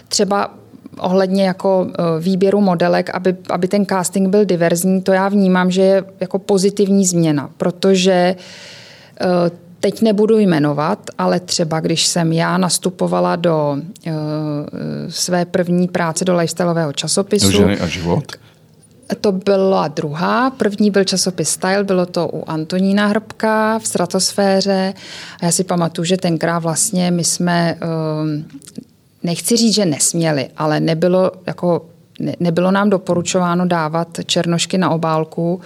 třeba 0.07 0.53
ohledně 0.99 1.47
jako 1.47 1.87
e, 1.89 2.19
výběru 2.19 2.61
modelek, 2.61 3.09
aby, 3.09 3.35
aby 3.49 3.67
ten 3.67 3.85
casting 3.85 4.29
byl 4.29 4.45
diverzní, 4.45 5.01
to 5.01 5.11
já 5.11 5.29
vnímám, 5.29 5.71
že 5.71 5.81
je 5.81 6.03
jako 6.19 6.39
pozitivní 6.39 7.05
změna, 7.05 7.49
protože 7.57 8.11
e, 8.11 8.35
teď 9.79 10.01
nebudu 10.01 10.37
jmenovat, 10.37 10.99
ale 11.17 11.39
třeba 11.39 11.79
když 11.79 12.07
jsem 12.07 12.33
já 12.33 12.57
nastupovala 12.57 13.35
do 13.35 13.77
uh, 13.77 14.13
své 15.09 15.45
první 15.45 15.87
práce 15.87 16.25
do 16.25 16.35
lifestyleového 16.35 16.93
časopisu. 16.93 17.51
Ženy 17.51 17.79
a 17.79 17.87
život? 17.87 18.23
To 19.21 19.31
byla 19.31 19.87
druhá. 19.87 20.49
První 20.49 20.91
byl 20.91 21.03
časopis 21.03 21.49
Style, 21.49 21.83
bylo 21.83 22.05
to 22.05 22.29
u 22.33 22.43
Antonína 22.47 23.07
Hrbka 23.07 23.79
v 23.79 23.87
stratosféře. 23.87 24.93
A 25.41 25.45
já 25.45 25.51
si 25.51 25.63
pamatuju, 25.63 26.05
že 26.05 26.17
tenkrát 26.17 26.59
vlastně 26.59 27.11
my 27.11 27.23
jsme 27.23 27.77
nechci 29.27 29.57
říct, 29.57 29.75
že 29.75 29.85
nesměli, 29.85 30.47
ale 30.57 30.79
nebylo, 30.79 31.31
jako, 31.47 31.85
ne, 32.19 32.33
nebylo 32.39 32.71
nám 32.71 32.89
doporučováno 32.89 33.65
dávat 33.65 34.07
černošky 34.25 34.77
na 34.77 34.89
obálku, 34.89 35.61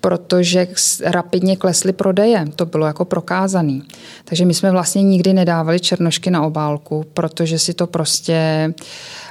protože 0.00 0.68
rapidně 1.04 1.56
klesly 1.56 1.92
prodeje. 1.92 2.44
To 2.56 2.66
bylo 2.66 2.86
jako 2.86 3.04
prokázaný. 3.04 3.82
Takže 4.24 4.44
my 4.44 4.54
jsme 4.54 4.70
vlastně 4.70 5.02
nikdy 5.02 5.32
nedávali 5.32 5.80
černošky 5.80 6.30
na 6.30 6.42
obálku, 6.42 7.04
protože 7.14 7.58
si 7.58 7.74
to 7.74 7.86
prostě, 7.86 8.72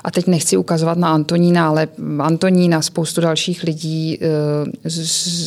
a 0.04 0.12
teď 0.12 0.28
nechci 0.28 0.58
ukazovat 0.58 0.98
na 0.98 1.14
Antonína, 1.14 1.70
ale 1.70 1.88
Antonína, 2.20 2.82
spoustu 2.82 3.22
dalších 3.22 3.64
lidí 3.64 4.18
eh, 4.22 4.90
z, 4.90 4.98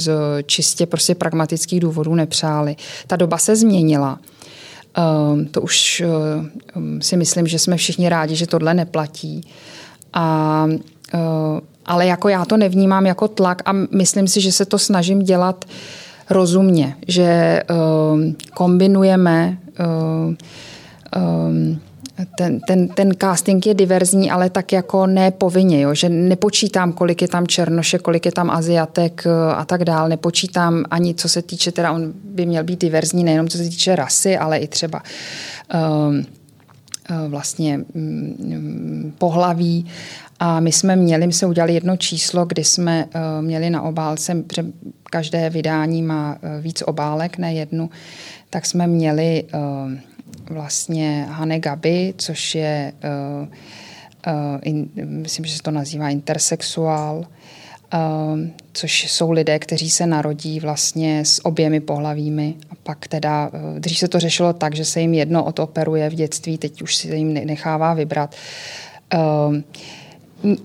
z 0.05 0.11
čistě 0.47 0.87
prostě 0.87 1.15
pragmatických 1.15 1.81
důvodů 1.81 2.15
nepřáli. 2.15 2.77
Ta 3.07 3.17
doba 3.17 3.39
se 3.39 3.57
změnila. 3.57 4.19
Ehm, 4.95 5.47
to 5.47 5.61
už 5.61 6.03
ehm, 6.07 7.03
si 7.03 7.17
myslím, 7.17 7.47
že 7.47 7.59
jsme 7.59 7.77
všichni 7.77 8.09
rádi, 8.09 8.37
že 8.37 8.47
tohle 8.47 8.75
neplatí. 8.75 9.41
A, 10.13 10.67
ale 11.87 12.07
jako 12.07 12.29
já 12.29 12.45
to 12.45 12.57
nevnímám 12.57 13.07
jako 13.07 13.29
tlak 13.29 13.63
a 13.65 13.73
myslím 13.73 14.29
si, 14.29 14.41
že 14.41 14.53
se 14.53 14.65
to 14.65 14.79
snažím 14.79 15.23
dělat 15.23 15.65
rozumně, 16.31 16.97
že 17.09 17.23
ehm, 17.69 18.35
kombinujeme 18.55 19.59
ten, 22.39 22.61
ten, 22.61 22.89
ten 22.89 23.13
casting 23.21 23.67
je 23.67 23.75
diverzní, 23.75 24.31
ale 24.31 24.51
tak 24.51 24.73
jako 24.73 25.07
nepovinně, 25.07 25.81
jo? 25.81 25.95
že 25.95 26.09
nepočítám, 26.09 26.93
kolik 26.93 27.23
je 27.23 27.29
tam 27.29 27.47
černoše, 27.47 27.99
kolik 27.99 28.27
je 28.27 28.33
tam 28.33 28.51
aziatek 28.51 29.25
eh, 29.27 29.55
a 29.55 29.65
tak 29.65 29.85
dál. 29.85 30.09
Nepočítám 30.09 30.85
ani, 30.91 31.15
co 31.15 31.29
se 31.29 31.43
týče, 31.43 31.73
teda 31.73 31.93
on 31.93 32.13
by 32.25 32.47
měl 32.47 32.65
být 32.65 32.81
diverzní 32.81 33.25
nejenom 33.25 33.49
co 33.49 33.59
se 33.59 33.65
týče 33.65 33.97
rasy, 33.97 34.37
ale 34.37 34.59
i 34.59 34.67
třeba 34.67 35.03
um, 35.75 36.25
vlastně 37.29 37.79
mm, 37.95 39.13
pohlaví. 39.19 39.87
A 40.41 40.61
my 40.61 40.73
jsme 40.73 40.97
měli, 40.97 41.27
my 41.27 41.33
jsme 41.33 41.49
udělali 41.49 41.75
jedno 41.75 41.97
číslo, 41.97 42.45
kdy 42.45 42.65
jsme 42.65 43.07
měli 43.41 43.71
na 43.71 43.83
obálce, 43.83 44.43
protože 44.47 44.67
každé 45.11 45.51
vydání 45.51 46.03
má 46.03 46.39
víc 46.61 46.83
obálek, 46.87 47.39
ne 47.39 47.55
jednu, 47.55 47.91
tak 48.51 48.67
jsme 48.67 48.87
měli 48.87 49.45
vlastně 50.53 51.27
Hane 51.29 51.61
Gabi, 51.61 52.15
což 52.19 52.55
je, 52.55 52.93
in, 54.63 54.89
myslím, 54.97 55.45
že 55.45 55.57
se 55.57 55.63
to 55.63 55.71
nazývá 55.71 56.09
intersexuál, 56.09 57.27
Ehm, 57.93 58.53
což 58.73 59.13
jsou 59.13 59.31
lidé, 59.31 59.59
kteří 59.59 59.91
se 59.91 60.07
narodí 60.07 60.61
vlastně 60.61 61.25
s 61.25 61.47
oběmi 61.47 61.81
pohlavími 61.81 62.55
a 62.71 62.75
pak 62.83 63.09
teda, 63.09 63.51
eh, 63.53 63.59
když 63.81 63.99
se 63.99 64.09
to 64.09 64.21
řešilo 64.21 64.53
tak, 64.53 64.77
že 64.77 64.85
se 64.85 65.01
jim 65.01 65.15
jedno 65.15 65.45
odoperuje 65.45 66.11
v 66.11 66.15
dětství, 66.15 66.59
teď 66.59 66.83
už 66.83 66.97
se 66.97 67.17
jim 67.17 67.35
nechává 67.35 67.95
vybrat. 67.95 68.35
Ehm, 69.11 69.65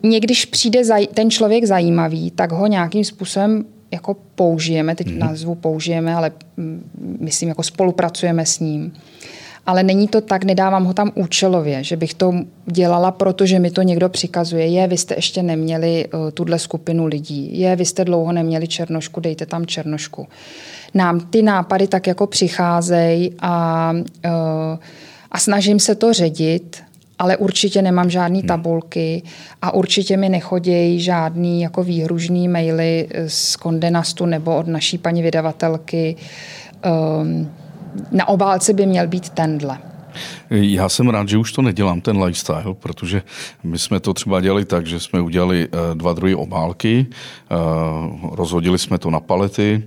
někdyž 0.03 0.45
přijde 0.45 0.81
ten 1.13 1.31
člověk 1.31 1.65
zajímavý, 1.65 2.31
tak 2.31 2.51
ho 2.51 2.67
nějakým 2.67 3.03
způsobem 3.03 3.65
jako 3.91 4.15
použijeme, 4.35 4.95
teď 4.95 5.07
mm-hmm. 5.07 5.17
názvu 5.17 5.55
použijeme, 5.55 6.15
ale 6.15 6.31
mm, 6.57 7.17
myslím, 7.19 7.49
jako 7.49 7.63
spolupracujeme 7.63 8.45
s 8.45 8.59
ním 8.59 8.93
ale 9.67 9.83
není 9.83 10.07
to 10.07 10.21
tak, 10.21 10.43
nedávám 10.43 10.85
ho 10.85 10.93
tam 10.93 11.11
účelově, 11.15 11.83
že 11.83 11.95
bych 11.95 12.13
to 12.13 12.33
dělala, 12.65 13.11
protože 13.11 13.59
mi 13.59 13.71
to 13.71 13.81
někdo 13.81 14.09
přikazuje. 14.09 14.67
Je, 14.67 14.87
vy 14.87 14.97
jste 14.97 15.15
ještě 15.15 15.43
neměli 15.43 16.07
uh, 16.07 16.31
tuhle 16.31 16.59
skupinu 16.59 17.05
lidí. 17.05 17.59
Je, 17.59 17.75
vy 17.75 17.85
jste 17.85 18.05
dlouho 18.05 18.31
neměli 18.31 18.67
černošku, 18.67 19.19
dejte 19.19 19.45
tam 19.45 19.65
černošku. 19.65 20.27
Nám 20.93 21.19
ty 21.19 21.41
nápady 21.41 21.87
tak 21.87 22.07
jako 22.07 22.27
přicházejí 22.27 23.33
a, 23.39 23.93
uh, 24.25 24.31
a 25.31 25.39
snažím 25.39 25.79
se 25.79 25.95
to 25.95 26.13
ředit, 26.13 26.83
ale 27.19 27.37
určitě 27.37 27.81
nemám 27.81 28.09
žádný 28.09 28.39
hmm. 28.39 28.47
tabulky 28.47 29.23
a 29.61 29.73
určitě 29.73 30.17
mi 30.17 30.29
nechodějí 30.29 30.99
žádný 30.99 31.61
jako 31.61 31.83
výhružný 31.83 32.47
maily 32.47 33.07
z 33.27 33.55
kondenastu 33.55 34.25
nebo 34.25 34.57
od 34.57 34.67
naší 34.67 34.97
paní 34.97 35.21
vydavatelky. 35.21 36.15
Um, 37.21 37.51
na 38.11 38.27
obálce 38.27 38.73
by 38.73 38.85
měl 38.85 39.07
být 39.07 39.29
tenhle. 39.29 39.77
Já 40.49 40.89
jsem 40.89 41.09
rád, 41.09 41.29
že 41.29 41.37
už 41.37 41.51
to 41.51 41.61
nedělám, 41.61 42.01
ten 42.01 42.23
lifestyle, 42.23 42.73
protože 42.73 43.21
my 43.63 43.79
jsme 43.79 43.99
to 43.99 44.13
třeba 44.13 44.41
dělali 44.41 44.65
tak, 44.65 44.85
že 44.85 44.99
jsme 44.99 45.21
udělali 45.21 45.67
eh, 45.71 45.95
dva 45.95 46.13
druhy 46.13 46.35
obálky, 46.35 47.07
eh, 47.09 47.55
rozhodili 48.31 48.79
jsme 48.79 48.97
to 48.97 49.09
na 49.09 49.19
palety, 49.19 49.83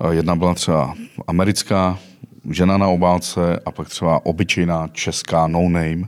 eh, 0.00 0.14
jedna 0.14 0.36
byla 0.36 0.54
třeba 0.54 0.94
americká, 1.26 1.98
žena 2.50 2.76
na 2.76 2.88
obálce 2.88 3.60
a 3.66 3.70
pak 3.70 3.88
třeba 3.88 4.26
obyčejná 4.26 4.88
česká 4.92 5.46
no 5.46 5.62
name. 5.62 6.02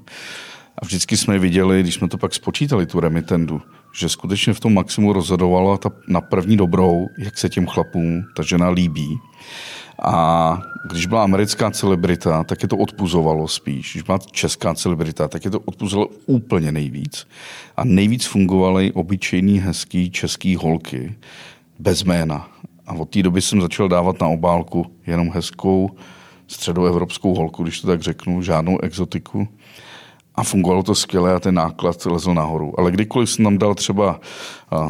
A 0.79 0.85
vždycky 0.85 1.17
jsme 1.17 1.39
viděli, 1.39 1.81
když 1.81 1.95
jsme 1.95 2.09
to 2.09 2.19
pak 2.19 2.35
spočítali, 2.35 2.87
tu 2.87 3.01
remitendu, 3.01 3.63
že 3.99 4.09
skutečně 4.09 4.53
v 4.53 4.61
tom 4.61 4.75
maximu 4.75 5.13
rozhodovala 5.13 5.79
ta 5.79 5.91
na 6.09 6.21
první 6.21 6.57
dobrou, 6.57 7.09
jak 7.19 7.39
se 7.39 7.49
těm 7.49 7.67
chlapům 7.67 8.25
ta 8.37 8.43
žena 8.43 8.69
líbí. 8.69 9.19
A 10.03 10.59
když 10.91 11.07
byla 11.07 11.25
americká 11.25 11.71
celebrita, 11.71 12.45
tak 12.45 12.63
je 12.63 12.69
to 12.69 12.77
odpuzovalo 12.77 13.49
spíš. 13.49 13.93
Když 13.93 14.03
byla 14.03 14.19
česká 14.19 14.75
celebrita, 14.75 15.29
tak 15.29 15.45
je 15.45 15.51
to 15.51 15.61
odpuzovalo 15.61 16.09
úplně 16.27 16.73
nejvíc. 16.73 17.27
A 17.77 17.85
nejvíc 17.85 18.27
fungovaly 18.27 18.93
obyčejný, 18.93 19.59
hezký 19.59 20.11
český 20.11 20.57
holky 20.57 21.15
bez 21.79 22.03
jména. 22.03 22.49
A 22.87 22.93
od 22.93 23.11
té 23.11 23.23
doby 23.23 23.43
jsem 23.43 23.61
začal 23.61 23.89
dávat 23.89 24.21
na 24.21 24.29
obálku 24.29 24.87
jenom 25.07 25.31
hezkou 25.31 25.91
středoevropskou 26.47 27.35
holku, 27.35 27.63
když 27.63 27.81
to 27.81 27.87
tak 27.87 28.03
řeknu, 28.03 28.43
žádnou 28.43 28.81
exotiku. 28.81 29.49
A 30.35 30.45
fungovalo 30.45 30.83
to 30.83 30.95
skvěle 30.95 31.35
a 31.35 31.41
ten 31.41 31.55
náklad 31.55 32.07
lezl 32.07 32.35
nahoru. 32.35 32.81
Ale 32.81 32.91
kdykoliv 32.91 33.31
jsem 33.31 33.45
tam 33.45 33.59
dal 33.59 33.75
třeba, 33.75 34.21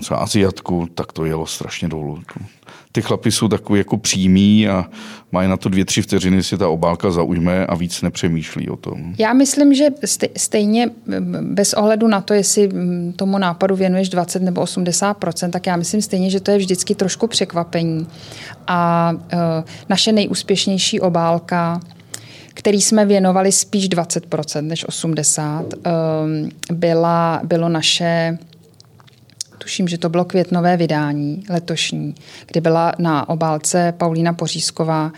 třeba 0.00 0.20
Aziatku, 0.20 0.88
tak 0.94 1.12
to 1.12 1.24
jelo 1.24 1.46
strašně 1.46 1.88
dolů 1.88 2.22
ty 2.94 3.02
chlapi 3.02 3.32
jsou 3.32 3.48
takový 3.48 3.78
jako 3.78 3.96
přímý 3.96 4.68
a 4.68 4.84
mají 5.32 5.48
na 5.48 5.56
to 5.56 5.68
dvě, 5.68 5.84
tři 5.84 6.02
vteřiny, 6.02 6.42
si 6.42 6.58
ta 6.58 6.68
obálka 6.68 7.10
zaujme 7.10 7.66
a 7.66 7.74
víc 7.74 8.02
nepřemýšlí 8.02 8.68
o 8.68 8.76
tom. 8.76 9.14
Já 9.18 9.32
myslím, 9.32 9.74
že 9.74 9.88
stejně 10.36 10.90
bez 11.40 11.72
ohledu 11.72 12.08
na 12.08 12.20
to, 12.20 12.34
jestli 12.34 12.68
tomu 13.16 13.38
nápadu 13.38 13.76
věnuješ 13.76 14.08
20 14.08 14.42
nebo 14.42 14.64
80% 14.64 15.50
tak 15.50 15.66
já 15.66 15.76
myslím 15.76 16.02
stejně, 16.02 16.30
že 16.30 16.40
to 16.40 16.50
je 16.50 16.58
vždycky 16.58 16.94
trošku 16.94 17.26
překvapení. 17.26 18.06
A 18.66 19.12
uh, 19.12 19.38
naše 19.88 20.12
nejúspěšnější 20.12 21.00
obálka 21.00 21.80
který 22.54 22.80
jsme 22.80 23.06
věnovali 23.06 23.52
spíš 23.52 23.88
20% 23.90 24.62
než 24.62 24.86
80%, 24.86 26.50
byla, 26.72 27.40
bylo 27.44 27.68
naše 27.68 28.38
tuším, 29.58 29.88
že 29.88 29.98
to 29.98 30.08
bylo 30.08 30.24
květnové 30.24 30.76
vydání 30.76 31.44
letošní, 31.50 32.14
kdy 32.46 32.60
byla 32.60 32.92
na 32.98 33.28
obálce 33.28 33.94
Paulína 33.96 34.32
Pořízková, 34.32 35.12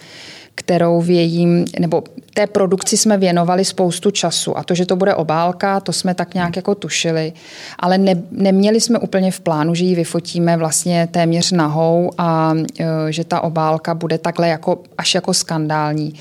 kterou 0.58 1.00
v 1.00 1.10
jejím, 1.10 1.64
nebo 1.78 2.02
té 2.34 2.46
produkci 2.46 2.96
jsme 2.96 3.18
věnovali 3.18 3.64
spoustu 3.64 4.10
času. 4.10 4.58
A 4.58 4.62
to, 4.62 4.74
že 4.74 4.86
to 4.86 4.96
bude 4.96 5.14
obálka, 5.14 5.80
to 5.80 5.92
jsme 5.92 6.14
tak 6.14 6.34
nějak 6.34 6.56
jako 6.56 6.74
tušili. 6.74 7.32
Ale 7.78 7.98
ne, 7.98 8.14
neměli 8.30 8.80
jsme 8.80 8.98
úplně 8.98 9.30
v 9.30 9.40
plánu, 9.40 9.74
že 9.74 9.84
ji 9.84 9.94
vyfotíme 9.94 10.56
vlastně 10.56 11.08
téměř 11.10 11.52
nahou 11.52 12.10
a 12.18 12.54
e, 12.80 13.12
že 13.12 13.24
ta 13.24 13.40
obálka 13.40 13.94
bude 13.94 14.18
takhle 14.18 14.48
jako, 14.48 14.82
až 14.98 15.14
jako 15.14 15.34
skandální. 15.34 16.14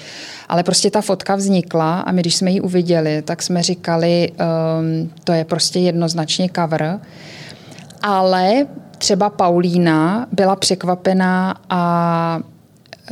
Ale 0.49 0.63
prostě 0.63 0.91
ta 0.91 1.01
fotka 1.01 1.35
vznikla 1.35 1.99
a 1.99 2.11
my, 2.11 2.21
když 2.21 2.35
jsme 2.35 2.51
ji 2.51 2.61
uviděli, 2.61 3.21
tak 3.21 3.43
jsme 3.43 3.63
říkali, 3.63 4.31
um, 4.31 5.11
to 5.23 5.31
je 5.33 5.45
prostě 5.45 5.79
jednoznačně 5.79 6.49
cover 6.55 6.99
ale 8.05 8.67
třeba 8.97 9.29
Paulína 9.29 10.27
byla 10.31 10.55
překvapená 10.55 11.55
a 11.69 12.39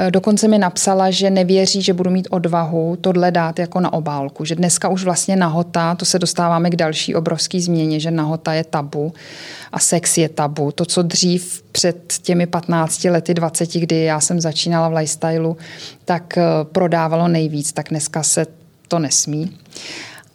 Dokonce 0.10 0.48
mi 0.48 0.58
napsala, 0.58 1.12
že 1.12 1.30
nevěří, 1.30 1.82
že 1.82 1.94
budu 1.94 2.10
mít 2.10 2.28
odvahu 2.32 2.98
tohle 3.02 3.32
dát 3.32 3.60
jako 3.60 3.80
na 3.80 3.94
obálku. 3.94 4.46
Že 4.46 4.56
dneska 4.56 4.89
už 4.89 5.04
vlastně 5.04 5.36
nahota, 5.36 5.96
to 5.96 6.06
se 6.06 6.20
dostáváme 6.20 6.70
k 6.70 6.76
další 6.76 7.16
obrovské 7.16 7.62
změně, 7.62 8.00
že 8.00 8.12
nahota 8.12 8.54
je 8.54 8.64
tabu 8.64 9.14
a 9.72 9.80
sex 9.80 10.18
je 10.18 10.30
tabu. 10.30 10.72
To, 10.72 10.86
co 10.86 11.02
dřív 11.02 11.64
před 11.72 12.14
těmi 12.22 12.46
15 12.46 13.04
lety, 13.04 13.34
20, 13.34 13.74
kdy 13.74 14.04
já 14.04 14.20
jsem 14.20 14.41
začínala 14.41 14.89
v 14.89 14.94
lifestylu, 14.94 15.58
tak 16.06 16.38
e, 16.38 16.41
prodávalo 16.64 17.28
nejvíc, 17.28 17.74
tak 17.74 17.89
dneska 17.89 18.24
se 18.24 18.46
to 18.88 19.00
nesmí. 19.00 19.58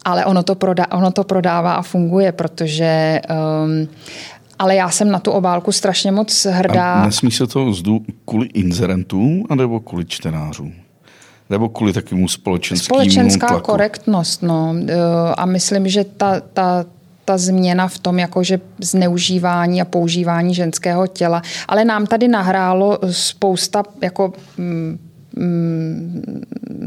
Ale 0.04 0.24
ono 0.24 0.42
to, 0.42 0.54
prodá, 0.54 0.86
ono 0.92 1.10
to 1.10 1.24
prodává 1.24 1.74
a 1.74 1.82
funguje, 1.82 2.32
protože 2.32 3.20
um, 3.64 3.88
ale 4.58 4.74
já 4.74 4.90
jsem 4.90 5.10
na 5.10 5.18
tu 5.18 5.30
obálku 5.30 5.72
strašně 5.72 6.12
moc 6.12 6.46
hrdá. 6.50 6.94
A 6.94 7.06
nesmí 7.06 7.30
se 7.30 7.46
to 7.46 7.72
zdu 7.72 8.00
kvůli 8.24 8.46
inzerentům, 8.46 9.44
anebo 9.50 9.80
kvůli 9.80 10.04
čtenářům? 10.04 10.72
Nebo 11.50 11.68
kvůli 11.68 11.92
takovému 11.92 12.28
společenskému 12.28 12.84
Společenská 13.00 13.46
tlaku? 13.46 13.66
korektnost, 13.70 14.42
no. 14.42 14.74
E, 14.88 14.94
a 15.36 15.46
myslím, 15.46 15.88
že 15.88 16.04
ta, 16.04 16.40
ta, 16.40 16.84
ta 17.24 17.38
změna 17.38 17.88
v 17.88 17.98
tom, 17.98 18.18
jakože 18.18 18.60
zneužívání 18.82 19.80
a 19.80 19.84
používání 19.84 20.54
ženského 20.54 21.06
těla. 21.06 21.42
Ale 21.68 21.84
nám 21.84 22.06
tady 22.06 22.28
nahrálo 22.28 22.98
spousta 23.10 23.82
jako 24.02 24.32
Mm, 24.58 24.98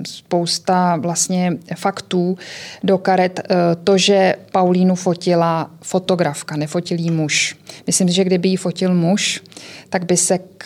spousta 0.08 0.96
vlastně 0.96 1.58
faktů 1.76 2.38
do 2.84 2.98
karet. 2.98 3.40
Eh, 3.40 3.56
to, 3.84 3.98
že 3.98 4.36
Paulínu 4.52 4.96
fotila 4.96 5.72
fotografka, 5.82 6.56
nefotil 6.56 7.00
jí 7.00 7.12
muž. 7.12 7.56
Myslím, 7.88 8.10
že 8.10 8.24
kdyby 8.24 8.50
ji 8.50 8.56
fotil 8.56 8.94
muž, 8.94 9.44
tak 9.90 10.06
by 10.06 10.18
se 10.18 10.40
k... 10.58 10.66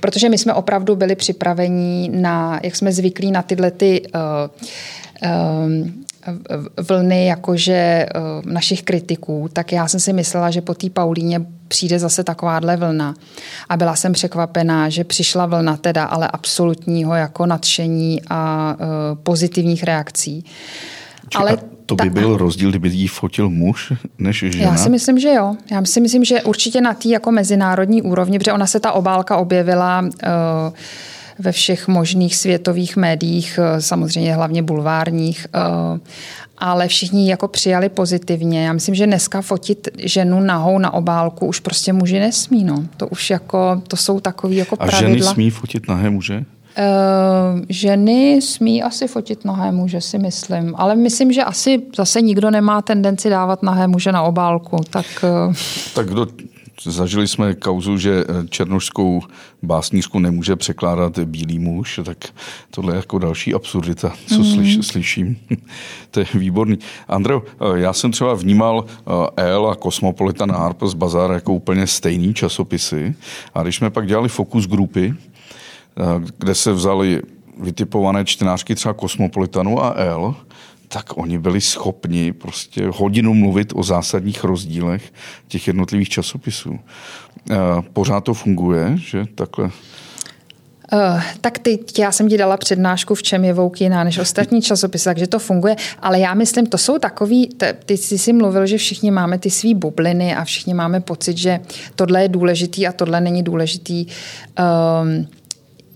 Protože 0.00 0.28
my 0.28 0.38
jsme 0.38 0.54
opravdu 0.54 0.96
byli 0.96 1.16
připraveni 1.16 2.10
na, 2.12 2.60
jak 2.62 2.76
jsme 2.76 2.92
zvyklí 2.92 3.30
na 3.30 3.42
tyhle 3.42 3.70
ty 3.70 4.02
uh, 4.02 4.20
vlny 6.88 7.26
jakože 7.26 8.06
našich 8.44 8.82
kritiků, 8.82 9.48
tak 9.52 9.72
já 9.72 9.88
jsem 9.88 10.00
si 10.00 10.12
myslela, 10.12 10.50
že 10.50 10.60
po 10.60 10.74
té 10.74 10.90
Paulíně 10.90 11.40
přijde 11.70 11.98
zase 11.98 12.24
takováhle 12.24 12.76
vlna. 12.76 13.14
A 13.68 13.76
byla 13.76 13.96
jsem 13.96 14.12
překvapená, 14.12 14.88
že 14.88 15.04
přišla 15.04 15.46
vlna 15.46 15.76
teda, 15.76 16.04
ale 16.04 16.28
absolutního 16.28 17.14
jako 17.14 17.46
nadšení 17.46 18.22
a 18.30 18.74
uh, 18.74 18.86
pozitivních 19.22 19.84
reakcí. 19.84 20.44
Či 21.28 21.38
ale 21.38 21.58
to 21.86 21.94
by 21.94 22.10
ta... 22.10 22.20
byl 22.20 22.36
rozdíl, 22.36 22.70
kdyby 22.70 22.88
jí 22.88 23.08
fotil 23.08 23.50
muž 23.50 23.92
než 24.18 24.44
žena? 24.48 24.64
Já 24.64 24.76
si 24.76 24.90
myslím, 24.90 25.18
že 25.18 25.28
jo. 25.28 25.56
Já 25.70 25.84
si 25.84 26.00
myslím, 26.00 26.24
že 26.24 26.42
určitě 26.42 26.80
na 26.80 26.94
té 26.94 27.08
jako 27.08 27.32
mezinárodní 27.32 28.02
úrovni, 28.02 28.38
protože 28.38 28.52
ona 28.52 28.66
se 28.66 28.80
ta 28.80 28.92
obálka 28.92 29.36
objevila 29.36 30.00
uh, 30.00 30.08
ve 31.40 31.52
všech 31.52 31.88
možných 31.88 32.36
světových 32.36 32.96
médiích, 32.96 33.58
eh, 33.62 33.82
samozřejmě 33.82 34.34
hlavně 34.34 34.62
bulvárních, 34.62 35.46
eh, 35.54 36.00
ale 36.58 36.88
všichni 36.88 37.30
jako 37.30 37.48
přijali 37.48 37.88
pozitivně. 37.88 38.66
Já 38.66 38.72
myslím, 38.72 38.94
že 38.94 39.06
dneska 39.06 39.42
fotit 39.42 39.88
ženu 39.98 40.40
nahou 40.40 40.78
na 40.78 40.92
obálku 40.92 41.46
už 41.46 41.60
prostě 41.60 41.92
muži 41.92 42.20
nesmí. 42.20 42.64
No. 42.64 42.84
To 42.96 43.06
už 43.06 43.30
jako, 43.30 43.82
to 43.88 43.96
jsou 43.96 44.20
takový 44.20 44.56
jako 44.56 44.76
pravidla. 44.76 44.98
A 44.98 45.02
ženy 45.02 45.22
smí 45.22 45.50
fotit 45.50 45.88
nahé 45.88 46.10
muže? 46.10 46.44
Uh, 46.78 47.60
ženy 47.68 48.42
smí 48.42 48.82
asi 48.82 49.08
fotit 49.08 49.44
nahé 49.44 49.72
muže, 49.72 50.00
si 50.00 50.18
myslím. 50.18 50.74
Ale 50.76 50.96
myslím, 50.96 51.32
že 51.32 51.44
asi 51.44 51.82
zase 51.96 52.20
nikdo 52.20 52.50
nemá 52.50 52.82
tendenci 52.82 53.30
dávat 53.30 53.62
nahé 53.62 53.86
muže 53.86 54.12
na 54.12 54.22
obálku. 54.22 54.76
Tak, 54.90 55.06
uh... 55.48 55.54
tak 55.94 56.06
kdo 56.06 56.26
Zažili 56.82 57.28
jsme 57.28 57.54
kauzu, 57.54 57.98
že 57.98 58.24
černožskou 58.48 59.22
básnířku 59.62 60.18
nemůže 60.18 60.56
překládat 60.56 61.18
bílý 61.18 61.58
muž, 61.58 62.00
tak 62.04 62.18
tohle 62.70 62.94
je 62.94 62.96
jako 62.96 63.18
další 63.18 63.54
absurdita, 63.54 64.12
co 64.26 64.38
mm. 64.38 64.44
slyš, 64.44 64.86
slyším. 64.86 65.38
to 66.10 66.20
je 66.20 66.26
výborný. 66.34 66.78
Andreo, 67.08 67.42
já 67.74 67.92
jsem 67.92 68.12
třeba 68.12 68.34
vnímal 68.34 68.84
El 69.36 69.66
a 69.66 69.74
Cosmopolitan 69.74 70.50
Harper's 70.50 70.94
Bazaar 70.94 71.30
jako 71.30 71.54
úplně 71.54 71.86
stejný 71.86 72.34
časopisy 72.34 73.14
a 73.54 73.62
když 73.62 73.76
jsme 73.76 73.90
pak 73.90 74.06
dělali 74.06 74.28
fokus 74.28 74.66
grupy, 74.66 75.14
kde 76.38 76.54
se 76.54 76.72
vzali 76.72 77.22
vytipované 77.60 78.24
čtenářky 78.24 78.74
třeba 78.74 78.94
Kosmopolitanu 78.94 79.84
a 79.84 79.94
L, 79.96 80.34
tak 80.92 81.16
oni 81.16 81.38
byli 81.38 81.60
schopni 81.60 82.32
prostě 82.32 82.86
hodinu 82.94 83.34
mluvit 83.34 83.72
o 83.76 83.82
zásadních 83.82 84.44
rozdílech 84.44 85.12
těch 85.48 85.66
jednotlivých 85.66 86.08
časopisů. 86.08 86.78
Pořád 87.92 88.20
to 88.20 88.34
funguje, 88.34 88.92
že 88.96 89.24
takhle 89.34 89.70
Uh, 90.92 91.22
tak 91.40 91.58
teď 91.58 91.98
já 91.98 92.12
jsem 92.12 92.28
ti 92.28 92.38
dala 92.38 92.56
přednášku, 92.56 93.14
v 93.14 93.22
čem 93.22 93.44
je 93.44 93.52
Vouk 93.52 93.80
jiná 93.80 94.04
než 94.04 94.18
ostatní 94.18 94.62
časopisy, 94.62 95.04
takže 95.04 95.26
to 95.26 95.38
funguje, 95.38 95.76
ale 96.02 96.20
já 96.20 96.34
myslím, 96.34 96.66
to 96.66 96.78
jsou 96.78 96.98
takový, 96.98 97.46
t- 97.46 97.72
ty 97.84 97.96
jsi 97.96 98.18
si 98.18 98.32
mluvil, 98.32 98.66
že 98.66 98.78
všichni 98.78 99.10
máme 99.10 99.38
ty 99.38 99.50
svý 99.50 99.74
bubliny 99.74 100.34
a 100.34 100.44
všichni 100.44 100.74
máme 100.74 101.00
pocit, 101.00 101.38
že 101.38 101.60
tohle 101.94 102.22
je 102.22 102.28
důležitý 102.28 102.86
a 102.86 102.92
tohle 102.92 103.20
není 103.20 103.42
důležitý. 103.42 104.06
Um, 104.06 105.26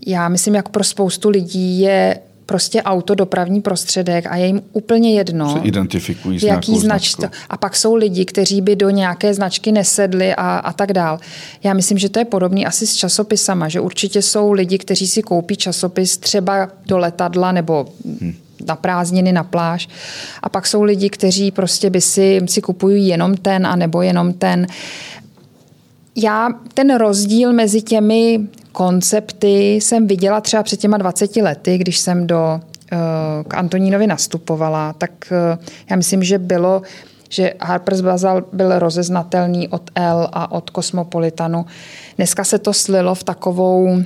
já 0.06 0.28
myslím, 0.28 0.54
jak 0.54 0.68
pro 0.68 0.84
spoustu 0.84 1.28
lidí 1.28 1.80
je 1.80 2.18
prostě 2.46 2.82
auto 2.82 3.14
dopravní 3.14 3.60
prostředek 3.60 4.26
a 4.26 4.36
je 4.36 4.46
jim 4.46 4.62
úplně 4.72 5.14
jedno, 5.14 5.52
se 5.52 5.58
identifikují 5.58 6.40
s 6.40 6.42
jaký 6.42 6.78
značku. 6.78 7.24
A 7.50 7.56
pak 7.56 7.76
jsou 7.76 7.94
lidi, 7.94 8.24
kteří 8.24 8.60
by 8.60 8.76
do 8.76 8.90
nějaké 8.90 9.34
značky 9.34 9.72
nesedli 9.72 10.34
a, 10.34 10.58
a 10.58 10.72
tak 10.72 10.92
dál. 10.92 11.18
Já 11.62 11.74
myslím, 11.74 11.98
že 11.98 12.08
to 12.08 12.18
je 12.18 12.24
podobný 12.24 12.66
asi 12.66 12.86
s 12.86 12.94
časopisama, 12.94 13.68
že 13.68 13.80
určitě 13.80 14.22
jsou 14.22 14.52
lidi, 14.52 14.78
kteří 14.78 15.06
si 15.06 15.22
koupí 15.22 15.56
časopis 15.56 16.18
třeba 16.18 16.68
do 16.86 16.98
letadla 16.98 17.52
nebo 17.52 17.86
hmm 18.20 18.34
na 18.66 18.76
prázdniny, 18.76 19.32
na 19.32 19.44
pláž. 19.44 19.88
A 20.42 20.48
pak 20.48 20.66
jsou 20.66 20.82
lidi, 20.82 21.10
kteří 21.10 21.50
prostě 21.50 21.90
by 21.90 22.00
si, 22.00 22.40
si 22.46 22.62
kupují 22.62 23.08
jenom 23.08 23.36
ten 23.36 23.66
a 23.66 23.76
nebo 23.76 24.02
jenom 24.02 24.32
ten. 24.32 24.66
Já 26.16 26.48
ten 26.74 26.96
rozdíl 26.96 27.52
mezi 27.52 27.82
těmi 27.82 28.40
koncepty 28.72 29.74
jsem 29.74 30.06
viděla 30.06 30.40
třeba 30.40 30.62
před 30.62 30.80
těma 30.80 30.98
20 30.98 31.36
lety, 31.36 31.78
když 31.78 31.98
jsem 31.98 32.26
do, 32.26 32.60
eh, 32.92 32.96
k 33.48 33.54
Antonínovi 33.54 34.06
nastupovala, 34.06 34.92
tak 34.92 35.10
eh, 35.32 35.58
já 35.90 35.96
myslím, 35.96 36.24
že 36.24 36.38
bylo, 36.38 36.82
že 37.28 37.54
Harper's 37.60 38.00
Bazaar 38.00 38.44
byl 38.52 38.78
rozeznatelný 38.78 39.68
od 39.68 39.90
L 39.94 40.28
a 40.32 40.52
od 40.52 40.70
Cosmopolitanu. 40.70 41.66
Dneska 42.16 42.44
se 42.44 42.58
to 42.58 42.72
slilo 42.72 43.14
v 43.14 43.24
takovou 43.24 44.02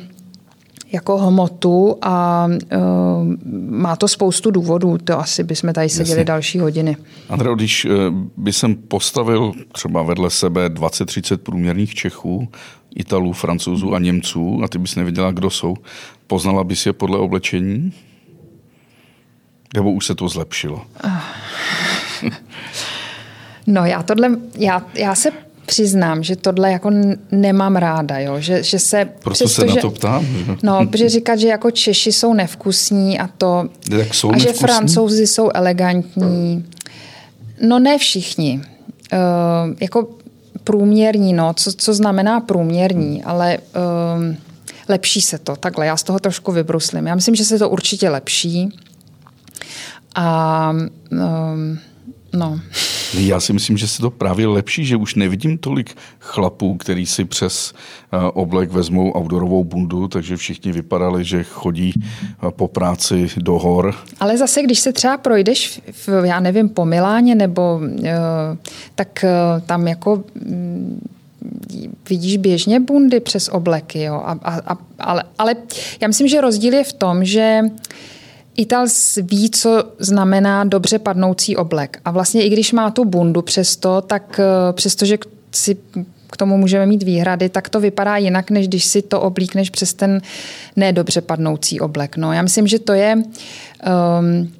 jako 0.92 1.18
hmotu 1.18 1.96
a 2.02 2.46
uh, 2.46 2.80
má 3.70 3.96
to 3.96 4.08
spoustu 4.08 4.50
důvodů. 4.50 4.98
To 4.98 5.18
asi 5.18 5.44
bychom 5.44 5.72
tady 5.72 5.88
seděli 5.88 6.18
Jasně. 6.18 6.24
další 6.24 6.58
hodiny. 6.58 6.96
Andreo, 7.28 7.54
když 7.54 7.86
by 8.36 8.52
jsem 8.52 8.74
postavil 8.74 9.52
třeba 9.72 10.02
vedle 10.02 10.30
sebe 10.30 10.68
20-30 10.68 11.36
průměrných 11.36 11.94
Čechů 11.94 12.48
Italů, 12.96 13.32
Francouzů 13.32 13.94
a 13.94 13.98
Němců 13.98 14.60
a 14.64 14.68
ty 14.68 14.78
bys 14.78 14.96
nevěděla, 14.96 15.30
kdo 15.30 15.50
jsou. 15.50 15.74
Poznala 16.26 16.64
bys 16.64 16.86
je 16.86 16.92
podle 16.92 17.18
oblečení? 17.18 17.92
Nebo 19.74 19.92
už 19.92 20.06
se 20.06 20.14
to 20.14 20.28
zlepšilo? 20.28 20.82
No 23.70 23.84
já 23.84 24.02
tohle, 24.02 24.30
já, 24.58 24.82
já 24.94 25.14
se 25.14 25.30
přiznám, 25.68 26.22
že 26.22 26.36
tohle 26.36 26.72
jako 26.72 26.90
nemám 27.30 27.76
ráda, 27.76 28.18
jo? 28.18 28.40
Že, 28.40 28.62
že 28.62 28.78
se... 28.78 29.04
Proto 29.04 29.30
přesto, 29.34 29.60
se 29.60 29.66
na 29.66 29.76
to 29.76 29.90
ptám. 29.90 30.26
No, 30.62 30.86
protože 30.86 31.08
říkat, 31.08 31.36
že 31.36 31.48
jako 31.48 31.70
Češi 31.70 32.12
jsou 32.12 32.34
nevkusní 32.34 33.18
a 33.18 33.28
to... 33.38 33.68
Jak 33.90 34.14
jsou 34.14 34.28
a 34.28 34.32
nevkusní? 34.32 34.54
že 34.54 34.58
Francouzi 34.60 35.26
jsou 35.26 35.50
elegantní. 35.54 36.64
No 37.60 37.78
ne 37.78 37.98
všichni. 37.98 38.60
Uh, 39.12 39.74
jako 39.80 40.08
průměrní, 40.64 41.32
no, 41.32 41.54
co, 41.54 41.72
co 41.72 41.94
znamená 41.94 42.40
průměrní, 42.40 43.24
ale 43.24 43.58
um, 44.18 44.36
lepší 44.88 45.20
se 45.20 45.38
to. 45.38 45.56
Takhle, 45.56 45.86
já 45.86 45.96
z 45.96 46.02
toho 46.02 46.18
trošku 46.18 46.52
vybruslím. 46.52 47.06
Já 47.06 47.14
myslím, 47.14 47.34
že 47.34 47.44
se 47.44 47.58
to 47.58 47.68
určitě 47.68 48.10
lepší. 48.10 48.68
A 50.14 50.70
um, 51.10 51.78
no. 52.32 52.60
Já 53.14 53.40
si 53.40 53.52
myslím, 53.52 53.76
že 53.76 53.88
se 53.88 54.02
to 54.02 54.10
právě 54.10 54.46
lepší, 54.46 54.84
že 54.84 54.96
už 54.96 55.14
nevidím 55.14 55.58
tolik 55.58 55.96
chlapů, 56.18 56.76
který 56.76 57.06
si 57.06 57.24
přes 57.24 57.72
uh, 58.12 58.20
oblek 58.34 58.72
vezmou 58.72 59.12
outdoorovou 59.18 59.64
bundu, 59.64 60.08
takže 60.08 60.36
všichni 60.36 60.72
vypadali, 60.72 61.24
že 61.24 61.44
chodí 61.44 61.92
uh, 62.42 62.50
po 62.50 62.68
práci 62.68 63.28
do 63.36 63.58
hor. 63.58 63.94
Ale 64.20 64.38
zase, 64.38 64.62
když 64.62 64.78
se 64.78 64.92
třeba 64.92 65.16
projdeš, 65.16 65.80
v, 65.92 66.08
já 66.24 66.40
nevím, 66.40 66.68
po 66.68 66.84
Miláně, 66.84 67.34
nebo 67.34 67.80
uh, 67.82 68.08
tak 68.94 69.24
tam 69.66 69.88
jako 69.88 70.24
mm, 70.34 71.08
vidíš 72.08 72.36
běžně 72.36 72.80
bundy 72.80 73.20
přes 73.20 73.48
obleky. 73.48 74.02
Jo? 74.02 74.14
A, 74.14 74.38
a, 74.42 74.74
a, 74.74 74.78
ale, 74.98 75.24
ale 75.38 75.54
já 76.00 76.08
myslím, 76.08 76.28
že 76.28 76.40
rozdíl 76.40 76.74
je 76.74 76.84
v 76.84 76.92
tom, 76.92 77.24
že 77.24 77.60
Ital 78.58 78.86
ví, 79.22 79.50
co 79.50 79.84
znamená 79.98 80.64
dobře 80.64 80.98
padnoucí 80.98 81.56
oblek. 81.56 82.00
A 82.04 82.10
vlastně 82.10 82.44
i 82.44 82.48
když 82.48 82.72
má 82.72 82.90
tu 82.90 83.04
bundu 83.04 83.42
přesto, 83.42 84.00
tak 84.00 84.40
eh, 84.40 84.72
přestože 84.72 85.18
si 85.52 85.76
k 86.30 86.36
tomu 86.36 86.56
můžeme 86.56 86.86
mít 86.86 87.02
výhrady, 87.02 87.48
tak 87.48 87.68
to 87.68 87.80
vypadá 87.80 88.16
jinak, 88.16 88.50
než 88.50 88.68
když 88.68 88.84
si 88.84 89.02
to 89.02 89.20
oblíkneš 89.20 89.70
přes 89.70 89.94
ten 89.94 90.22
nedobře 90.76 91.20
padnoucí 91.20 91.80
oblek. 91.80 92.16
No, 92.16 92.32
já 92.32 92.42
myslím, 92.42 92.66
že 92.66 92.78
to 92.78 92.92
je... 92.92 93.16
Um, 93.16 94.52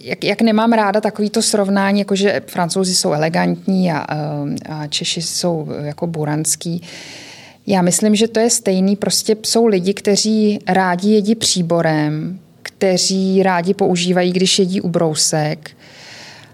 jak, 0.00 0.24
jak 0.24 0.42
nemám 0.42 0.72
ráda 0.72 1.00
takovýto 1.00 1.42
srovnání, 1.42 1.98
jako 1.98 2.16
že 2.16 2.42
francouzi 2.46 2.94
jsou 2.94 3.12
elegantní 3.12 3.92
a, 3.92 4.06
ehm, 4.14 4.56
a 4.68 4.86
Češi 4.86 5.22
jsou 5.22 5.68
jako 5.82 6.06
buranský. 6.06 6.82
Já 7.66 7.82
myslím, 7.82 8.16
že 8.16 8.28
to 8.28 8.40
je 8.40 8.50
stejný. 8.50 8.96
Prostě 8.96 9.36
jsou 9.42 9.66
lidi, 9.66 9.94
kteří 9.94 10.58
rádi 10.68 11.10
jedí 11.10 11.34
příborem, 11.34 12.38
kteří 12.78 13.42
rádi 13.42 13.74
používají, 13.74 14.32
když 14.32 14.58
jedí 14.58 14.80
ubrousek. 14.80 15.70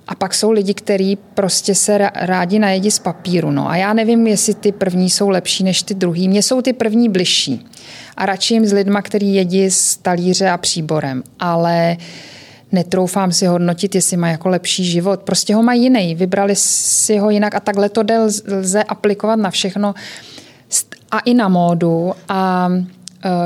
A 0.09 0.14
pak 0.14 0.35
jsou 0.35 0.51
lidi, 0.51 0.75
kteří 0.75 1.18
prostě 1.35 1.75
se 1.75 2.11
rádi 2.14 2.59
najedí 2.59 2.91
z 2.91 2.99
papíru. 2.99 3.51
No. 3.51 3.70
A 3.70 3.77
já 3.77 3.93
nevím, 3.93 4.27
jestli 4.27 4.55
ty 4.55 4.73
první 4.73 5.11
jsou 5.11 5.29
lepší 5.29 5.64
než 5.64 5.83
ty 5.83 5.95
druhý. 5.95 6.29
Mně 6.29 6.43
jsou 6.43 6.62
ty 6.62 6.73
první 6.73 7.09
bližší. 7.09 7.66
A 8.16 8.27
radši 8.27 8.55
jim 8.55 8.66
s 8.66 8.73
lidma, 8.73 9.03
který 9.03 9.35
jedí 9.35 9.64
s 9.64 9.97
talíře 9.97 10.51
a 10.51 10.57
příborem. 10.57 11.23
Ale 11.39 11.97
netroufám 12.73 13.33
si 13.33 13.47
hodnotit, 13.47 13.95
jestli 13.95 14.16
má 14.16 14.29
jako 14.29 14.49
lepší 14.49 14.85
život. 14.85 15.20
Prostě 15.20 15.55
ho 15.55 15.62
mají 15.62 15.83
jiný. 15.83 16.14
Vybrali 16.14 16.57
si 16.57 17.18
ho 17.18 17.31
jinak 17.31 17.55
a 17.55 17.61
takhle 17.61 17.89
to 17.89 18.03
lze 18.49 18.83
aplikovat 18.83 19.37
na 19.37 19.51
všechno 19.51 19.95
a 21.11 21.18
i 21.18 21.35
na 21.35 21.49
módu. 21.49 22.12
A 22.29 22.68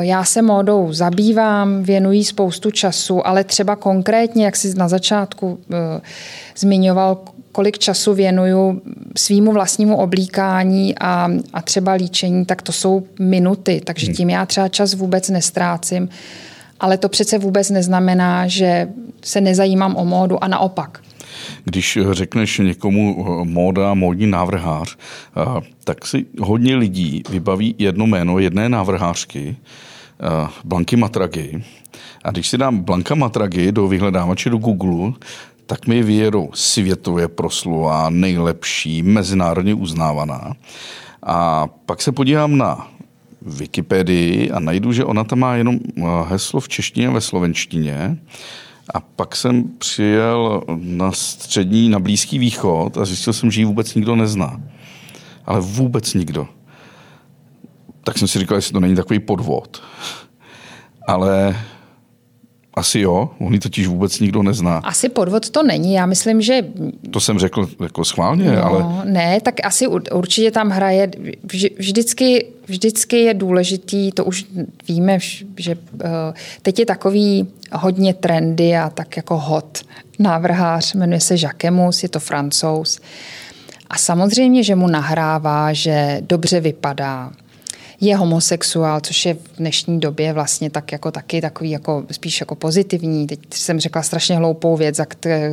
já 0.01 0.25
se 0.25 0.43
módou 0.43 0.93
zabývám, 0.93 1.83
věnují 1.83 2.25
spoustu 2.25 2.71
času, 2.71 3.27
ale 3.27 3.45
třeba 3.45 3.77
konkrétně, 3.77 4.45
jak 4.45 4.57
jsi 4.57 4.75
na 4.75 4.89
začátku 4.89 5.59
eh, 5.73 6.01
zmiňoval, 6.57 7.19
kolik 7.53 7.79
času 7.79 8.15
věnuju 8.15 8.83
svýmu 9.17 9.53
vlastnímu 9.53 9.97
oblíkání 9.97 10.99
a, 10.99 11.31
a 11.53 11.63
třeba 11.63 11.93
líčení, 11.93 12.45
tak 12.45 12.63
to 12.63 12.73
jsou 12.73 13.03
minuty, 13.21 13.81
takže 13.85 14.07
hmm. 14.07 14.15
tím 14.15 14.31
já 14.31 14.47
třeba 14.47 14.69
čas 14.69 14.95
vůbec 14.95 15.29
nestrácím. 15.29 16.09
Ale 16.81 16.99
to 16.99 17.09
přece 17.09 17.39
vůbec 17.39 17.71
neznamená, 17.71 18.47
že 18.47 18.89
se 19.25 19.41
nezajímám 19.41 19.97
o 19.97 20.05
módu 20.05 20.45
a 20.45 20.49
naopak. 20.49 21.01
Když 21.65 21.99
řekneš 22.11 22.59
někomu 22.59 23.17
eh, 23.19 23.45
móda, 23.45 23.95
módní 23.95 24.27
návrhář, 24.27 24.97
eh, 24.97 25.61
tak 25.85 26.07
si 26.07 26.27
hodně 26.41 26.77
lidí 26.77 27.23
vybaví 27.31 27.75
jedno 27.79 28.07
jméno 28.07 28.39
jedné 28.39 28.69
návrhářky, 28.69 29.57
eh, 29.57 30.49
Blanky 30.65 30.97
Matragy. 30.97 31.63
A 32.25 32.31
když 32.31 32.49
si 32.49 32.59
dám 32.59 32.79
Blanka 32.79 33.15
Matragy 33.15 33.73
do 33.73 33.89
vyhledávače 33.89 34.51
do 34.51 34.57
Google, 34.57 35.13
tak 35.67 35.87
mi 35.87 36.03
vyjedou 36.03 36.51
světově 36.55 37.29
proslulá, 37.29 38.11
nejlepší, 38.11 39.03
mezinárodně 39.03 39.75
uznávaná. 39.75 40.53
A 41.23 41.67
pak 41.87 42.03
se 42.03 42.13
podívám 42.13 42.57
na 42.57 42.89
Wikipedii 43.43 44.51
a 44.51 44.61
najdu, 44.61 44.93
že 44.93 45.05
ona 45.05 45.25
tam 45.25 45.39
má 45.39 45.55
jenom 45.55 45.79
heslo 46.29 46.61
v 46.61 46.69
češtině 46.69 47.09
a 47.09 47.11
ve 47.11 47.21
slovenštině 47.21 48.19
a 48.95 49.01
pak 49.01 49.37
jsem 49.37 49.65
přijel 49.79 50.63
na 50.77 51.13
střední, 51.13 51.89
na 51.89 51.99
Blízký 51.99 52.39
východ 52.39 52.99
a 52.99 53.05
zjistil 53.05 53.33
jsem, 53.33 53.51
že 53.51 53.61
ji 53.61 53.65
vůbec 53.65 53.95
nikdo 53.95 54.17
nezná. 54.17 54.61
Ale 55.47 55.61
vůbec 55.61 56.15
nikdo. 56.15 56.49
Tak 58.05 58.19
jsem 58.19 58.29
si 58.29 58.39
říkal, 58.39 58.59
jestli 58.59 58.73
to 58.73 58.81
není 58.81 58.95
takový 58.97 59.19
podvod. 59.19 59.83
ale 61.07 61.57
asi 62.77 63.01
jo, 63.01 63.31
oni 63.41 63.59
totiž 63.59 63.87
vůbec 63.87 64.21
nikdo 64.21 64.43
nezná. 64.43 64.79
Asi 64.79 65.09
podvod 65.09 65.51
to 65.51 65.63
není, 65.63 65.95
já 65.95 66.07
myslím, 66.07 66.43
že... 66.43 66.65
To 67.11 67.21
jsem 67.21 67.39
řekl 67.39 67.69
jako 67.81 68.05
schválně, 68.05 68.51
no, 68.51 68.65
ale... 68.65 69.05
Ne, 69.05 69.41
tak 69.41 69.55
asi 69.65 69.87
určitě 70.13 70.51
tam 70.51 70.69
hraje, 70.69 71.11
vždycky, 71.79 72.47
vždycky 72.67 73.17
je 73.17 73.35
důležitý, 73.35 74.13
to 74.13 74.25
už 74.25 74.45
víme, 74.89 75.19
že 75.57 75.77
eh, 76.05 76.09
teď 76.63 76.79
je 76.79 76.87
takový 76.87 77.49
hodně 77.73 78.15
trendy 78.15 78.77
a 78.77 78.91
tak 78.91 79.17
jako 79.17 79.39
hot 79.39 79.79
návrhář, 80.19 80.95
jmenuje 80.95 81.21
se 81.21 81.35
Jacquemus, 81.39 82.03
je 82.03 82.09
to 82.09 82.21
francouz. 82.21 83.01
A 83.91 83.99
samozřejmě, 83.99 84.63
že 84.63 84.75
mu 84.75 84.89
nahrává, 84.89 85.73
že 85.73 86.19
dobře 86.21 86.61
vypadá, 86.61 87.33
je 88.01 88.17
homosexuál, 88.17 89.01
což 89.01 89.27
je 89.27 89.35
v 89.35 89.57
dnešní 89.59 90.01
době 90.01 90.33
vlastně 90.33 90.71
tak 90.71 90.93
jako 90.93 91.11
taky 91.11 91.41
takový 91.41 91.71
jako 91.71 92.05
spíš 92.11 92.41
jako 92.41 92.55
pozitivní. 92.55 93.27
Teď 93.27 93.41
jsem 93.55 93.81
řekla 93.81 94.03
strašně 94.03 94.37
hloupou 94.37 94.77
věc, 94.77 94.97
za 94.97 95.05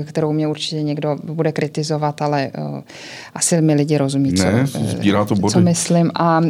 kterou 0.05 0.33
mě 0.33 0.47
určitě 0.47 0.83
někdo 0.83 1.17
bude 1.23 1.51
kritizovat, 1.51 2.21
ale 2.21 2.51
uh, 2.57 2.79
asi 3.33 3.61
mi 3.61 3.73
lidi 3.73 3.97
rozumí, 3.97 4.33
co, 4.33 4.43
ne, 4.43 4.65
eh, 5.05 5.25
to 5.25 5.35
body. 5.35 5.53
co 5.53 5.59
myslím. 5.59 6.11
A, 6.15 6.39
uh, 6.39 6.49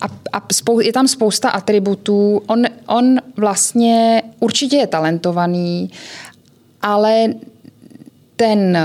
a, 0.00 0.06
a 0.32 0.46
spou, 0.52 0.80
je 0.80 0.92
tam 0.92 1.08
spousta 1.08 1.50
atributů. 1.50 2.42
On, 2.46 2.64
on 2.86 3.16
vlastně 3.36 4.22
určitě 4.40 4.76
je 4.76 4.86
talentovaný, 4.86 5.90
ale 6.82 7.26
ten, 8.36 8.78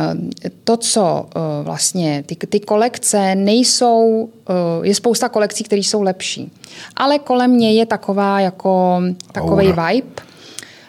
to, 0.63 0.77
co 0.77 1.25
uh, 1.35 1.65
vlastně, 1.65 2.23
ty, 2.25 2.35
ty 2.35 2.59
kolekce 2.59 3.35
nejsou, 3.35 4.29
uh, 4.49 4.85
je 4.85 4.95
spousta 4.95 5.29
kolekcí, 5.29 5.63
které 5.63 5.79
jsou 5.79 6.01
lepší. 6.01 6.51
Ale 6.95 7.19
kolem 7.19 7.57
něj 7.57 7.75
je 7.75 7.85
taková 7.85 8.39
jako 8.39 9.01
takový 9.31 9.67
vibe, 9.67 10.23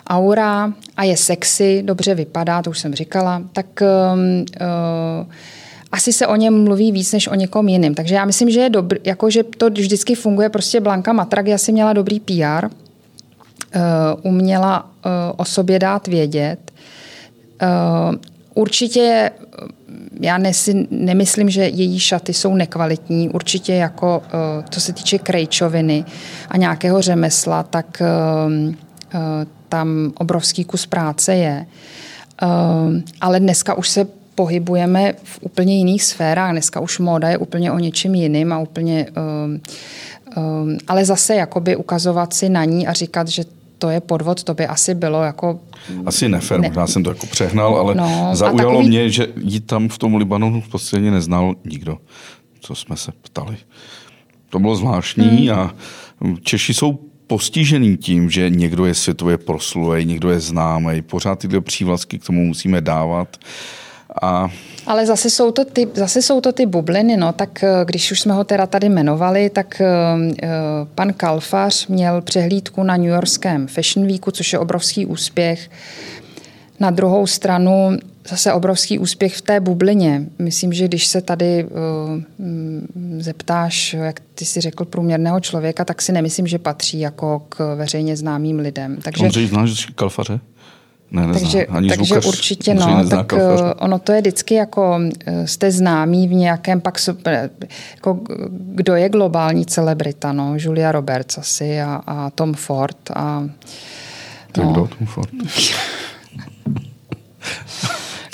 aura 0.08 0.72
a 0.96 1.04
je 1.04 1.16
sexy, 1.16 1.82
dobře 1.82 2.14
vypadá, 2.14 2.62
to 2.62 2.70
už 2.70 2.78
jsem 2.78 2.94
říkala, 2.94 3.42
tak 3.52 3.66
uh, 3.82 5.26
asi 5.92 6.12
se 6.12 6.26
o 6.26 6.36
něm 6.36 6.64
mluví 6.64 6.92
víc 6.92 7.12
než 7.12 7.28
o 7.28 7.34
někom 7.34 7.68
jiným. 7.68 7.94
Takže 7.94 8.14
já 8.14 8.24
myslím, 8.24 8.50
že 8.50 8.61
je 8.61 8.70
dobrý, 8.70 9.00
jako 9.04 9.30
že 9.30 9.42
to 9.42 9.70
vždycky 9.70 10.14
funguje. 10.14 10.48
Prostě 10.48 10.80
Blanka 10.80 11.12
Matrag 11.12 11.48
asi 11.48 11.72
měla 11.72 11.92
dobrý 11.92 12.20
PR, 12.20 12.64
uh, 12.64 12.70
uměla 14.22 14.84
uh, 14.84 15.11
o 15.36 15.44
sobě 15.44 15.78
dát 15.78 16.06
vědět. 16.06 16.72
Uh, 17.62 18.14
Určitě 18.55 19.30
já 20.20 20.38
nesi, 20.38 20.86
nemyslím, 20.90 21.51
že 21.51 21.68
její 21.68 21.98
šaty 21.98 22.34
jsou 22.34 22.55
nekvalitní. 22.55 23.28
Určitě 23.28 23.74
jako, 23.74 24.22
eh, 24.26 24.64
co 24.70 24.80
se 24.80 24.92
týče 24.92 25.18
krejčoviny 25.18 26.05
a 26.48 26.57
nějakého 26.57 27.03
řemesla, 27.03 27.62
tak 27.62 28.03
eh, 28.03 28.07
eh, 29.14 29.18
tam 29.68 30.12
obrovský 30.18 30.64
kus 30.64 30.86
práce 30.86 31.34
je. 31.34 31.66
Ale 33.20 33.40
dneska 33.40 33.74
už 33.74 33.88
se 33.88 34.07
pohybujeme 34.34 35.12
v 35.22 35.38
úplně 35.40 35.78
jiných 35.78 36.05
sférách. 36.05 36.53
Dneska 36.53 36.80
už 36.80 36.98
móda 36.98 37.28
je 37.28 37.38
úplně 37.38 37.72
o 37.72 37.78
něčem 37.78 38.14
jiným 38.14 38.53
a 38.53 38.59
úplně... 38.59 39.07
Ale 40.88 41.05
zase 41.05 41.34
jakoby 41.34 41.76
ukazovat 41.76 42.34
si 42.34 42.48
na 42.48 42.64
ní 42.64 42.86
a 42.86 42.92
říkat, 42.92 43.28
že 43.28 43.44
to 43.80 43.90
je 43.90 44.00
podvod, 44.00 44.44
to 44.44 44.54
by 44.54 44.66
asi 44.66 44.94
bylo 44.94 45.22
jako... 45.22 45.60
Asi 46.06 46.28
nefer, 46.28 46.60
ne. 46.60 46.68
možná 46.68 46.86
jsem 46.86 47.02
to 47.02 47.10
jako 47.10 47.26
přehnal, 47.26 47.76
ale 47.76 47.94
no, 47.94 48.30
zaujalo 48.32 48.70
takový... 48.70 48.88
mě, 48.88 49.10
že 49.10 49.26
jí 49.36 49.60
tam 49.60 49.88
v 49.88 49.98
tom 49.98 50.16
Libanonu 50.16 50.60
v 50.60 50.68
podstatě 50.68 51.10
neznal 51.10 51.54
nikdo, 51.64 51.98
co 52.60 52.74
jsme 52.74 52.96
se 52.96 53.12
ptali. 53.22 53.56
To 54.50 54.58
bylo 54.58 54.76
zvláštní 54.76 55.48
hmm. 55.48 55.58
a 55.58 55.74
Češi 56.42 56.74
jsou 56.74 56.98
postižený 57.26 57.96
tím, 57.96 58.30
že 58.30 58.50
někdo 58.50 58.86
je 58.86 58.94
světově 58.94 59.38
proslulý, 59.38 60.04
někdo 60.04 60.30
je 60.30 60.40
známý, 60.40 61.02
pořád 61.02 61.38
tyhle 61.38 61.60
přívlastky 61.60 62.18
k 62.18 62.26
tomu 62.26 62.44
musíme 62.44 62.80
dávat. 62.80 63.36
A 64.22 64.50
ale 64.86 65.06
zase 65.06 65.30
jsou, 65.30 65.50
to 65.50 65.64
ty, 65.64 65.88
zase 65.94 66.22
jsou 66.22 66.40
to 66.40 66.52
ty 66.52 66.66
bubliny, 66.66 67.16
no, 67.16 67.32
tak 67.32 67.64
eh, 67.64 67.68
když 67.84 68.12
už 68.12 68.20
jsme 68.20 68.34
ho 68.34 68.44
teda 68.44 68.66
tady 68.66 68.86
jmenovali, 68.86 69.50
tak 69.50 69.82
uh, 69.82 70.48
pan 70.94 71.12
Kalfař 71.12 71.86
měl 71.86 72.20
přehlídku 72.20 72.82
na 72.82 72.96
New 72.96 73.06
Yorkském 73.06 73.66
Fashion 73.66 74.06
Weeku, 74.06 74.30
což 74.30 74.52
je 74.52 74.58
obrovský 74.58 75.06
úspěch. 75.06 75.70
Na 76.80 76.90
druhou 76.90 77.26
stranu 77.26 77.98
zase 78.28 78.52
obrovský 78.52 78.98
úspěch 78.98 79.36
v 79.36 79.42
té 79.42 79.61
bublině. 79.61 80.26
Myslím, 80.38 80.72
že 80.72 80.88
když 80.88 81.06
se 81.06 81.20
tady 81.20 81.64
uh, 81.64 81.70
zeptáš, 83.18 83.94
jak 83.94 84.20
ty 84.34 84.44
si 84.44 84.61
řekl, 84.61 84.84
průměrného 84.84 85.40
člověka, 85.40 85.84
tak 85.84 86.02
si 86.02 86.12
nemyslím, 86.12 86.46
že 86.46 86.58
patří 86.58 87.00
jako 87.00 87.42
k 87.48 87.74
veřejně 87.74 88.16
známým 88.16 88.58
lidem. 88.58 88.98
Takže... 89.02 89.24
Ondřej, 89.24 89.46
znáš 89.46 89.86
Kalfaře? 89.86 90.40
Ne, 91.12 91.26
nezná. 91.26 91.40
takže, 91.40 91.66
Ani 91.66 91.88
takže 91.88 92.04
zvukař, 92.04 92.26
určitě 92.26 92.74
no, 92.74 93.08
tak 93.08 93.26
kafař. 93.26 93.61
Eh, 93.61 93.74
ono 93.74 93.98
to 93.98 94.12
je 94.12 94.20
vždycky 94.20 94.54
jako 94.54 95.00
eh, 95.26 95.46
jste 95.46 95.70
známý 95.70 96.28
v 96.28 96.32
nějakém 96.32 96.80
pak 96.80 96.98
super, 96.98 97.50
jako 97.94 98.20
kdo 98.50 98.94
je 98.94 99.08
globální 99.08 99.66
celebrita, 99.66 100.32
no, 100.32 100.54
Julia 100.56 100.92
Roberts 100.92 101.38
asi 101.38 101.80
a, 101.80 102.02
a 102.06 102.30
Tom 102.30 102.54
Ford 102.54 103.11
a 103.14 103.48
to 104.52 104.62
no. 104.62 104.72
kdo 104.72 104.88
Tom 104.98 105.06
Ford? 105.06 105.30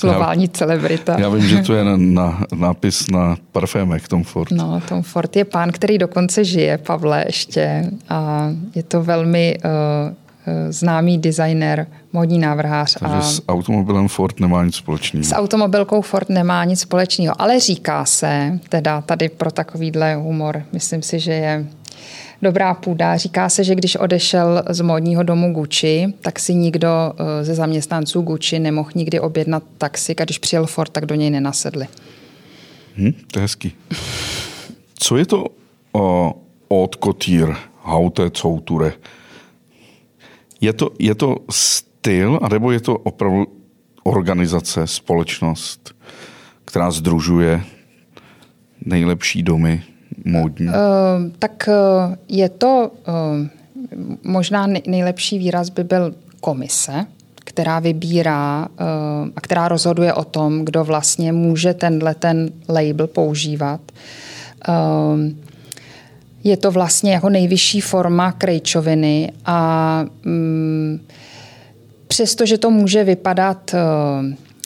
globální 0.00 0.44
já, 0.44 0.50
celebrita. 0.52 1.20
Já 1.20 1.28
vím, 1.28 1.48
že 1.48 1.62
to 1.62 1.74
je 1.74 1.84
na, 1.84 1.96
na, 1.96 2.44
nápis 2.54 3.10
na 3.10 3.36
parfémech 3.52 4.08
Tom 4.08 4.24
Ford. 4.24 4.50
No, 4.50 4.82
Tom 4.88 5.02
Ford 5.02 5.36
je 5.36 5.44
pán, 5.44 5.72
který 5.72 5.98
dokonce 5.98 6.44
žije, 6.44 6.78
Pavle, 6.78 7.24
ještě. 7.26 7.90
A 8.08 8.50
je 8.74 8.82
to 8.82 9.02
velmi 9.02 9.58
uh, 9.64 10.14
Eh, 10.48 10.72
známý 10.72 11.18
designer, 11.18 11.86
modní 12.16 12.38
návrhář. 12.38 12.96
Takže 12.98 13.16
a 13.16 13.20
s 13.20 13.42
automobilem 13.48 14.08
Ford 14.08 14.40
nemá 14.40 14.64
nic 14.64 14.74
společného. 14.74 15.24
S 15.24 15.34
automobilkou 15.34 16.00
Ford 16.00 16.28
nemá 16.28 16.64
nic 16.64 16.80
společného, 16.80 17.34
ale 17.42 17.60
říká 17.60 18.04
se, 18.04 18.58
teda 18.68 19.00
tady 19.00 19.28
pro 19.28 19.50
takovýhle 19.50 20.14
humor, 20.14 20.62
myslím 20.72 21.02
si, 21.02 21.20
že 21.20 21.32
je 21.32 21.66
dobrá 22.42 22.74
půda. 22.74 23.16
Říká 23.16 23.48
se, 23.48 23.64
že 23.64 23.74
když 23.74 23.96
odešel 23.96 24.62
z 24.70 24.80
módního 24.80 25.22
domu 25.22 25.52
Gucci, 25.52 26.14
tak 26.20 26.38
si 26.38 26.54
nikdo 26.54 26.88
eh, 26.88 27.44
ze 27.44 27.54
zaměstnanců 27.54 28.22
Gucci 28.22 28.58
nemohl 28.58 28.90
nikdy 28.94 29.20
objednat 29.20 29.62
taxi 29.78 30.16
a 30.16 30.24
když 30.24 30.38
přijel 30.38 30.66
Ford, 30.66 30.92
tak 30.92 31.06
do 31.06 31.14
něj 31.14 31.30
nenasedli. 31.30 31.86
Hm, 32.96 33.12
to 33.30 33.38
je 33.38 33.42
hezký. 33.42 33.72
Co 34.98 35.16
je 35.16 35.26
to 35.26 35.44
uh, 35.92 36.30
od 36.68 36.96
Couture, 37.04 37.54
Haute 37.82 38.30
Couture? 38.30 38.92
Je 40.60 40.72
to, 40.72 40.90
je 40.98 41.14
to 41.14 41.36
styl, 42.06 42.38
anebo 42.42 42.70
je 42.70 42.80
to 42.80 42.98
opravdu 42.98 43.46
organizace, 44.04 44.86
společnost, 44.86 45.94
která 46.64 46.90
združuje 46.90 47.60
nejlepší 48.84 49.42
domy 49.42 49.82
módní? 50.24 50.66
Uh, 50.66 50.72
tak 51.38 51.68
uh, 51.68 52.14
je 52.28 52.48
to 52.48 52.90
uh, 53.08 53.46
možná 54.22 54.66
nejlepší 54.86 55.38
výraz 55.38 55.68
by 55.68 55.84
byl 55.84 56.14
komise, 56.40 57.06
která 57.34 57.80
vybírá 57.80 58.68
uh, 58.70 58.86
a 59.36 59.40
která 59.40 59.68
rozhoduje 59.68 60.14
o 60.14 60.24
tom, 60.24 60.64
kdo 60.64 60.84
vlastně 60.84 61.32
může 61.32 61.74
tenhle 61.74 62.14
ten 62.14 62.50
label 62.68 63.06
používat. 63.06 63.80
Je 66.44 66.56
to 66.56 66.70
vlastně 66.70 67.12
jako 67.12 67.28
nejvyšší 67.28 67.80
forma 67.80 68.32
krejčoviny 68.32 69.32
a 69.44 70.04
mm, 70.24 71.00
přestože 72.08 72.58
to 72.58 72.70
může 72.70 73.04
vypadat 73.04 73.74
uh, 73.74 73.80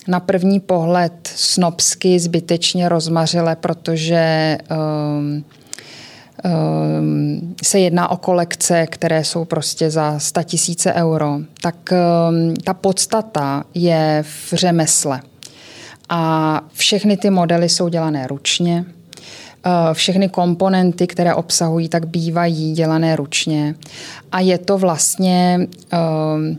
na 0.09 0.21
první 0.21 0.61
pohled 0.61 1.13
snobsky, 1.25 2.19
zbytečně 2.19 2.89
rozmařile, 2.89 3.57
protože 3.57 4.59
um, 4.71 5.45
um, 6.45 7.55
se 7.63 7.79
jedná 7.79 8.11
o 8.11 8.17
kolekce, 8.17 8.87
které 8.87 9.25
jsou 9.25 9.45
prostě 9.45 9.91
za 9.91 10.19
100 10.19 10.43
tisíce 10.43 10.93
euro, 10.93 11.39
tak 11.63 11.77
um, 11.93 12.55
ta 12.65 12.75
podstata 12.75 13.65
je 13.75 14.25
v 14.27 14.55
řemesle. 14.55 15.21
A 16.09 16.61
všechny 16.73 17.17
ty 17.17 17.31
modely 17.31 17.69
jsou 17.69 17.89
dělané 17.89 18.27
ručně. 18.27 18.85
Eh, 19.67 19.95
všechny 19.95 20.29
komponenty, 20.29 21.07
které 21.07 21.35
obsahují, 21.35 21.89
tak 21.89 22.07
bývají 22.09 22.73
dělané 22.73 23.17
ručně. 23.17 23.75
A 24.33 24.41
je 24.41 24.59
to 24.59 24.79
vlastně 24.79 25.69
ehm, 25.91 26.59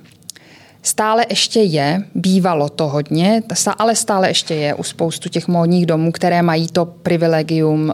Stále 0.84 1.26
ještě 1.30 1.60
je, 1.62 2.04
bývalo 2.16 2.70
to 2.70 2.88
hodně, 2.88 3.44
ale 3.78 3.96
stále 3.96 4.28
ještě 4.28 4.56
je 4.56 4.74
u 4.74 4.84
spoustu 4.84 5.30
těch 5.30 5.48
módních 5.48 5.86
domů, 5.86 6.12
které 6.12 6.42
mají 6.42 6.68
to 6.68 6.86
privilegium 6.86 7.84
uh, 7.84 7.92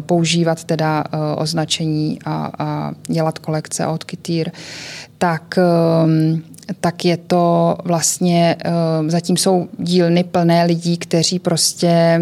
používat 0.00 0.64
teda 0.64 1.04
uh, 1.04 1.20
označení 1.42 2.18
a, 2.24 2.50
a 2.58 2.92
dělat 3.06 3.38
kolekce 3.38 3.86
od 3.86 4.04
Kytýr, 4.04 4.50
tak, 5.18 5.58
um, 6.04 6.42
tak 6.80 7.04
je 7.04 7.16
to 7.16 7.76
vlastně, 7.84 8.56
uh, 8.66 9.08
zatím 9.08 9.36
jsou 9.36 9.68
dílny 9.78 10.24
plné 10.24 10.64
lidí, 10.64 10.96
kteří 10.96 11.38
prostě 11.38 12.20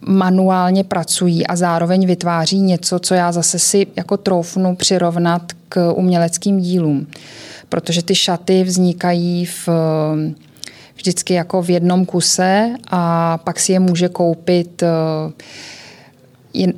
manuálně 0.00 0.84
pracují 0.84 1.46
a 1.46 1.56
zároveň 1.56 2.06
vytváří 2.06 2.60
něco, 2.60 2.98
co 2.98 3.14
já 3.14 3.32
zase 3.32 3.58
si 3.58 3.86
jako 3.96 4.16
troufnu 4.16 4.76
přirovnat 4.76 5.42
k 5.68 5.92
uměleckým 5.92 6.60
dílům. 6.60 7.06
Protože 7.70 8.02
ty 8.02 8.14
šaty 8.14 8.64
vznikají 8.64 9.46
v 9.46 9.68
vždycky 10.96 11.34
jako 11.34 11.62
v 11.62 11.70
jednom 11.70 12.06
kuse 12.06 12.74
a 12.90 13.38
pak 13.38 13.60
si 13.60 13.72
je 13.72 13.80
může 13.80 14.08
koupit 14.08 14.82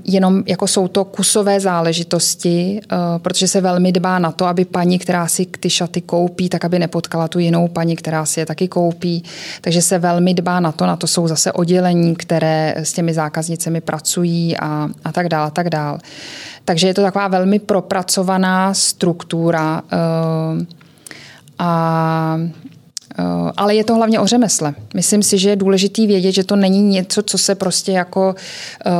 jenom 0.04 0.42
jako 0.46 0.66
jsou 0.66 0.88
to 0.88 1.04
kusové 1.04 1.60
záležitosti, 1.60 2.80
eh, 2.82 2.96
protože 3.18 3.48
se 3.48 3.60
velmi 3.60 3.92
dbá 3.92 4.18
na 4.18 4.32
to, 4.32 4.46
aby 4.46 4.64
paní, 4.64 4.98
která 4.98 5.28
si 5.28 5.46
ty 5.46 5.70
šaty 5.70 6.00
koupí, 6.00 6.48
tak 6.48 6.64
aby 6.64 6.78
nepotkala 6.78 7.28
tu 7.28 7.38
jinou 7.38 7.68
paní, 7.68 7.96
která 7.96 8.24
si 8.24 8.40
je 8.40 8.46
taky 8.46 8.68
koupí. 8.68 9.24
Takže 9.60 9.82
se 9.82 9.98
velmi 9.98 10.34
dbá 10.34 10.60
na 10.60 10.72
to, 10.72 10.86
na 10.86 10.96
to 10.96 11.06
jsou 11.06 11.28
zase 11.28 11.52
oddělení, 11.52 12.16
které 12.16 12.74
s 12.76 12.92
těmi 12.92 13.14
zákaznicemi 13.14 13.80
pracují 13.80 14.56
a, 14.56 14.88
a 15.04 15.12
tak 15.12 15.28
dále, 15.28 15.50
tak 15.50 15.70
dále. 15.70 15.98
Takže 16.64 16.86
je 16.86 16.94
to 16.94 17.02
taková 17.02 17.28
velmi 17.28 17.58
propracovaná 17.58 18.74
struktura 18.74 19.82
uh, 19.82 20.62
a 21.62 22.38
Eh, 23.18 23.52
ale 23.56 23.74
je 23.74 23.84
to 23.84 23.94
hlavně 23.94 24.20
o 24.20 24.26
řemesle. 24.26 24.74
Myslím 24.94 25.22
si, 25.22 25.38
že 25.38 25.50
je 25.50 25.56
důležitý 25.56 26.06
vědět, 26.06 26.32
že 26.32 26.44
to 26.44 26.56
není 26.56 26.82
něco, 26.82 27.22
co 27.22 27.38
se 27.38 27.54
prostě 27.54 27.92
jako 27.92 28.34
uh, 28.86 28.92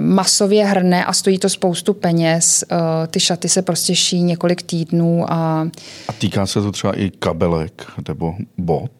masově 0.00 0.64
hrne 0.64 1.04
a 1.04 1.12
stojí 1.12 1.38
to 1.38 1.48
spoustu 1.48 1.94
peněz. 1.94 2.64
Ty 3.10 3.20
šaty 3.20 3.48
se 3.48 3.62
prostě 3.62 3.94
ší 3.94 4.22
několik 4.22 4.62
týdnů. 4.62 5.32
A, 5.32 5.68
a 6.08 6.12
týká 6.18 6.46
se 6.46 6.62
to 6.62 6.72
třeba 6.72 6.92
i 6.92 7.10
kabelek 7.10 7.86
nebo 8.08 8.34
bot? 8.58 8.90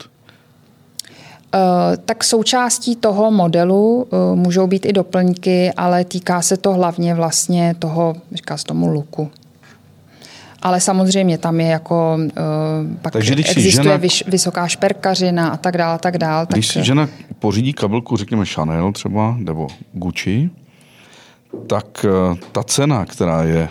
Uh, 1.55 1.61
tak 2.05 2.25
součástí 2.25 2.97
toho 2.97 3.31
modelu 3.31 4.07
můžou 4.35 4.67
být 4.67 4.87
i 4.87 4.93
doplňky, 4.93 5.73
ale 5.77 6.05
týká 6.05 6.43
se 6.43 6.57
to 6.57 6.73
hlavně 6.73 7.15
vlastně 7.15 7.75
toho, 7.79 8.15
říká 8.33 8.57
se 8.57 8.65
tomu 8.65 8.89
luku. 8.89 9.31
Ale 10.63 10.81
samozřejmě 10.81 11.39
tam 11.39 11.61
je 11.61 11.67
jako, 11.67 12.19
uh, 12.19 12.97
pak 13.03 13.13
Takže 13.13 13.35
když 13.35 13.49
existuje 13.49 13.85
žena, 13.85 13.97
vyš, 13.97 14.25
vysoká 14.27 14.69
šperkařina 14.69 15.49
a 15.49 15.57
tak 15.57 15.77
dále, 15.77 15.99
tak 15.99 16.19
dále. 16.19 16.47
Když 16.51 16.67
tak, 16.67 16.73
si 16.73 16.85
žena 16.85 17.09
pořídí 17.39 17.73
kabelku, 17.73 18.17
řekněme 18.17 18.47
Chanel 18.47 18.93
třeba, 18.93 19.37
nebo 19.39 19.69
Gucci, 19.93 20.51
tak 21.67 22.07
uh, 22.31 22.39
ta 22.53 22.63
cena, 22.63 23.05
která 23.05 23.43
je... 23.43 23.69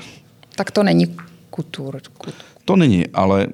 Tak 0.56 0.72
to 0.72 0.84
není 0.84 1.16
kutur. 1.50 2.02
kutur. 2.18 2.34
To 2.66 2.76
není, 2.76 3.08
ale 3.08 3.48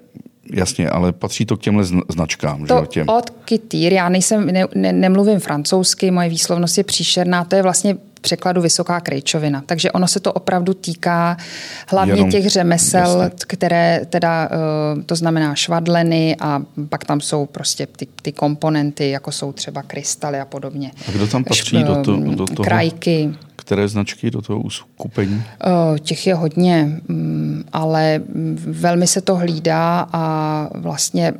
Jasně, 0.53 0.89
ale 0.89 1.11
patří 1.11 1.45
to 1.45 1.57
k 1.57 1.61
těmhle 1.61 1.83
značkám. 2.09 2.65
To 2.65 2.79
že? 2.81 2.87
Těm. 2.87 3.09
od 3.09 3.29
Kytýr, 3.29 3.93
já 3.93 4.09
nejsem, 4.09 4.47
ne, 4.47 4.65
ne, 4.75 4.93
nemluvím 4.93 5.39
francouzsky, 5.39 6.11
moje 6.11 6.29
výslovnost 6.29 6.77
je 6.77 6.83
příšerná, 6.83 7.43
to 7.43 7.55
je 7.55 7.63
vlastně 7.63 7.97
překladu 8.27 8.61
vysoká 8.61 8.99
krejčovina. 8.99 9.63
Takže 9.65 9.91
ono 9.91 10.07
se 10.07 10.19
to 10.19 10.33
opravdu 10.33 10.73
týká 10.73 11.37
hlavně 11.87 12.13
Jenom, 12.13 12.31
těch 12.31 12.49
řemesel, 12.49 13.21
jasně. 13.21 13.37
které 13.47 14.01
teda, 14.09 14.49
eh, 14.51 15.03
to 15.03 15.15
znamená 15.15 15.55
švadleny 15.55 16.35
a 16.39 16.61
pak 16.89 17.05
tam 17.05 17.21
jsou 17.21 17.45
prostě 17.45 17.87
ty, 17.87 18.07
ty 18.21 18.31
komponenty, 18.31 19.09
jako 19.09 19.31
jsou 19.31 19.51
třeba 19.51 19.81
krystaly 19.83 20.39
a 20.39 20.45
podobně. 20.45 20.91
A 21.07 21.11
kdo 21.11 21.27
tam 21.27 21.43
patří 21.43 21.83
do, 21.83 21.95
to, 21.95 22.17
do 22.19 22.45
toho? 22.45 22.63
Krajky. 22.63 23.29
Které 23.55 23.87
značky 23.87 24.31
do 24.31 24.41
toho 24.41 24.59
uskupení? 24.59 25.43
Eh, 25.43 25.99
těch 25.99 26.27
je 26.27 26.35
hodně, 26.35 26.99
mm, 27.07 27.63
ale 27.73 28.21
velmi 28.57 29.07
se 29.07 29.21
to 29.21 29.35
hlídá 29.35 30.07
a 30.13 30.23
vlastně 30.75 31.33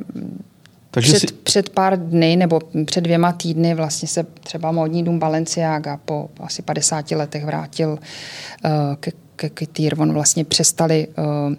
takže 0.98 1.12
před, 1.12 1.28
si... 1.28 1.34
před 1.34 1.68
pár 1.70 1.98
dny 2.08 2.36
nebo 2.36 2.60
před 2.84 3.00
dvěma 3.00 3.32
týdny 3.32 3.74
vlastně 3.74 4.08
se 4.08 4.26
třeba 4.40 4.72
módní 4.72 5.04
dům 5.04 5.18
Balenciaga 5.18 5.96
po 6.04 6.30
asi 6.40 6.62
50 6.62 7.10
letech 7.10 7.44
vrátil 7.44 7.90
uh, 7.90 8.70
ke, 9.00 9.10
ke 9.36 9.48
Kytýr. 9.48 10.00
On 10.00 10.12
vlastně 10.12 10.44
přestali 10.44 11.06
uh, 11.08 11.54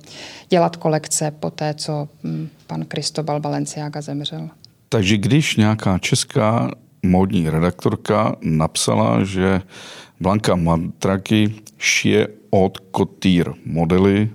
dělat 0.50 0.76
kolekce 0.76 1.32
po 1.32 1.50
té, 1.50 1.74
co 1.74 2.08
um, 2.24 2.50
pan 2.68 2.86
Cristobal 2.86 3.40
Balenciaga 3.40 4.02
zemřel. 4.02 4.50
Takže 4.90 5.18
když 5.18 5.56
nějaká 5.56 5.98
česká 5.98 6.72
módní 7.04 7.50
redaktorka 7.50 8.36
napsala, 8.42 9.24
že 9.24 9.62
Blanka 10.20 10.56
Matraky 10.56 11.56
šije 11.78 12.28
od 12.50 12.78
Kotýr 12.78 13.54
modely, 13.66 14.30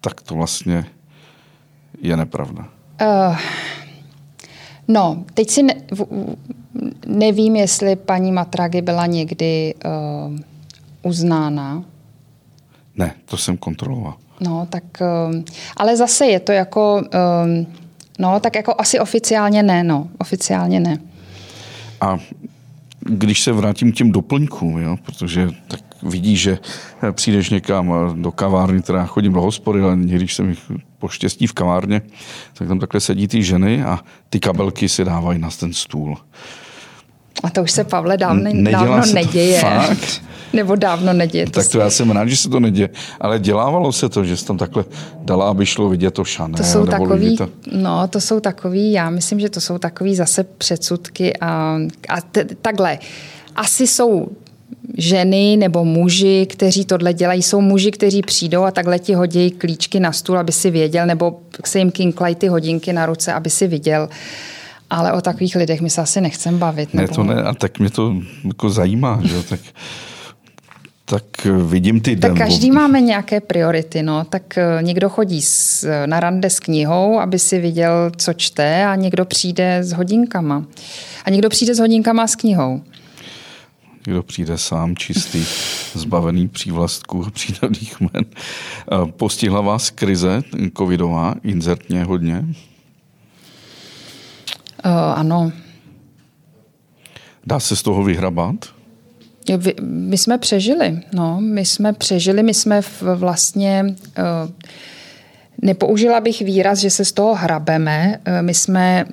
tak 0.00 0.20
to 0.22 0.34
vlastně 0.34 0.84
je 2.02 2.16
nepravda. 2.16 2.68
Uh, 3.02 3.36
No, 4.92 5.24
teď 5.34 5.50
si 5.50 5.62
ne, 5.62 5.74
nevím, 7.06 7.56
jestli 7.56 7.96
paní 7.96 8.32
Matragi 8.32 8.82
byla 8.82 9.06
někdy 9.06 9.74
uh, 9.84 10.38
uznána. 11.02 11.84
Ne, 12.96 13.14
to 13.24 13.36
jsem 13.36 13.56
kontroloval. 13.56 14.14
No, 14.40 14.66
tak, 14.70 14.84
uh, 15.00 15.42
ale 15.76 15.96
zase 15.96 16.26
je 16.26 16.40
to 16.40 16.52
jako, 16.52 16.94
uh, 16.94 17.66
no, 18.18 18.40
tak 18.40 18.54
jako 18.54 18.74
asi 18.78 19.00
oficiálně 19.00 19.62
ne, 19.62 19.84
no, 19.84 20.08
oficiálně 20.18 20.80
ne. 20.80 20.98
A 22.00 22.18
když 23.00 23.42
se 23.42 23.52
vrátím 23.52 23.92
k 23.92 23.94
těm 23.94 24.12
doplňkům, 24.12 24.78
jo, 24.78 24.96
protože 25.06 25.48
tak 25.68 25.80
vidíš, 26.02 26.40
že 26.40 26.58
přijdeš 27.12 27.50
někam 27.50 27.92
do 28.22 28.32
kavárny, 28.32 28.82
která 28.82 29.06
chodím 29.06 29.32
do 29.32 29.40
hospody, 29.40 29.80
ale 29.80 29.96
když 29.96 30.34
jsem 30.34 30.48
jich 30.48 30.72
poštěstí 31.00 31.46
v 31.46 31.52
kavárně, 31.52 32.02
tak 32.54 32.68
tam 32.68 32.78
takhle 32.78 33.00
sedí 33.00 33.28
ty 33.28 33.42
ženy 33.42 33.84
a 33.84 33.98
ty 34.30 34.40
kabelky 34.40 34.88
si 34.88 35.04
dávají 35.04 35.38
na 35.38 35.48
ten 35.60 35.72
stůl. 35.72 36.16
A 37.44 37.50
to 37.50 37.62
už 37.62 37.70
se, 37.70 37.84
Pavle, 37.84 38.16
dávno, 38.16 38.50
dávno 38.70 39.02
neděje. 39.14 39.60
Fakt? 39.60 40.22
Nebo 40.52 40.76
dávno 40.76 41.12
neděje. 41.12 41.44
To 41.44 41.50
tak 41.50 41.68
to 41.68 41.78
já 41.78 41.90
jsem 41.90 42.10
rád, 42.10 42.28
že 42.28 42.36
se 42.36 42.48
to 42.48 42.60
neděje. 42.60 42.88
Ale 43.20 43.38
dělávalo 43.38 43.92
se 43.92 44.08
to, 44.08 44.24
že 44.24 44.36
jsi 44.36 44.46
tam 44.46 44.58
takhle 44.58 44.84
dala, 45.22 45.50
aby 45.50 45.66
šlo 45.66 45.88
vidět 45.88 46.10
to 46.10 46.24
Chanel. 46.24 46.56
To 46.56 46.64
jsou 46.64 46.86
takový, 46.86 47.36
to... 47.36 47.48
no, 47.72 48.08
to 48.08 48.20
jsou 48.20 48.40
takový, 48.40 48.92
já 48.92 49.10
myslím, 49.10 49.40
že 49.40 49.50
to 49.50 49.60
jsou 49.60 49.78
takový 49.78 50.14
zase 50.14 50.44
předsudky 50.44 51.36
a, 51.40 51.78
a 52.08 52.20
t- 52.20 52.44
takhle. 52.62 52.98
Asi 53.56 53.86
jsou 53.86 54.28
ženy 54.98 55.56
nebo 55.56 55.84
muži, 55.84 56.46
kteří 56.50 56.84
tohle 56.84 57.12
dělají, 57.14 57.42
jsou 57.42 57.60
muži, 57.60 57.90
kteří 57.90 58.22
přijdou 58.22 58.62
a 58.62 58.70
takhle 58.70 58.98
ti 58.98 59.14
hodí 59.14 59.50
klíčky 59.50 60.00
na 60.00 60.12
stůl, 60.12 60.38
aby 60.38 60.52
si 60.52 60.70
věděl, 60.70 61.06
nebo 61.06 61.40
se 61.64 61.78
jim 61.78 61.90
kinklají 61.90 62.34
ty 62.34 62.48
hodinky 62.48 62.92
na 62.92 63.06
ruce, 63.06 63.32
aby 63.32 63.50
si 63.50 63.66
viděl. 63.66 64.08
Ale 64.90 65.12
o 65.12 65.20
takových 65.20 65.56
lidech 65.56 65.80
my 65.80 65.90
se 65.90 66.00
asi 66.00 66.20
nechcem 66.20 66.58
bavit. 66.58 66.94
Nebo... 66.94 67.08
Ne, 67.08 67.14
to 67.14 67.22
ne, 67.22 67.42
a 67.42 67.54
tak 67.54 67.78
mě 67.78 67.90
to 67.90 68.14
jako 68.44 68.70
zajímá, 68.70 69.20
že 69.24 69.42
tak 69.42 69.60
tak 71.04 71.24
vidím 71.66 72.00
ty 72.00 72.16
Tak 72.16 72.38
každý 72.38 72.70
máme 72.70 73.00
nějaké 73.00 73.40
priority, 73.40 74.02
no. 74.02 74.24
Tak 74.24 74.58
eh, 74.58 74.78
někdo 74.82 75.08
chodí 75.08 75.42
s, 75.42 75.88
na 76.06 76.20
rande 76.20 76.50
s 76.50 76.60
knihou, 76.60 77.20
aby 77.20 77.38
si 77.38 77.58
viděl, 77.58 78.10
co 78.16 78.32
čte 78.32 78.84
a 78.84 78.94
někdo 78.94 79.24
přijde 79.24 79.78
s 79.82 79.92
hodinkama. 79.92 80.64
A 81.24 81.30
někdo 81.30 81.48
přijde 81.48 81.74
s 81.74 81.78
hodinkama 81.78 82.22
a 82.22 82.26
s 82.26 82.36
knihou 82.36 82.80
kdo 84.04 84.22
přijde 84.22 84.58
sám, 84.58 84.96
čistý, 84.96 85.44
zbavený 85.94 86.48
přívlastků 86.48 87.24
a 87.26 87.30
přídavných 87.30 88.00
men. 88.00 88.24
Postihla 89.16 89.60
vás 89.60 89.90
krize 89.90 90.42
covidová, 90.76 91.34
inzertně 91.42 92.04
hodně? 92.04 92.44
Uh, 94.84 94.92
ano. 94.92 95.52
Dá 97.46 97.60
se 97.60 97.76
z 97.76 97.82
toho 97.82 98.04
vyhrabat? 98.04 98.54
My 99.80 100.18
jsme 100.18 100.38
přežili, 100.38 101.00
no, 101.12 101.40
my 101.40 101.64
jsme 101.64 101.92
přežili, 101.92 102.42
my 102.42 102.54
jsme 102.54 102.80
vlastně, 103.14 103.84
uh, 104.18 104.50
nepoužila 105.62 106.20
bych 106.20 106.40
výraz, 106.42 106.78
že 106.78 106.90
se 106.90 107.04
z 107.04 107.12
toho 107.12 107.34
hrabeme, 107.34 108.20
uh, 108.26 108.42
my 108.42 108.54
jsme 108.54 109.04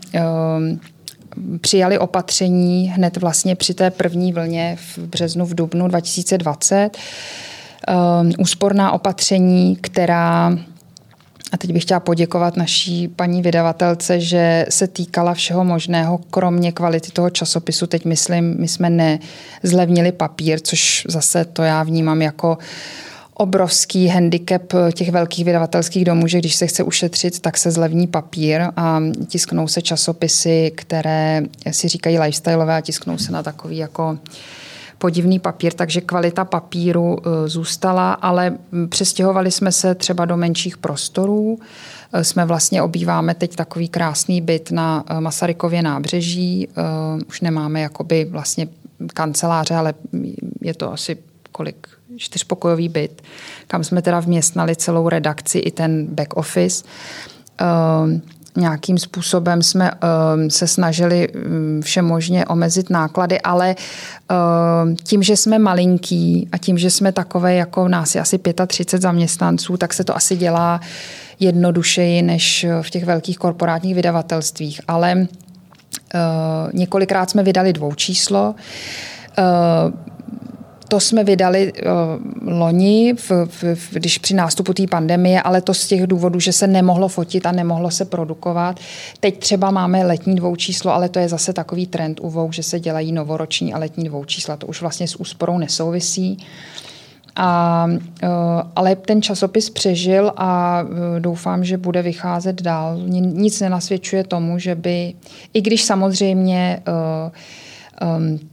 přijali 1.61 1.99
opatření 1.99 2.89
hned 2.95 3.17
vlastně 3.17 3.55
při 3.55 3.73
té 3.73 3.91
první 3.91 4.33
vlně 4.33 4.77
v 4.95 4.97
březnu, 4.97 5.45
v 5.45 5.55
dubnu 5.55 5.87
2020. 5.87 6.89
Um, 8.21 8.31
úsporná 8.39 8.91
opatření, 8.91 9.75
která 9.75 10.57
a 11.51 11.57
teď 11.57 11.73
bych 11.73 11.83
chtěla 11.83 11.99
poděkovat 11.99 12.57
naší 12.57 13.07
paní 13.07 13.41
vydavatelce, 13.41 14.19
že 14.19 14.65
se 14.69 14.87
týkala 14.87 15.33
všeho 15.33 15.63
možného, 15.63 16.17
kromě 16.17 16.71
kvality 16.71 17.11
toho 17.11 17.29
časopisu. 17.29 17.87
Teď 17.87 18.05
myslím, 18.05 18.55
my 18.59 18.67
jsme 18.67 18.89
nezlevnili 18.89 20.11
papír, 20.11 20.59
což 20.59 21.05
zase 21.09 21.45
to 21.45 21.63
já 21.63 21.83
vnímám 21.83 22.21
jako 22.21 22.49
uh, 22.49 22.63
obrovský 23.37 24.07
handicap 24.07 24.73
těch 24.93 25.11
velkých 25.11 25.45
vydavatelských 25.45 26.05
domů, 26.05 26.27
že 26.27 26.39
když 26.39 26.55
se 26.55 26.67
chce 26.67 26.83
ušetřit, 26.83 27.39
tak 27.39 27.57
se 27.57 27.71
zlevní 27.71 28.07
papír 28.07 28.61
a 28.75 29.01
tisknou 29.27 29.67
se 29.67 29.81
časopisy, 29.81 30.71
které 30.75 31.41
si 31.71 31.87
říkají 31.87 32.19
lifestyleové 32.19 32.77
a 32.77 32.81
tisknou 32.81 33.17
se 33.17 33.31
na 33.31 33.43
takový 33.43 33.77
jako 33.77 34.17
podivný 34.97 35.39
papír, 35.39 35.73
takže 35.73 36.01
kvalita 36.01 36.45
papíru 36.45 37.17
e, 37.19 37.49
zůstala, 37.49 38.13
ale 38.13 38.57
přestěhovali 38.89 39.51
jsme 39.51 39.71
se 39.71 39.95
třeba 39.95 40.25
do 40.25 40.37
menších 40.37 40.77
prostorů. 40.77 41.59
E, 42.13 42.23
jsme 42.23 42.45
vlastně 42.45 42.81
obýváme 42.81 43.35
teď 43.35 43.55
takový 43.55 43.87
krásný 43.87 44.41
byt 44.41 44.71
na 44.71 45.03
e, 45.07 45.21
Masarykově 45.21 45.81
nábřeží. 45.81 46.67
Už 47.27 47.41
nemáme 47.41 47.81
jakoby 47.81 48.25
vlastně 48.25 48.67
kanceláře, 49.13 49.75
ale 49.75 49.93
je 50.61 50.73
to 50.73 50.93
asi 50.93 51.17
kolik, 51.57 51.87
čtyřpokojový 52.17 52.89
byt, 52.89 53.21
kam 53.67 53.83
jsme 53.83 54.01
teda 54.01 54.19
vměstnali 54.19 54.75
celou 54.75 55.09
redakci 55.09 55.59
i 55.59 55.71
ten 55.71 56.07
back 56.07 56.37
office. 56.37 56.85
Uh, 57.61 58.19
nějakým 58.55 58.97
způsobem 58.97 59.63
jsme 59.63 59.91
uh, 59.91 59.97
se 60.47 60.67
snažili 60.67 61.29
um, 61.29 61.81
všemožně 61.81 62.45
omezit 62.45 62.89
náklady, 62.89 63.41
ale 63.41 63.75
uh, 63.75 64.93
tím, 65.03 65.23
že 65.23 65.37
jsme 65.37 65.59
malinký 65.59 66.49
a 66.51 66.57
tím, 66.57 66.77
že 66.77 66.89
jsme 66.89 67.11
takové 67.11 67.55
jako 67.55 67.87
nás 67.87 68.15
je 68.15 68.21
asi 68.21 68.39
35 68.67 69.01
zaměstnanců, 69.01 69.77
tak 69.77 69.93
se 69.93 70.03
to 70.03 70.15
asi 70.15 70.35
dělá 70.37 70.79
jednodušeji 71.39 72.21
než 72.21 72.65
v 72.81 72.89
těch 72.89 73.05
velkých 73.05 73.37
korporátních 73.37 73.95
vydavatelstvích. 73.95 74.81
Ale 74.87 75.27
několikrát 76.73 77.29
jsme 77.29 77.43
vydali 77.43 77.73
dvoučíslo. 77.73 78.55
Uh, 79.37 80.16
to 80.87 80.99
jsme 80.99 81.23
vydali 81.23 81.73
uh, 81.73 82.53
loni, 82.53 83.13
v, 83.17 83.31
v, 83.45 83.63
v, 83.75 83.93
když 83.93 84.17
při 84.17 84.33
nástupu 84.33 84.73
té 84.73 84.87
pandemie, 84.87 85.41
ale 85.41 85.61
to 85.61 85.73
z 85.73 85.87
těch 85.87 86.07
důvodů, 86.07 86.39
že 86.39 86.51
se 86.51 86.67
nemohlo 86.67 87.07
fotit 87.07 87.45
a 87.45 87.51
nemohlo 87.51 87.91
se 87.91 88.05
produkovat. 88.05 88.79
Teď 89.19 89.39
třeba 89.39 89.71
máme 89.71 90.05
letní 90.05 90.35
dvoučíslo, 90.35 90.93
ale 90.93 91.09
to 91.09 91.19
je 91.19 91.29
zase 91.29 91.53
takový 91.53 91.87
trend 91.87 92.19
u 92.21 92.29
Vogue, 92.29 92.53
že 92.53 92.63
se 92.63 92.79
dělají 92.79 93.11
novoroční 93.11 93.73
a 93.73 93.77
letní 93.77 94.03
dvoučísla. 94.03 94.57
To 94.57 94.67
už 94.67 94.81
vlastně 94.81 95.07
s 95.07 95.15
úsporou 95.15 95.57
nesouvisí. 95.57 96.37
A, 97.39 97.85
uh, 98.23 98.29
ale 98.75 98.95
ten 98.95 99.21
časopis 99.21 99.69
přežil 99.69 100.31
a 100.37 100.81
uh, 100.83 100.89
doufám, 101.19 101.63
že 101.63 101.77
bude 101.77 102.01
vycházet 102.01 102.61
dál. 102.61 102.97
Nic 103.07 103.61
nenasvědčuje 103.61 104.23
tomu, 104.23 104.59
že 104.59 104.75
by, 104.75 105.13
i 105.53 105.61
když 105.61 105.83
samozřejmě 105.83 106.79
uh, 106.87 107.31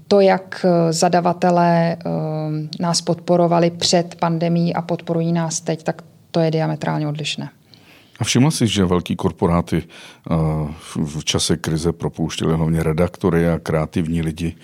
to, 0.08 0.20
jak 0.20 0.66
eh, 0.68 0.92
zadavatelé 0.92 1.96
ehm, 1.96 2.68
nás 2.80 3.00
podporovali 3.00 3.70
před 3.70 4.14
pandemí 4.14 4.74
a 4.74 4.82
podporují 4.82 5.32
nás 5.32 5.60
teď, 5.60 5.82
tak 5.82 6.02
to 6.30 6.40
je 6.40 6.50
diametrálně 6.50 7.08
odlišné. 7.08 7.50
A 8.18 8.24
všimla 8.24 8.50
si, 8.50 8.66
že 8.66 8.84
velký 8.84 9.16
korporáty 9.16 9.82
eh, 9.82 10.34
v 10.96 11.24
čase 11.24 11.56
krize 11.56 11.92
propouštěli 11.92 12.54
hlavně 12.54 12.82
redaktory 12.82 13.48
a 13.48 13.58
kreativní 13.58 14.22
lidi, 14.22 14.56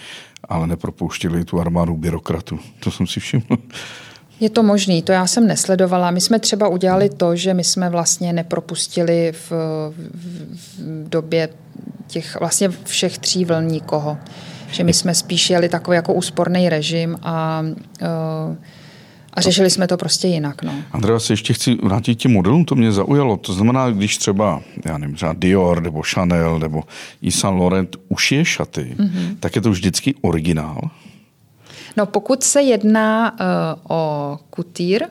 ale 0.48 0.66
nepropouštěli 0.66 1.44
tu 1.44 1.60
armádu 1.60 1.96
byrokratů. 1.96 2.58
To 2.80 2.90
jsem 2.90 3.06
si 3.06 3.20
všiml. 3.20 3.44
Je 4.40 4.50
to 4.50 4.62
možný, 4.62 5.02
to 5.02 5.12
já 5.12 5.26
jsem 5.26 5.46
nesledovala. 5.46 6.10
My 6.10 6.20
jsme 6.20 6.38
třeba 6.38 6.68
udělali 6.68 7.08
to, 7.08 7.36
že 7.36 7.54
my 7.54 7.64
jsme 7.64 7.90
vlastně 7.90 8.32
nepropustili 8.32 9.32
v, 9.32 9.50
v, 9.50 9.94
v 11.04 11.08
době 11.08 11.48
těch 12.06 12.40
vlastně 12.40 12.68
všech 12.84 13.18
tří 13.18 13.44
vln 13.44 13.66
nikoho 13.66 14.18
že 14.72 14.84
my 14.84 14.92
jsme 14.92 15.14
spíš 15.14 15.50
jeli 15.50 15.68
takový 15.68 15.94
jako 15.94 16.14
úsporný 16.14 16.68
režim 16.68 17.16
a 17.22 17.62
uh, 18.02 18.56
a 19.34 19.40
řešili 19.40 19.70
jsme 19.70 19.86
to 19.86 19.96
prostě 19.96 20.28
jinak. 20.28 20.62
No. 20.62 20.72
Andrea, 20.92 21.18
se 21.18 21.32
ještě 21.32 21.52
chci 21.52 21.74
vrátit 21.74 22.14
těm 22.14 22.32
modelům, 22.32 22.64
to 22.64 22.74
mě 22.74 22.92
zaujalo. 22.92 23.36
To 23.36 23.52
znamená, 23.52 23.90
když 23.90 24.18
třeba, 24.18 24.60
já 24.84 24.98
nevím, 24.98 25.16
třeba 25.16 25.32
Dior 25.38 25.82
nebo 25.82 26.02
Chanel 26.02 26.58
nebo 26.58 26.82
Yves 27.22 27.40
Saint 27.40 27.60
Laurent 27.60 27.96
ušije 28.08 28.44
šaty, 28.44 28.96
mm-hmm. 28.98 29.36
tak 29.40 29.56
je 29.56 29.62
to 29.62 29.70
vždycky 29.70 30.14
originál? 30.20 30.90
No 31.96 32.06
pokud 32.06 32.42
se 32.42 32.62
jedná 32.62 33.32
uh, 33.32 33.96
o 33.96 34.38
kutýr, 34.50 35.04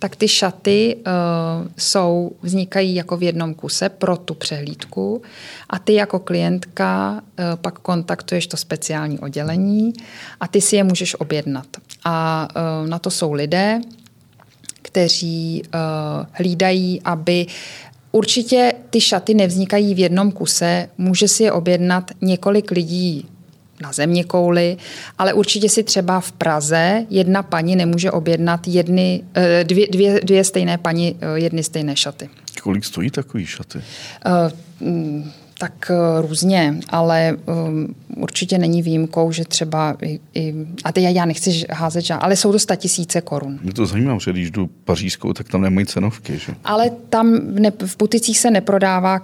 tak 0.00 0.16
ty 0.16 0.28
šaty 0.28 0.96
uh, 0.96 1.68
jsou, 1.76 2.32
vznikají 2.42 2.94
jako 2.94 3.16
v 3.16 3.22
jednom 3.22 3.54
kuse 3.54 3.88
pro 3.88 4.16
tu 4.16 4.34
přehlídku 4.34 5.22
a 5.70 5.78
ty 5.78 5.94
jako 5.94 6.18
klientka 6.18 7.12
uh, 7.12 7.44
pak 7.56 7.78
kontaktuješ 7.78 8.46
to 8.46 8.56
speciální 8.56 9.18
oddělení 9.18 9.92
a 10.40 10.48
ty 10.48 10.60
si 10.60 10.76
je 10.76 10.84
můžeš 10.84 11.20
objednat. 11.20 11.66
A 12.04 12.48
uh, 12.82 12.88
na 12.88 12.98
to 12.98 13.10
jsou 13.10 13.32
lidé, 13.32 13.80
kteří 14.82 15.62
uh, 15.62 16.26
hlídají, 16.32 17.00
aby 17.04 17.46
Určitě 18.12 18.72
ty 18.90 19.00
šaty 19.00 19.34
nevznikají 19.34 19.94
v 19.94 19.98
jednom 19.98 20.32
kuse, 20.32 20.88
může 20.98 21.28
si 21.28 21.42
je 21.42 21.52
objednat 21.52 22.10
několik 22.20 22.70
lidí 22.70 23.28
na 23.82 23.92
země 23.92 24.24
kouli, 24.24 24.76
ale 25.18 25.32
určitě 25.32 25.68
si 25.68 25.82
třeba 25.82 26.20
v 26.20 26.32
Praze 26.32 27.06
jedna 27.10 27.42
paní 27.42 27.76
nemůže 27.76 28.10
objednat 28.10 28.68
jedny, 28.68 29.22
eh, 29.34 29.64
dvě, 29.64 29.86
dvě, 29.92 30.20
dvě 30.24 30.44
stejné 30.44 30.78
paní 30.78 31.16
eh, 31.20 31.38
jedny 31.38 31.62
stejné 31.62 31.96
šaty. 31.96 32.28
Kolik 32.62 32.84
stojí 32.84 33.10
takový 33.10 33.46
šaty? 33.46 33.78
Uh, 34.80 35.28
tak 35.58 35.90
různě, 36.20 36.74
ale 36.88 37.36
um, 37.46 37.94
určitě 38.16 38.58
není 38.58 38.82
výjimkou, 38.82 39.32
že 39.32 39.44
třeba 39.44 39.96
i, 40.02 40.20
i 40.34 40.54
a 40.84 40.92
teď 40.92 41.04
já 41.04 41.24
nechci 41.24 41.64
házet 41.70 42.10
ale 42.10 42.36
jsou 42.36 42.52
to 42.52 42.58
sta 42.58 42.76
tisíce 42.76 43.20
korun. 43.20 43.58
Mě 43.62 43.72
to 43.72 43.86
zajímá, 43.86 44.18
že 44.18 44.32
když 44.32 44.50
jdu 44.50 44.70
pařížskou, 44.84 45.32
tak 45.32 45.48
tam 45.48 45.60
nemají 45.60 45.86
cenovky, 45.86 46.38
že? 46.38 46.54
Ale 46.64 46.90
tam 47.08 47.40
ne, 47.54 47.70
v 47.70 47.96
buticích 47.98 48.38
se 48.38 48.50
neprodává 48.50 49.20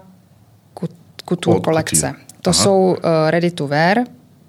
kutur 1.25 1.61
kolekce. 1.61 2.15
To 2.43 2.51
Aha. 2.51 2.65
jsou 2.65 2.81
uh, 2.81 2.97
ready 3.29 3.51
to 3.51 3.67
wear, 3.67 3.99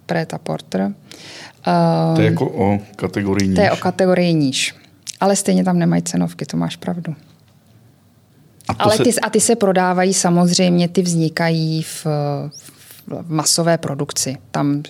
Preta 0.08 0.38
Porter. 0.38 0.82
Uh, 0.82 2.16
to 2.16 2.22
je 2.22 2.26
jako 2.26 2.50
o 2.50 2.80
kategorii 2.96 3.48
níž. 3.48 3.56
To 3.56 3.62
je 3.62 3.72
o 3.72 3.78
kategorii 3.78 4.34
níž. 4.34 4.76
Ale 5.20 5.36
stejně 5.36 5.64
tam 5.64 5.80
nemají 5.80 6.02
cenovky, 6.02 6.46
to 6.46 6.58
máš 6.58 6.76
pravdu. 6.76 7.16
A, 8.68 8.74
Ale 8.80 8.98
se... 8.98 9.04
ty, 9.04 9.20
a 9.20 9.30
ty 9.30 9.40
se 9.40 9.56
prodávají 9.56 10.14
samozřejmě, 10.14 10.88
ty 10.88 11.02
vznikají 11.02 11.84
v, 11.84 12.06
v 13.08 13.32
masové 13.32 13.78
produkci. 13.78 14.38
Tam 14.52 14.84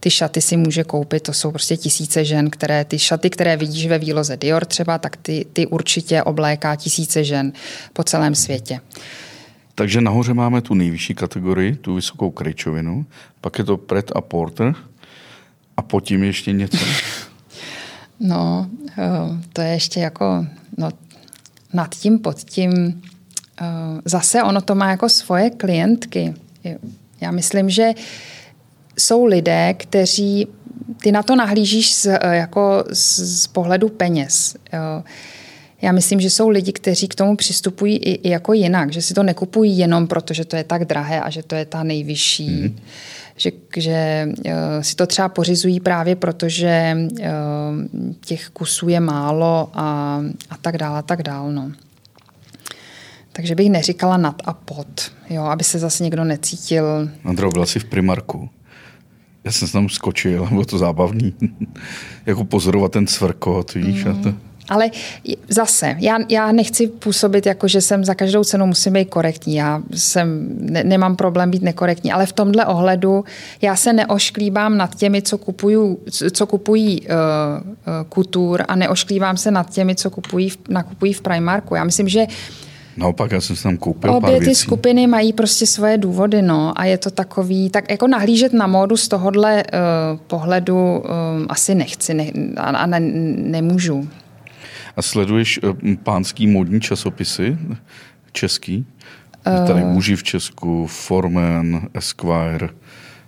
ty 0.00 0.10
šaty 0.10 0.40
si 0.40 0.56
může 0.56 0.84
koupit, 0.84 1.22
to 1.22 1.32
jsou 1.32 1.50
prostě 1.50 1.76
tisíce 1.76 2.24
žen, 2.24 2.50
které 2.50 2.84
ty 2.84 2.98
šaty, 2.98 3.30
které 3.30 3.56
vidíš 3.56 3.86
ve 3.86 3.98
výloze 3.98 4.36
Dior 4.36 4.64
třeba, 4.64 4.98
tak 4.98 5.16
ty, 5.16 5.46
ty 5.52 5.66
určitě 5.66 6.22
obléká 6.22 6.76
tisíce 6.76 7.24
žen 7.24 7.52
po 7.92 8.04
celém 8.04 8.34
světě. 8.34 8.80
Takže 9.78 10.00
nahoře 10.00 10.34
máme 10.34 10.62
tu 10.62 10.74
nejvyšší 10.74 11.14
kategorii, 11.14 11.76
tu 11.76 11.94
vysokou 11.94 12.30
kryčovinu, 12.30 13.06
pak 13.40 13.58
je 13.58 13.64
to 13.64 13.76
pret 13.76 14.12
a 14.14 14.20
porter 14.20 14.74
a 15.76 15.82
pod 15.82 16.00
tím 16.00 16.24
ještě 16.24 16.52
něco. 16.52 16.78
No, 18.20 18.66
eh, 18.98 19.42
to 19.52 19.60
je 19.60 19.68
ještě 19.68 20.00
jako 20.00 20.46
no, 20.78 20.90
nad 21.72 21.94
tím, 21.94 22.18
pod 22.18 22.36
tím. 22.36 23.02
Eh, 23.60 23.64
zase 24.04 24.42
ono 24.42 24.60
to 24.60 24.74
má 24.74 24.90
jako 24.90 25.08
svoje 25.08 25.50
klientky. 25.50 26.34
Já 27.20 27.30
myslím, 27.30 27.70
že 27.70 27.90
jsou 28.98 29.24
lidé, 29.24 29.74
kteří, 29.74 30.46
ty 31.02 31.12
na 31.12 31.22
to 31.22 31.36
nahlížíš 31.36 31.94
z, 31.94 32.06
eh, 32.06 32.36
jako 32.36 32.84
z, 32.92 33.18
z 33.42 33.46
pohledu 33.46 33.88
peněz. 33.88 34.56
Já 35.82 35.92
myslím, 35.92 36.20
že 36.20 36.30
jsou 36.30 36.48
lidi, 36.48 36.72
kteří 36.72 37.08
k 37.08 37.14
tomu 37.14 37.36
přistupují 37.36 37.96
i, 37.96 38.10
i 38.28 38.28
jako 38.28 38.52
jinak, 38.52 38.92
že 38.92 39.02
si 39.02 39.14
to 39.14 39.22
nekupují 39.22 39.78
jenom 39.78 40.06
proto, 40.06 40.34
že 40.34 40.44
to 40.44 40.56
je 40.56 40.64
tak 40.64 40.84
drahé 40.84 41.20
a 41.20 41.30
že 41.30 41.42
to 41.42 41.54
je 41.54 41.64
ta 41.64 41.82
nejvyšší. 41.82 42.48
Mm. 42.48 42.76
Že, 43.36 43.52
že 43.76 44.28
uh, 44.46 44.52
si 44.80 44.96
to 44.96 45.06
třeba 45.06 45.28
pořizují 45.28 45.80
právě 45.80 46.16
proto, 46.16 46.48
že 46.48 46.96
uh, 47.10 47.18
těch 48.20 48.48
kusů 48.48 48.88
je 48.88 49.00
málo 49.00 49.70
a, 49.74 50.20
a 50.50 50.56
tak 50.56 50.78
dále, 50.78 50.98
a 50.98 51.02
tak 51.02 51.22
dále. 51.22 51.52
No. 51.52 51.72
Takže 53.32 53.54
bych 53.54 53.70
neříkala 53.70 54.16
nad 54.16 54.42
a 54.44 54.52
pod, 54.52 55.12
jo, 55.30 55.42
aby 55.42 55.64
se 55.64 55.78
zase 55.78 56.04
někdo 56.04 56.24
necítil. 56.24 57.10
Andro, 57.24 57.50
byla 57.50 57.66
jsi 57.66 57.78
v 57.78 57.84
Primarku. 57.84 58.50
Já 59.44 59.52
jsem 59.52 59.68
tam 59.68 59.88
skočil, 59.88 60.46
bylo 60.50 60.64
to 60.64 60.78
zábavný. 60.78 61.34
jako 62.26 62.44
pozorovat 62.44 62.92
ten 62.92 63.06
cvrkot, 63.06 63.74
víš, 63.74 64.04
mm. 64.04 64.10
a 64.10 64.22
to... 64.22 64.34
Ale 64.68 64.90
zase, 65.48 65.96
já, 65.98 66.18
já 66.28 66.52
nechci 66.52 66.86
působit 66.86 67.46
jako, 67.46 67.68
že 67.68 67.80
jsem 67.80 68.04
za 68.04 68.14
každou 68.14 68.44
cenu 68.44 68.66
musím 68.66 68.92
být 68.92 69.04
korektní. 69.04 69.54
Já 69.54 69.82
jsem, 69.94 70.48
ne, 70.60 70.84
nemám 70.84 71.16
problém 71.16 71.50
být 71.50 71.62
nekorektní, 71.62 72.12
ale 72.12 72.26
v 72.26 72.32
tomhle 72.32 72.66
ohledu 72.66 73.24
já 73.62 73.76
se 73.76 73.92
neošklíbám 73.92 74.76
nad 74.76 74.94
těmi, 74.94 75.22
co, 75.22 75.38
kupuju, 75.38 75.98
co 76.32 76.46
kupují 76.46 77.00
uh, 77.00 77.06
uh, 77.06 77.72
kultur 78.08 78.64
a 78.68 78.76
neošklívám 78.76 79.36
se 79.36 79.50
nad 79.50 79.70
těmi, 79.70 79.94
co 79.94 80.10
kupují, 80.10 80.52
nakupují 80.68 81.12
v 81.12 81.20
Primarku. 81.20 81.74
Já 81.74 81.84
myslím, 81.84 82.08
že 82.08 82.26
Naopak, 82.96 83.32
já 83.32 83.40
jsem 83.40 83.56
si 83.56 83.62
tam 83.62 83.76
koupil 83.76 84.10
Obě 84.10 84.30
pár 84.30 84.38
ty 84.38 84.44
věcí. 84.44 84.60
skupiny 84.60 85.06
mají 85.06 85.32
prostě 85.32 85.66
svoje 85.66 85.98
důvody, 85.98 86.42
no, 86.42 86.72
a 86.76 86.84
je 86.84 86.98
to 86.98 87.10
takový, 87.10 87.70
tak 87.70 87.90
jako 87.90 88.06
nahlížet 88.06 88.52
na 88.52 88.66
módu 88.66 88.96
z 88.96 89.08
tohohle 89.08 89.64
uh, 89.64 90.18
pohledu 90.26 90.98
uh, 90.98 91.04
asi 91.48 91.74
nechci 91.74 92.14
ne, 92.14 92.30
a, 92.56 92.62
a 92.62 92.86
ne, 92.86 93.00
nemůžu. 93.36 94.08
A 94.96 95.02
sleduješ 95.02 95.60
eh, 95.62 95.96
pánský 96.02 96.46
modní 96.46 96.80
časopisy 96.80 97.58
český? 98.32 98.86
Uh, 99.46 99.66
tady 99.66 99.84
muži 99.84 100.16
v 100.16 100.22
Česku, 100.22 100.86
Forman, 100.86 101.88
Esquire. 101.94 102.68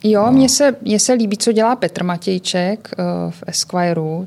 Jo, 0.04 0.32
mně 0.32 0.48
se, 0.48 0.76
mně 0.82 0.98
se 0.98 1.12
líbí, 1.12 1.36
co 1.36 1.52
dělá 1.52 1.76
Petr 1.76 2.04
Matějček 2.04 2.90
uh, 2.98 3.30
v 3.30 3.44
Esquireu. 3.46 4.26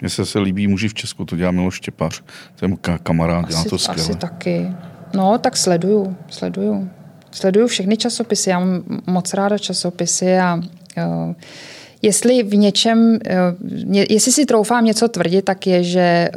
Mně 0.00 0.10
se, 0.10 0.26
se 0.26 0.38
líbí 0.38 0.66
muži 0.66 0.88
v 0.88 0.94
Česku, 0.94 1.24
to 1.24 1.36
dělá 1.36 1.50
Miloš 1.50 1.74
Štěpář. 1.74 2.22
To 2.56 2.66
je 2.66 2.98
kamarád, 3.02 3.48
dělá 3.48 3.64
to 3.64 3.78
skvěle. 3.78 4.08
Asi 4.08 4.18
taky. 4.18 4.66
No, 5.14 5.38
tak 5.38 5.56
sleduju, 5.56 6.16
sleduju. 6.28 6.90
Sleduju 7.30 7.66
všechny 7.66 7.96
časopisy, 7.96 8.50
já 8.50 8.58
mám 8.58 8.82
moc 9.06 9.34
ráda 9.34 9.58
časopisy 9.58 10.38
a 10.38 10.54
uh, 10.54 11.34
jestli 12.02 12.42
v 12.42 12.56
něčem, 12.56 13.18
eh, 13.26 14.04
jestli 14.10 14.32
si 14.32 14.46
troufám 14.46 14.84
něco 14.84 15.08
tvrdit, 15.08 15.42
tak 15.42 15.66
je, 15.66 15.84
že 15.84 16.00
eh, 16.00 16.30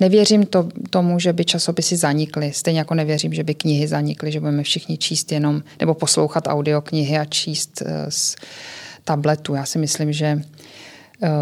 nevěřím 0.00 0.46
to, 0.46 0.68
tomu, 0.90 1.18
že 1.18 1.32
by 1.32 1.44
časopisy 1.44 1.96
zanikly. 1.96 2.52
Stejně 2.52 2.78
jako 2.78 2.94
nevěřím, 2.94 3.34
že 3.34 3.44
by 3.44 3.54
knihy 3.54 3.88
zanikly, 3.88 4.32
že 4.32 4.40
budeme 4.40 4.62
všichni 4.62 4.98
číst 4.98 5.32
jenom, 5.32 5.62
nebo 5.80 5.94
poslouchat 5.94 6.44
audioknihy 6.46 7.18
a 7.18 7.24
číst 7.24 7.82
z 8.08 8.36
tabletu. 9.04 9.54
Já 9.54 9.64
si 9.64 9.78
myslím, 9.78 10.12
že 10.12 10.42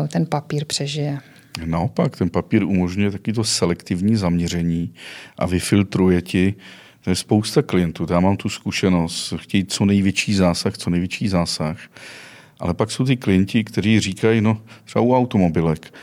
ten 0.09 0.27
papír 0.27 0.65
přežije. 0.65 1.19
Naopak, 1.65 2.17
ten 2.17 2.31
papír 2.31 2.65
umožňuje 2.65 3.11
taky 3.11 3.33
to 3.33 3.45
selektivní 3.45 4.17
zaměření 4.17 4.95
a 5.39 5.47
vyfiltruje 5.47 6.23
ti 6.23 6.55
to 7.09 7.11
je 7.11 7.17
spousta 7.17 7.63
klientů, 7.63 8.07
já 8.11 8.21
mám 8.21 8.37
tu 8.37 8.49
zkušenost, 8.49 9.35
chtějí 9.37 9.65
co 9.65 9.85
největší 9.85 10.35
zásah, 10.35 10.79
co 10.79 10.91
největší 10.91 11.29
zásah. 11.29 11.79
Ale 12.61 12.75
pak 12.75 12.91
jsou 12.91 13.05
ty 13.05 13.17
klienti, 13.17 13.65
kteří 13.65 14.01
říkají, 14.01 14.41
no 14.41 14.63
třeba 14.85 15.03
u 15.03 15.15
automobilek, 15.15 15.95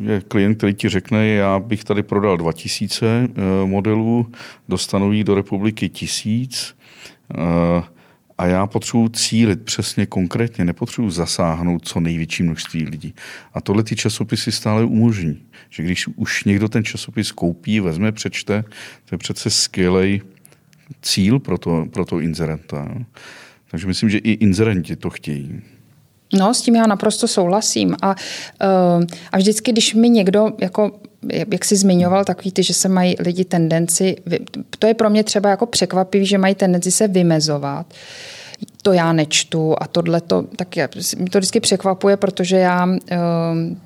je 0.00 0.20
klient, 0.20 0.54
který 0.54 0.74
ti 0.74 0.88
řekne, 0.88 1.26
já 1.26 1.58
bych 1.58 1.84
tady 1.84 2.02
prodal 2.02 2.36
2000 2.36 3.06
eh, 3.06 3.28
modelů, 3.66 4.26
dostanu 4.68 5.12
jich 5.12 5.24
do 5.24 5.34
republiky 5.34 5.88
tisíc 5.88 6.76
eh, 7.34 7.82
a 8.38 8.46
já 8.46 8.66
potřebuji 8.66 9.08
cílit 9.08 9.62
přesně 9.62 10.06
konkrétně, 10.06 10.64
nepotřebuji 10.64 11.10
zasáhnout 11.10 11.88
co 11.88 12.00
největší 12.00 12.42
množství 12.42 12.84
lidí. 12.84 13.14
A 13.54 13.60
tohle 13.60 13.82
ty 13.82 13.96
časopisy 13.96 14.52
stále 14.52 14.84
umožní. 14.84 15.42
Že 15.70 15.82
když 15.82 16.08
už 16.16 16.44
někdo 16.44 16.68
ten 16.68 16.84
časopis 16.84 17.32
koupí, 17.32 17.80
vezme, 17.80 18.12
přečte, 18.12 18.64
to 19.04 19.14
je 19.14 19.18
přece 19.18 19.50
skvělej 19.50 20.20
cíl 21.02 21.38
pro 21.38 21.58
to, 21.58 21.86
pro 21.92 22.04
to 22.04 22.20
inzerenta. 22.20 22.94
Takže 23.70 23.86
myslím, 23.86 24.10
že 24.10 24.18
i 24.18 24.30
inzerenti 24.30 24.96
to 24.96 25.10
chtějí. 25.10 25.62
No, 26.32 26.54
s 26.54 26.62
tím 26.62 26.76
já 26.76 26.86
naprosto 26.86 27.28
souhlasím. 27.28 27.96
A, 28.02 28.08
uh, 28.08 29.04
a 29.32 29.36
vždycky, 29.36 29.72
když 29.72 29.94
mi 29.94 30.10
někdo, 30.10 30.52
jako, 30.60 30.90
jak 31.52 31.64
jsi 31.64 31.76
zmiňoval, 31.76 32.24
takový 32.24 32.52
ty, 32.52 32.62
že 32.62 32.74
se 32.74 32.88
mají 32.88 33.16
lidi 33.18 33.44
tendenci, 33.44 34.16
to 34.78 34.86
je 34.86 34.94
pro 34.94 35.10
mě 35.10 35.24
třeba 35.24 35.50
jako 35.50 35.66
překvapivý, 35.66 36.26
že 36.26 36.38
mají 36.38 36.54
tendenci 36.54 36.90
se 36.90 37.08
vymezovat. 37.08 37.86
To 38.82 38.92
já 38.92 39.12
nečtu 39.12 39.74
a 39.78 39.86
tohle 39.86 40.20
to, 40.20 40.44
tak 40.56 40.76
já, 40.76 40.88
mě 41.18 41.30
to 41.30 41.38
vždycky 41.38 41.60
překvapuje, 41.60 42.16
protože 42.16 42.56
já, 42.56 42.86
uh, 42.86 42.98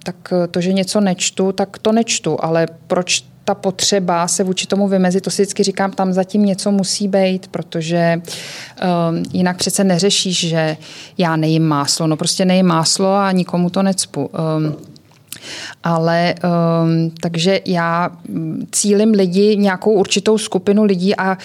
tak 0.03 0.33
to, 0.51 0.61
že 0.61 0.73
něco 0.73 1.01
nečtu, 1.01 1.53
tak 1.53 1.79
to 1.79 1.93
nečtu, 1.93 2.45
ale 2.45 2.67
proč 2.87 3.25
ta 3.47 3.55
potřeba 3.55 4.29
se 4.29 4.45
vůči 4.45 4.67
tomu 4.67 4.89
vymezit, 4.89 5.25
to 5.25 5.31
si 5.31 5.43
vždycky 5.43 5.63
říkám, 5.63 5.91
tam 5.91 6.13
zatím 6.13 6.45
něco 6.45 6.71
musí 6.71 7.09
být, 7.09 7.49
protože 7.49 8.23
um, 8.23 9.23
jinak 9.33 9.57
přece 9.57 9.85
neřešíš, 9.85 10.49
že 10.49 10.77
já 11.19 11.37
nejím 11.37 11.63
máslo. 11.63 12.07
No 12.07 12.17
prostě 12.17 12.45
nejím 12.45 12.67
máslo 12.67 13.15
a 13.15 13.33
nikomu 13.33 13.71
to 13.71 13.83
necpu. 13.83 14.31
Um, 14.57 14.77
ale 15.83 16.35
um, 16.35 17.11
takže 17.21 17.61
já 17.67 18.11
cílim 18.71 19.11
lidi, 19.11 19.57
nějakou 19.57 19.93
určitou 19.93 20.39
skupinu 20.39 20.85
lidí 20.85 21.17
a 21.17 21.31
uh, 21.31 21.39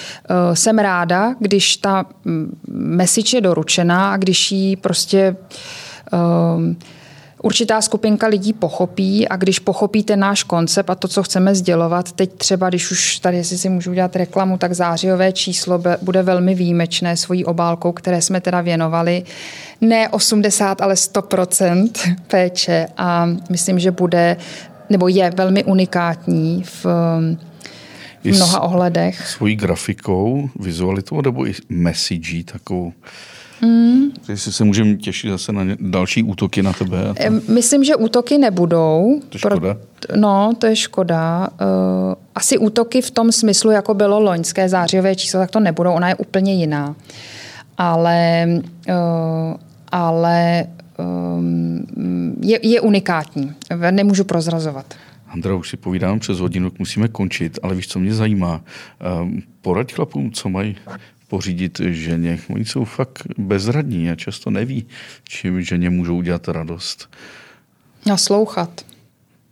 jsem 0.54 0.80
ráda, 0.80 1.36
když 1.40 1.78
ta 1.78 2.06
message 2.74 3.38
je 3.38 3.42
doručená 3.42 4.14
a 4.14 4.18
když 4.18 4.52
ji 4.52 4.76
prostě 4.76 5.36
um, 6.56 6.78
určitá 7.44 7.82
skupinka 7.82 8.28
lidí 8.28 8.54
pochopí 8.54 9.28
a 9.28 9.36
když 9.36 9.60
pochopíte 9.60 10.16
náš 10.18 10.44
koncept 10.44 10.90
a 10.90 10.96
to, 10.96 11.08
co 11.08 11.24
chceme 11.24 11.56
sdělovat, 11.56 12.12
teď 12.12 12.34
třeba, 12.34 12.70
když 12.70 12.92
už 12.92 13.20
tady, 13.20 13.38
jestli 13.38 13.58
si 13.58 13.70
můžu 13.70 13.92
udělat 13.92 14.16
reklamu, 14.16 14.58
tak 14.58 14.74
zářijové 14.74 15.32
číslo 15.32 15.84
bude 16.02 16.24
velmi 16.24 16.56
výjimečné 16.56 17.18
svojí 17.18 17.46
obálkou, 17.46 17.92
které 17.92 18.22
jsme 18.22 18.42
teda 18.42 18.62
věnovali 18.62 19.24
ne 19.82 20.10
80, 20.10 20.82
ale 20.82 20.94
100% 20.94 21.90
péče 22.28 22.88
a 22.98 23.30
myslím, 23.50 23.80
že 23.80 23.92
bude 23.92 24.38
nebo 24.90 25.08
je 25.08 25.32
velmi 25.36 25.64
unikátní 25.64 26.64
v 26.64 26.86
v 28.24 28.26
mnoha 28.36 28.60
ohledech. 28.60 29.28
Svojí 29.28 29.56
grafikou, 29.56 30.50
vizualitou 30.60 31.22
nebo 31.22 31.48
i 31.48 31.54
messagí 31.70 32.44
takovou 32.44 32.94
Mm. 33.62 34.12
Jestli 34.30 34.52
se 34.52 34.64
můžeme 34.64 34.96
těšit 34.96 35.32
zase 35.32 35.52
na 35.52 35.64
další 35.80 36.24
útoky 36.24 36.64
na 36.64 36.74
tebe. 36.74 36.98
Myslím, 37.48 37.84
že 37.84 37.96
útoky 37.96 38.38
nebudou. 38.38 39.22
To 39.30 39.36
je 39.36 39.40
škoda. 39.40 39.60
Pro, 39.60 40.18
no, 40.18 40.54
to 40.58 40.66
je 40.68 40.76
škoda. 40.76 41.48
Uh, 41.62 41.68
asi 42.36 42.58
útoky 42.58 43.02
v 43.02 43.12
tom 43.12 43.32
smyslu, 43.32 43.72
jako 43.72 43.94
bylo 43.94 44.20
loňské 44.20 44.70
zářijové 44.70 45.16
číslo, 45.16 45.40
tak 45.40 45.52
to 45.52 45.60
nebudou. 45.60 45.92
Ona 45.92 46.10
je 46.10 46.16
úplně 46.16 46.54
jiná. 46.54 46.96
Ale, 47.78 48.48
uh, 48.90 49.56
ale 49.92 50.66
um, 50.98 51.86
je, 52.42 52.60
je 52.68 52.82
unikátní. 52.82 53.54
Nemůžu 53.92 54.24
prozrazovat. 54.24 54.86
Andra, 55.28 55.56
už 55.56 55.70
si 55.70 55.78
povídám 55.78 56.20
přes 56.20 56.40
hodinu, 56.40 56.72
musíme 56.80 57.08
končit, 57.08 57.60
ale 57.64 57.76
víš, 57.76 57.88
co 57.88 58.00
mě 58.00 58.14
zajímá? 58.14 58.62
Poraď 59.62 59.94
chlapům, 59.94 60.32
co 60.32 60.50
mají 60.50 60.76
pořídit 61.32 61.82
ženě. 61.90 62.40
Oni 62.50 62.66
jsou 62.66 62.86
fakt 62.86 63.24
bezradní 63.38 64.12
a 64.12 64.16
často 64.16 64.50
neví, 64.50 64.88
čím 65.24 65.62
ženě 65.62 65.90
můžou 65.90 66.18
udělat 66.18 66.48
radost. 66.48 67.10
Naslouchat. 68.06 68.86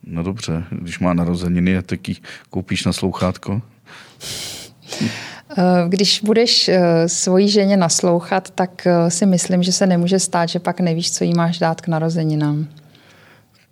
No 0.04 0.24
dobře, 0.24 0.64
když 0.72 1.00
má 1.00 1.14
narozeniny 1.14 1.78
a 1.78 1.82
taky 1.82 2.16
koupíš 2.50 2.86
na 2.86 2.94
slouchátko? 2.94 3.62
Eh, 5.02 5.86
když 5.88 6.22
budeš 6.24 6.68
eh, 6.70 7.10
svojí 7.10 7.50
ženě 7.50 7.78
naslouchat, 7.78 8.50
tak 8.50 8.88
eh, 8.88 9.12
si 9.12 9.26
myslím, 9.26 9.64
že 9.64 9.72
se 9.72 9.88
nemůže 9.88 10.20
stát, 10.20 10.50
že 10.50 10.60
pak 10.60 10.80
nevíš, 10.80 11.12
co 11.12 11.24
jí 11.24 11.34
máš 11.34 11.60
dát 11.60 11.82
k 11.82 11.88
narozeninám. 11.88 12.68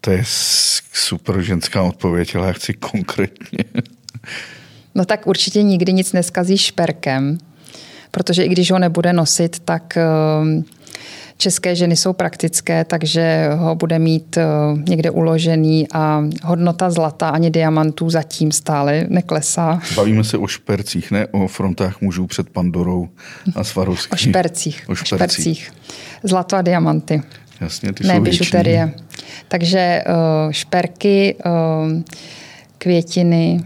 To 0.01 0.11
je 0.11 0.23
super 0.93 1.41
ženská 1.41 1.83
odpověď, 1.83 2.35
ale 2.35 2.47
já 2.47 2.53
chci 2.53 2.73
konkrétně. 2.73 3.63
No 4.95 5.05
tak 5.05 5.27
určitě 5.27 5.63
nikdy 5.63 5.93
nic 5.93 6.13
neskazíš 6.13 6.61
šperkem 6.61 7.37
protože 8.11 8.43
i 8.43 8.49
když 8.49 8.71
ho 8.71 8.79
nebude 8.79 9.13
nosit, 9.13 9.59
tak 9.59 9.97
ehm, 9.97 10.63
české 11.37 11.75
ženy 11.75 11.95
jsou 11.95 12.13
praktické, 12.13 12.85
takže 12.85 13.49
ho 13.55 13.75
bude 13.75 13.99
mít 13.99 14.37
eh, 14.37 14.45
někde 14.89 15.09
uložený 15.09 15.87
a 15.93 16.23
hodnota 16.43 16.89
zlata 16.89 17.29
ani 17.29 17.49
diamantů 17.51 18.09
zatím 18.09 18.51
stále 18.51 19.05
neklesá. 19.09 19.81
Bavíme 19.95 20.23
se 20.23 20.37
o 20.37 20.47
špercích, 20.47 21.11
ne 21.11 21.27
o 21.27 21.47
frontách 21.47 22.01
mužů 22.01 22.27
před 22.27 22.49
Pandorou 22.49 23.09
a 23.55 23.63
Svarovským. 23.63 24.13
O 24.13 24.17
špercích. 24.17 24.83
O 24.87 24.95
špercích. 24.95 25.59
špercích. 25.59 25.71
Zlato 26.23 26.55
a 26.55 26.61
diamanty. 26.61 27.21
Jasně, 27.61 27.93
ty 27.93 28.07
ne 28.07 28.15
jsou 28.15 28.21
bižuterie. 28.21 28.93
Takže 29.47 29.79
eh, 29.79 30.03
šperky, 30.51 31.35
eh, 31.45 32.03
květiny, 32.77 33.63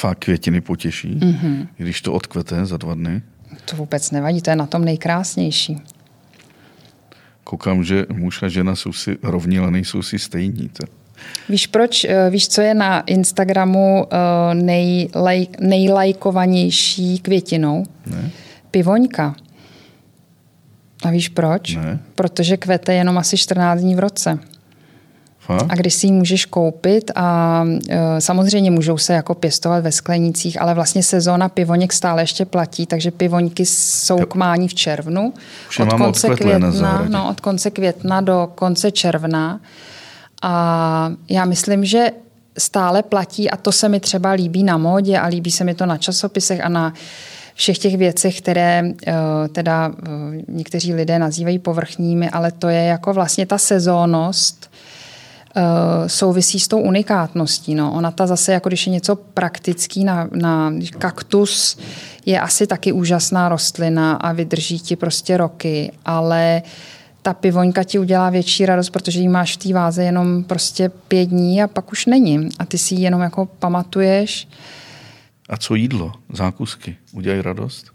Fakt 0.00 0.18
květiny 0.18 0.60
potěší, 0.60 1.16
mm-hmm. 1.16 1.66
když 1.76 2.02
to 2.02 2.12
odkvete 2.12 2.66
za 2.66 2.76
dva 2.76 2.94
dny? 2.94 3.22
To 3.64 3.76
vůbec 3.76 4.10
nevadí, 4.10 4.42
to 4.42 4.50
je 4.50 4.56
na 4.56 4.66
tom 4.66 4.84
nejkrásnější. 4.84 5.80
Koukám, 7.44 7.84
že 7.84 8.06
muž 8.12 8.42
a 8.42 8.48
žena 8.48 8.76
jsou 8.76 8.92
si 8.92 9.18
rovní, 9.22 9.58
ale 9.58 9.70
nejsou 9.70 10.02
si 10.02 10.18
stejní. 10.18 10.68
To... 10.68 10.86
Víš 11.48 11.66
proč? 11.66 12.04
Eh, 12.04 12.30
víš, 12.30 12.48
co 12.48 12.60
je 12.60 12.74
na 12.74 13.00
Instagramu 13.00 14.06
eh, 14.10 14.54
nejlaj, 14.54 15.46
nejlajkovanější 15.60 17.18
květinou? 17.18 17.84
Ne. 18.06 18.30
Pivoňka. 18.70 19.34
A 21.04 21.10
víš 21.10 21.28
proč? 21.28 21.76
Ne. 21.76 21.98
Protože 22.14 22.56
kvete 22.56 22.94
jenom 22.94 23.18
asi 23.18 23.36
14 23.36 23.80
dní 23.80 23.94
v 23.94 23.98
roce. 23.98 24.38
A 25.48 25.74
když 25.74 25.94
si 25.94 26.06
ji 26.06 26.12
můžeš 26.12 26.44
koupit 26.44 27.10
a 27.14 27.64
e, 27.88 28.20
samozřejmě 28.20 28.70
můžou 28.70 28.98
se 28.98 29.12
jako 29.12 29.34
pěstovat 29.34 29.82
ve 29.82 29.92
sklenících, 29.92 30.62
ale 30.62 30.74
vlastně 30.74 31.02
sezóna 31.02 31.48
pivoněk 31.48 31.92
stále 31.92 32.22
ještě 32.22 32.44
platí, 32.44 32.86
takže 32.86 33.10
pivoňky 33.10 33.66
jsou 33.66 34.18
k 34.18 34.34
mání 34.34 34.68
v 34.68 34.74
červnu. 34.74 35.32
Už 35.68 35.78
od 35.78 35.92
konce, 35.92 36.28
května, 36.28 37.04
no, 37.08 37.30
od 37.30 37.40
konce 37.40 37.70
května 37.70 38.20
do 38.20 38.52
konce 38.54 38.90
června. 38.90 39.60
A 40.42 41.12
já 41.30 41.44
myslím, 41.44 41.84
že 41.84 42.10
stále 42.58 43.02
platí 43.02 43.50
a 43.50 43.56
to 43.56 43.72
se 43.72 43.88
mi 43.88 44.00
třeba 44.00 44.30
líbí 44.30 44.62
na 44.62 44.78
módě 44.78 45.18
a 45.18 45.26
líbí 45.26 45.50
se 45.50 45.64
mi 45.64 45.74
to 45.74 45.86
na 45.86 45.96
časopisech 45.96 46.64
a 46.64 46.68
na 46.68 46.92
všech 47.54 47.78
těch 47.78 47.96
věcech, 47.96 48.38
které 48.38 48.82
e, 49.06 49.14
teda 49.48 49.88
e, 49.88 50.10
někteří 50.48 50.94
lidé 50.94 51.18
nazývají 51.18 51.58
povrchními, 51.58 52.30
ale 52.30 52.52
to 52.52 52.68
je 52.68 52.82
jako 52.82 53.12
vlastně 53.12 53.46
ta 53.46 53.58
sezónnost, 53.58 54.70
souvisí 56.06 56.60
s 56.60 56.68
tou 56.68 56.80
unikátností. 56.80 57.74
No. 57.74 57.92
Ona 57.92 58.10
ta 58.10 58.26
zase, 58.26 58.52
jako 58.52 58.68
když 58.68 58.86
je 58.86 58.92
něco 58.92 59.16
praktický 59.16 60.04
na, 60.04 60.28
na 60.32 60.72
kaktus, 60.98 61.78
je 62.26 62.40
asi 62.40 62.66
taky 62.66 62.92
úžasná 62.92 63.48
rostlina 63.48 64.14
a 64.14 64.32
vydrží 64.32 64.78
ti 64.78 64.96
prostě 64.96 65.36
roky, 65.36 65.92
ale 66.04 66.62
ta 67.22 67.34
pivoňka 67.34 67.84
ti 67.84 67.98
udělá 67.98 68.30
větší 68.30 68.66
radost, 68.66 68.90
protože 68.90 69.20
ji 69.20 69.28
máš 69.28 69.56
v 69.56 69.56
té 69.56 69.72
váze 69.72 70.04
jenom 70.04 70.44
prostě 70.44 70.88
pět 70.88 71.26
dní 71.28 71.62
a 71.62 71.68
pak 71.68 71.92
už 71.92 72.06
není. 72.06 72.48
A 72.58 72.64
ty 72.64 72.78
si 72.78 72.94
ji 72.94 73.02
jenom 73.02 73.20
jako 73.20 73.46
pamatuješ. 73.46 74.48
A 75.48 75.56
co 75.56 75.74
jídlo, 75.74 76.12
zákusky, 76.32 76.96
udělají 77.12 77.42
radost? 77.42 77.86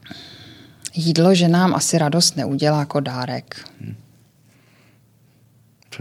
Jídlo, 0.94 1.36
že 1.36 1.48
nám 1.48 1.76
asi 1.76 1.98
radost 1.98 2.38
neudělá 2.38 2.80
jako 2.80 3.00
dárek. 3.00 3.70
Hmm. 3.82 3.96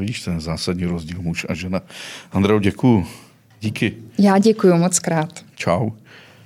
Vidíš, 0.00 0.22
ten 0.22 0.40
zásadní 0.40 0.84
rozdíl 0.84 1.22
muž 1.22 1.46
a 1.48 1.54
žena. 1.54 1.80
Andreo, 2.32 2.58
děkuju. 2.58 3.06
Díky. 3.60 3.94
Já 4.18 4.38
děkuji 4.38 4.78
moc 4.78 4.98
krát. 4.98 5.28
Čau. 5.54 5.90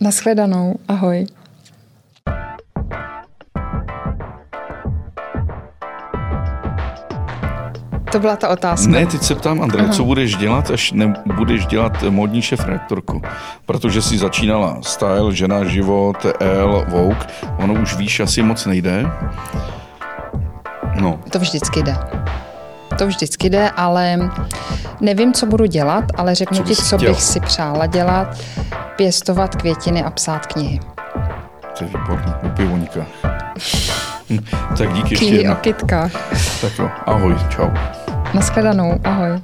Naschledanou. 0.00 0.78
Ahoj. 0.88 1.26
To 8.12 8.18
byla 8.20 8.36
ta 8.36 8.48
otázka. 8.48 8.90
Ne, 8.90 9.06
teď 9.06 9.22
se 9.22 9.34
ptám, 9.34 9.62
Andrej, 9.62 9.88
co 9.88 10.04
budeš 10.04 10.36
dělat, 10.36 10.70
až 10.70 10.92
nebudeš 10.92 11.66
dělat 11.66 12.02
modní 12.02 12.42
šef 12.42 12.64
reaktorku? 12.64 13.22
Protože 13.66 14.02
si 14.02 14.18
začínala 14.18 14.82
Style, 14.82 15.34
Žena, 15.34 15.64
Život, 15.64 16.26
L, 16.40 16.84
Vogue. 16.88 17.26
Ono 17.58 17.74
už 17.82 17.96
víš, 17.96 18.20
asi 18.20 18.42
moc 18.42 18.66
nejde. 18.66 19.06
No. 21.00 21.20
To 21.32 21.38
vždycky 21.38 21.82
jde. 21.82 21.96
To 22.98 23.06
vždycky 23.06 23.50
jde, 23.50 23.70
ale 23.70 24.18
nevím, 25.00 25.32
co 25.32 25.46
budu 25.46 25.66
dělat, 25.66 26.04
ale 26.16 26.34
řeknu 26.34 26.58
co 26.58 26.64
ti, 26.64 26.76
co 26.76 26.96
chtěl? 26.96 27.12
bych 27.12 27.22
si 27.22 27.40
přála 27.40 27.86
dělat. 27.86 28.38
Pěstovat 28.96 29.56
květiny 29.56 30.02
a 30.02 30.10
psát 30.10 30.46
knihy. 30.46 30.80
To 31.78 31.84
je 31.84 31.90
výborný, 31.90 32.32
u 32.42 32.48
pivoníka. 32.48 33.06
tak 34.78 34.92
díky 34.92 35.14
ještě 35.14 35.26
Knihy 35.26 35.48
o 35.48 35.54
kytkách. 35.54 36.12
Tak 36.60 36.78
jo, 36.78 36.90
ahoj, 37.06 37.36
čau. 37.48 37.70
Naschledanou, 38.34 39.00
ahoj. 39.04 39.40